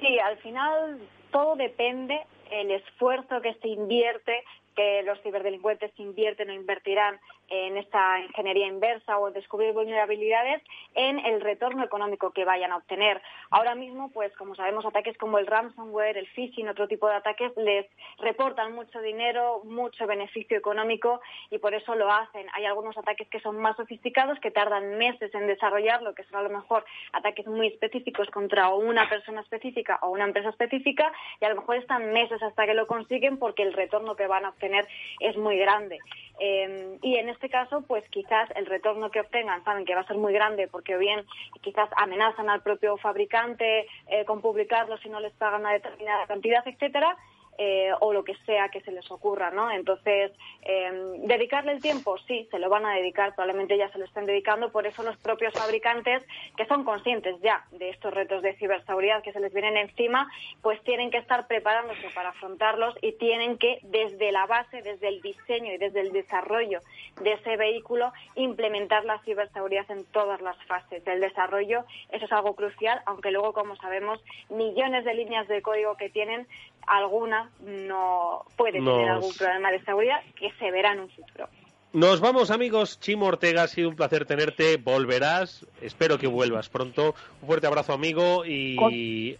Sí, 0.00 0.18
al 0.18 0.36
final 0.38 0.98
todo 1.32 1.56
depende 1.56 2.20
el 2.50 2.70
esfuerzo 2.70 3.40
que 3.40 3.54
se 3.54 3.68
invierte 3.68 4.44
que 4.76 5.02
los 5.02 5.20
ciberdelincuentes 5.22 5.92
invierten 5.98 6.50
o 6.50 6.54
invertirán 6.54 7.18
en 7.48 7.76
esta 7.76 8.20
ingeniería 8.20 8.66
inversa 8.66 9.18
o 9.18 9.30
descubrir 9.30 9.72
vulnerabilidades 9.72 10.62
en 10.94 11.18
el 11.18 11.40
retorno 11.40 11.84
económico 11.84 12.30
que 12.32 12.44
vayan 12.44 12.72
a 12.72 12.76
obtener. 12.76 13.22
Ahora 13.50 13.74
mismo, 13.74 14.10
pues 14.10 14.34
como 14.36 14.54
sabemos, 14.54 14.84
ataques 14.84 15.16
como 15.18 15.38
el 15.38 15.46
ransomware, 15.46 16.16
el 16.16 16.26
phishing, 16.28 16.68
otro 16.68 16.88
tipo 16.88 17.08
de 17.08 17.14
ataques 17.14 17.52
les 17.56 17.86
reportan 18.18 18.74
mucho 18.74 19.00
dinero, 19.00 19.62
mucho 19.64 20.06
beneficio 20.06 20.56
económico 20.56 21.20
y 21.50 21.58
por 21.58 21.74
eso 21.74 21.94
lo 21.94 22.10
hacen. 22.10 22.46
Hay 22.54 22.64
algunos 22.64 22.96
ataques 22.96 23.28
que 23.28 23.40
son 23.40 23.58
más 23.58 23.76
sofisticados, 23.76 24.38
que 24.40 24.50
tardan 24.50 24.98
meses 24.98 25.34
en 25.34 25.46
desarrollarlo, 25.46 26.14
que 26.14 26.24
son 26.24 26.36
a 26.36 26.42
lo 26.42 26.50
mejor 26.50 26.84
ataques 27.12 27.46
muy 27.46 27.68
específicos 27.68 28.28
contra 28.30 28.68
una 28.68 29.08
persona 29.08 29.40
específica 29.40 29.98
o 30.02 30.10
una 30.10 30.24
empresa 30.24 30.50
específica 30.50 31.12
y 31.40 31.44
a 31.44 31.50
lo 31.50 31.56
mejor 31.56 31.76
están 31.76 32.12
meses 32.12 32.42
hasta 32.42 32.66
que 32.66 32.74
lo 32.74 32.86
consiguen 32.86 33.38
porque 33.38 33.62
el 33.62 33.72
retorno 33.72 34.16
que 34.16 34.26
van 34.26 34.44
a 34.44 34.50
obtener 34.50 34.86
es 35.20 35.36
muy 35.36 35.58
grande. 35.58 35.98
Eh, 36.40 36.98
y 37.02 37.16
en 37.16 37.28
este 37.28 37.48
caso, 37.48 37.82
pues 37.86 38.08
quizás 38.10 38.48
el 38.54 38.66
retorno 38.66 39.10
que 39.10 39.20
obtengan 39.20 39.64
saben 39.64 39.84
que 39.84 39.94
va 39.94 40.02
a 40.02 40.06
ser 40.06 40.16
muy 40.16 40.32
grande 40.32 40.68
porque 40.68 40.96
o 40.96 40.98
bien 40.98 41.24
quizás 41.60 41.88
amenazan 41.96 42.48
al 42.48 42.62
propio 42.62 42.96
fabricante 42.96 43.86
eh, 44.08 44.24
con 44.24 44.40
publicarlo 44.40 44.98
si 44.98 45.08
no 45.08 45.20
les 45.20 45.32
pagan 45.34 45.62
una 45.62 45.72
determinada 45.72 46.26
cantidad, 46.26 46.66
etcétera, 46.66 47.16
eh, 47.60 47.90
o 48.00 48.12
lo 48.12 48.22
que 48.22 48.36
sea 48.46 48.68
que 48.68 48.80
se 48.82 48.92
les 48.92 49.10
ocurra, 49.10 49.50
¿no? 49.50 49.68
Entonces, 49.70 50.30
em, 50.62 51.22
dedicarle 51.26 51.72
el 51.72 51.82
tiempo, 51.82 52.16
sí, 52.18 52.46
se 52.52 52.58
lo 52.60 52.68
van 52.70 52.86
a 52.86 52.94
dedicar, 52.94 53.34
probablemente 53.34 53.76
ya 53.76 53.90
se 53.90 53.98
lo 53.98 54.04
estén 54.04 54.26
dedicando, 54.26 54.70
por 54.70 54.86
eso 54.86 55.02
los 55.02 55.16
propios 55.16 55.52
fabricantes, 55.54 56.22
que 56.56 56.66
son 56.66 56.84
conscientes 56.84 57.34
ya 57.42 57.64
de 57.72 57.90
estos 57.90 58.14
retos 58.14 58.42
de 58.42 58.54
ciberseguridad 58.54 59.24
que 59.24 59.32
se 59.32 59.40
les 59.40 59.52
vienen 59.52 59.76
encima, 59.76 60.30
pues 60.62 60.80
tienen 60.84 61.10
que 61.10 61.18
estar 61.18 61.48
preparándose 61.48 62.08
para 62.14 62.28
afrontarlos 62.28 62.94
y 63.02 63.12
tienen 63.12 63.58
que, 63.58 63.80
desde 63.82 64.30
la 64.30 64.46
base, 64.46 64.80
desde 64.82 65.08
el 65.08 65.20
diseño 65.20 65.72
y 65.72 65.78
desde 65.78 66.00
el 66.00 66.12
desarrollo 66.12 66.80
de 67.20 67.32
ese 67.32 67.56
vehículo, 67.56 68.12
implementar 68.36 69.04
la 69.04 69.18
ciberseguridad 69.24 69.90
en 69.90 70.04
todas 70.04 70.40
las 70.40 70.56
fases 70.66 71.04
del 71.04 71.20
desarrollo. 71.20 71.84
Eso 72.10 72.24
es 72.24 72.32
algo 72.32 72.54
crucial, 72.54 73.02
aunque 73.06 73.32
luego, 73.32 73.52
como 73.52 73.74
sabemos, 73.76 74.22
millones 74.48 75.04
de 75.04 75.14
líneas 75.14 75.48
de 75.48 75.60
código 75.60 75.96
que 75.96 76.08
tienen 76.08 76.46
alguna 76.86 77.47
no 77.60 78.44
puede 78.56 78.72
tener 78.78 79.08
algún 79.08 79.34
problema 79.34 79.70
de 79.70 79.82
seguridad 79.84 80.20
que 80.38 80.50
se 80.58 80.70
verá 80.70 80.92
en 80.92 81.00
un 81.00 81.10
futuro. 81.10 81.48
Nos 81.92 82.20
vamos 82.20 82.50
amigos, 82.50 83.00
Chimo 83.00 83.26
Ortega, 83.26 83.62
ha 83.62 83.68
sido 83.68 83.88
un 83.88 83.96
placer 83.96 84.26
tenerte, 84.26 84.76
volverás, 84.76 85.66
espero 85.80 86.18
que 86.18 86.26
vuelvas 86.26 86.68
pronto. 86.68 87.14
Un 87.40 87.48
fuerte 87.48 87.66
abrazo 87.66 87.94
amigo 87.94 88.44
y... 88.44 89.36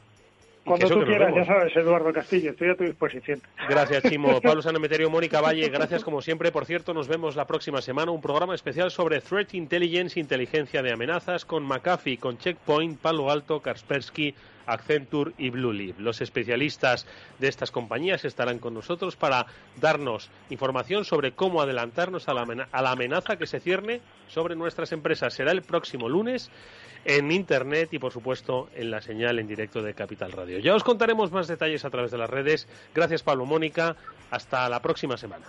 Cuando 0.65 0.87
tú 0.87 1.05
quieras, 1.05 1.35
ya 1.35 1.47
sabes, 1.47 1.75
Eduardo 1.77 2.13
Castillo, 2.13 2.51
estoy 2.51 2.69
a 2.69 2.77
tu 2.77 2.85
disposición. 2.85 3.41
Gracias, 3.69 4.03
Chimo. 4.03 4.39
Pablo 4.43 4.61
Sanemeterio, 4.61 5.09
Mónica 5.09 5.41
Valle, 5.41 5.69
gracias 5.71 6.05
como 6.05 6.21
siempre. 6.21 6.53
Por 6.53 6.67
cierto, 6.67 6.93
nos 6.93 7.09
vemos 7.09 7.37
la 7.37 7.47
próxima 7.47 7.81
semana, 7.81 8.11
un 8.11 8.21
programa 8.21 8.55
especial 8.55 8.91
sobre 8.91 9.23
Threat 9.23 9.55
Intelligence, 9.55 10.21
inteligencia 10.21 10.83
de 10.83 10.93
amenazas, 10.93 11.47
con 11.47 11.65
McAfee, 11.65 12.19
con 12.19 12.37
Checkpoint, 12.37 13.01
Palo 13.01 13.31
Alto, 13.31 13.61
Kaspersky, 13.61 14.35
Accenture 14.69 15.33
y 15.39 15.51
Blueleaf. 15.51 15.99
Los 15.99 16.21
especialistas 16.21 17.07
de 17.39 17.49
estas 17.49 17.71
compañías 17.71 18.25
estarán 18.25 18.59
con 18.59 18.75
nosotros 18.75 19.17
para 19.17 19.47
darnos 19.81 20.31
información 20.51 21.05
sobre 21.05 21.33
cómo 21.33 21.61
adelantarnos 21.61 22.29
a 22.29 22.35
la 22.35 22.91
amenaza 22.91 23.37
que 23.37 23.47
se 23.47 23.61
cierne 23.61 24.01
sobre 24.29 24.55
nuestras 24.57 24.93
empresas. 24.93 25.35
Será 25.35 25.53
el 25.53 25.63
próximo 25.63 26.09
lunes 26.09 26.51
en 27.05 27.33
Internet 27.33 27.89
y, 27.93 27.99
por 27.99 28.13
supuesto, 28.13 28.69
en 28.75 28.91
la 28.91 29.01
señal 29.01 29.39
en 29.39 29.47
directo 29.47 29.83
de 29.83 29.95
Capital 29.95 30.33
Radio. 30.33 30.59
Ya 30.59 30.75
os 30.75 30.85
contaremos 30.85 31.33
más 31.33 31.49
detalles 31.49 31.85
a 31.85 31.91
través 31.91 32.11
de 32.11 32.19
las 32.19 32.29
redes. 32.29 32.69
Gracias, 32.95 33.23
Pablo 33.23 33.47
Mónica. 33.47 33.97
Hasta 34.31 34.69
la 34.69 34.83
próxima 34.83 35.17
semana. 35.17 35.47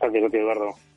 Gracias, 0.00 0.34
Eduardo. 0.34 0.91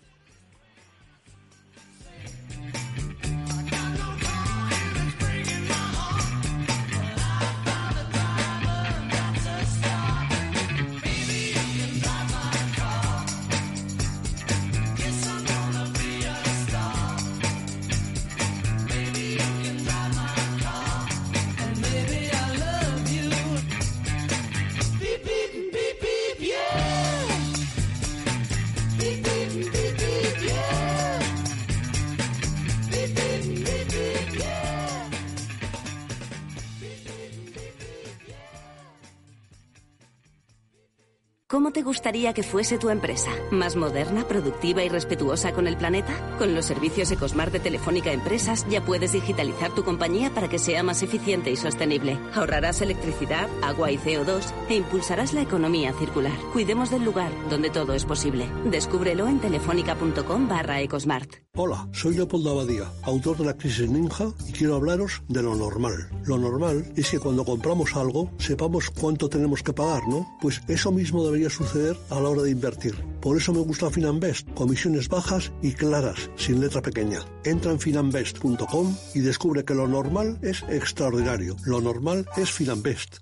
¿Cómo 41.47 41.69
te 41.69 41.83
gustaría 41.83 42.33
que 42.33 42.41
fuese 42.41 42.79
tu 42.79 42.89
empresa? 42.89 43.29
¿Más 43.51 43.75
moderna, 43.75 44.27
productiva 44.27 44.83
y 44.83 44.89
respetuosa 44.89 45.51
con 45.51 45.67
el 45.67 45.77
planeta? 45.77 46.11
Con 46.39 46.55
los 46.55 46.65
servicios 46.65 47.11
Ecosmart 47.11 47.53
de 47.53 47.59
Telefónica 47.59 48.11
Empresas 48.11 48.65
ya 48.67 48.81
puedes 48.81 49.11
digitalizar 49.11 49.69
tu 49.75 49.83
compañía 49.83 50.31
para 50.31 50.49
que 50.49 50.57
sea 50.57 50.81
más 50.81 51.03
eficiente 51.03 51.51
y 51.51 51.55
sostenible. 51.55 52.17
Ahorrarás 52.33 52.81
electricidad, 52.81 53.47
agua 53.61 53.91
y 53.91 53.99
CO2 53.99 54.43
e 54.69 54.75
impulsarás 54.75 55.33
la 55.33 55.43
economía 55.43 55.93
circular. 55.93 56.35
Cuidemos 56.51 56.89
del 56.89 57.05
lugar 57.05 57.31
donde 57.47 57.69
todo 57.69 57.93
es 57.93 58.05
posible. 58.05 58.49
Descúbrelo 58.65 59.27
en 59.27 59.39
telefónica.com 59.39 60.47
barra 60.47 60.81
Ecosmart. 60.81 61.44
Hola, 61.57 61.87
soy 61.93 62.15
Leopoldo 62.15 62.51
Abadía, 62.51 62.91
autor 63.03 63.37
de 63.37 63.45
La 63.45 63.55
Crisis 63.55 63.89
Ninja 63.89 64.25
y 64.45 64.51
quiero 64.51 64.75
hablaros 64.75 65.23
de 65.29 65.41
lo 65.41 65.55
normal. 65.55 66.09
Lo 66.25 66.37
normal 66.37 66.91
es 66.97 67.11
que 67.11 67.19
cuando 67.19 67.45
compramos 67.45 67.95
algo 67.95 68.29
sepamos 68.37 68.89
cuánto 68.89 69.29
tenemos 69.29 69.63
que 69.63 69.71
pagar, 69.71 70.05
¿no? 70.09 70.27
Pues 70.41 70.61
eso 70.67 70.91
mismo 70.91 71.23
debería 71.23 71.49
suceder 71.49 71.95
a 72.09 72.19
la 72.19 72.27
hora 72.27 72.41
de 72.41 72.51
invertir. 72.51 73.01
Por 73.21 73.37
eso 73.37 73.53
me 73.53 73.61
gusta 73.61 73.89
Finanbest, 73.89 74.49
comisiones 74.53 75.07
bajas 75.07 75.53
y 75.61 75.71
claras, 75.71 76.29
sin 76.35 76.59
letra 76.59 76.81
pequeña. 76.81 77.19
Entra 77.45 77.71
en 77.71 77.79
finanbest.com 77.79 78.93
y 79.13 79.21
descubre 79.21 79.63
que 79.63 79.75
lo 79.75 79.87
normal 79.87 80.37
es 80.41 80.61
extraordinario. 80.63 81.55
Lo 81.65 81.79
normal 81.79 82.25
es 82.35 82.51
Finanbest. 82.51 83.19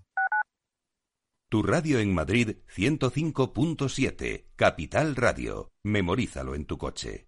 Tu 1.49 1.61
radio 1.61 1.99
en 1.99 2.11
Madrid 2.11 2.55
105.7, 2.75 4.45
Capital 4.55 5.15
Radio. 5.15 5.71
Memorízalo 5.84 6.55
en 6.55 6.65
tu 6.65 6.79
coche. 6.79 7.27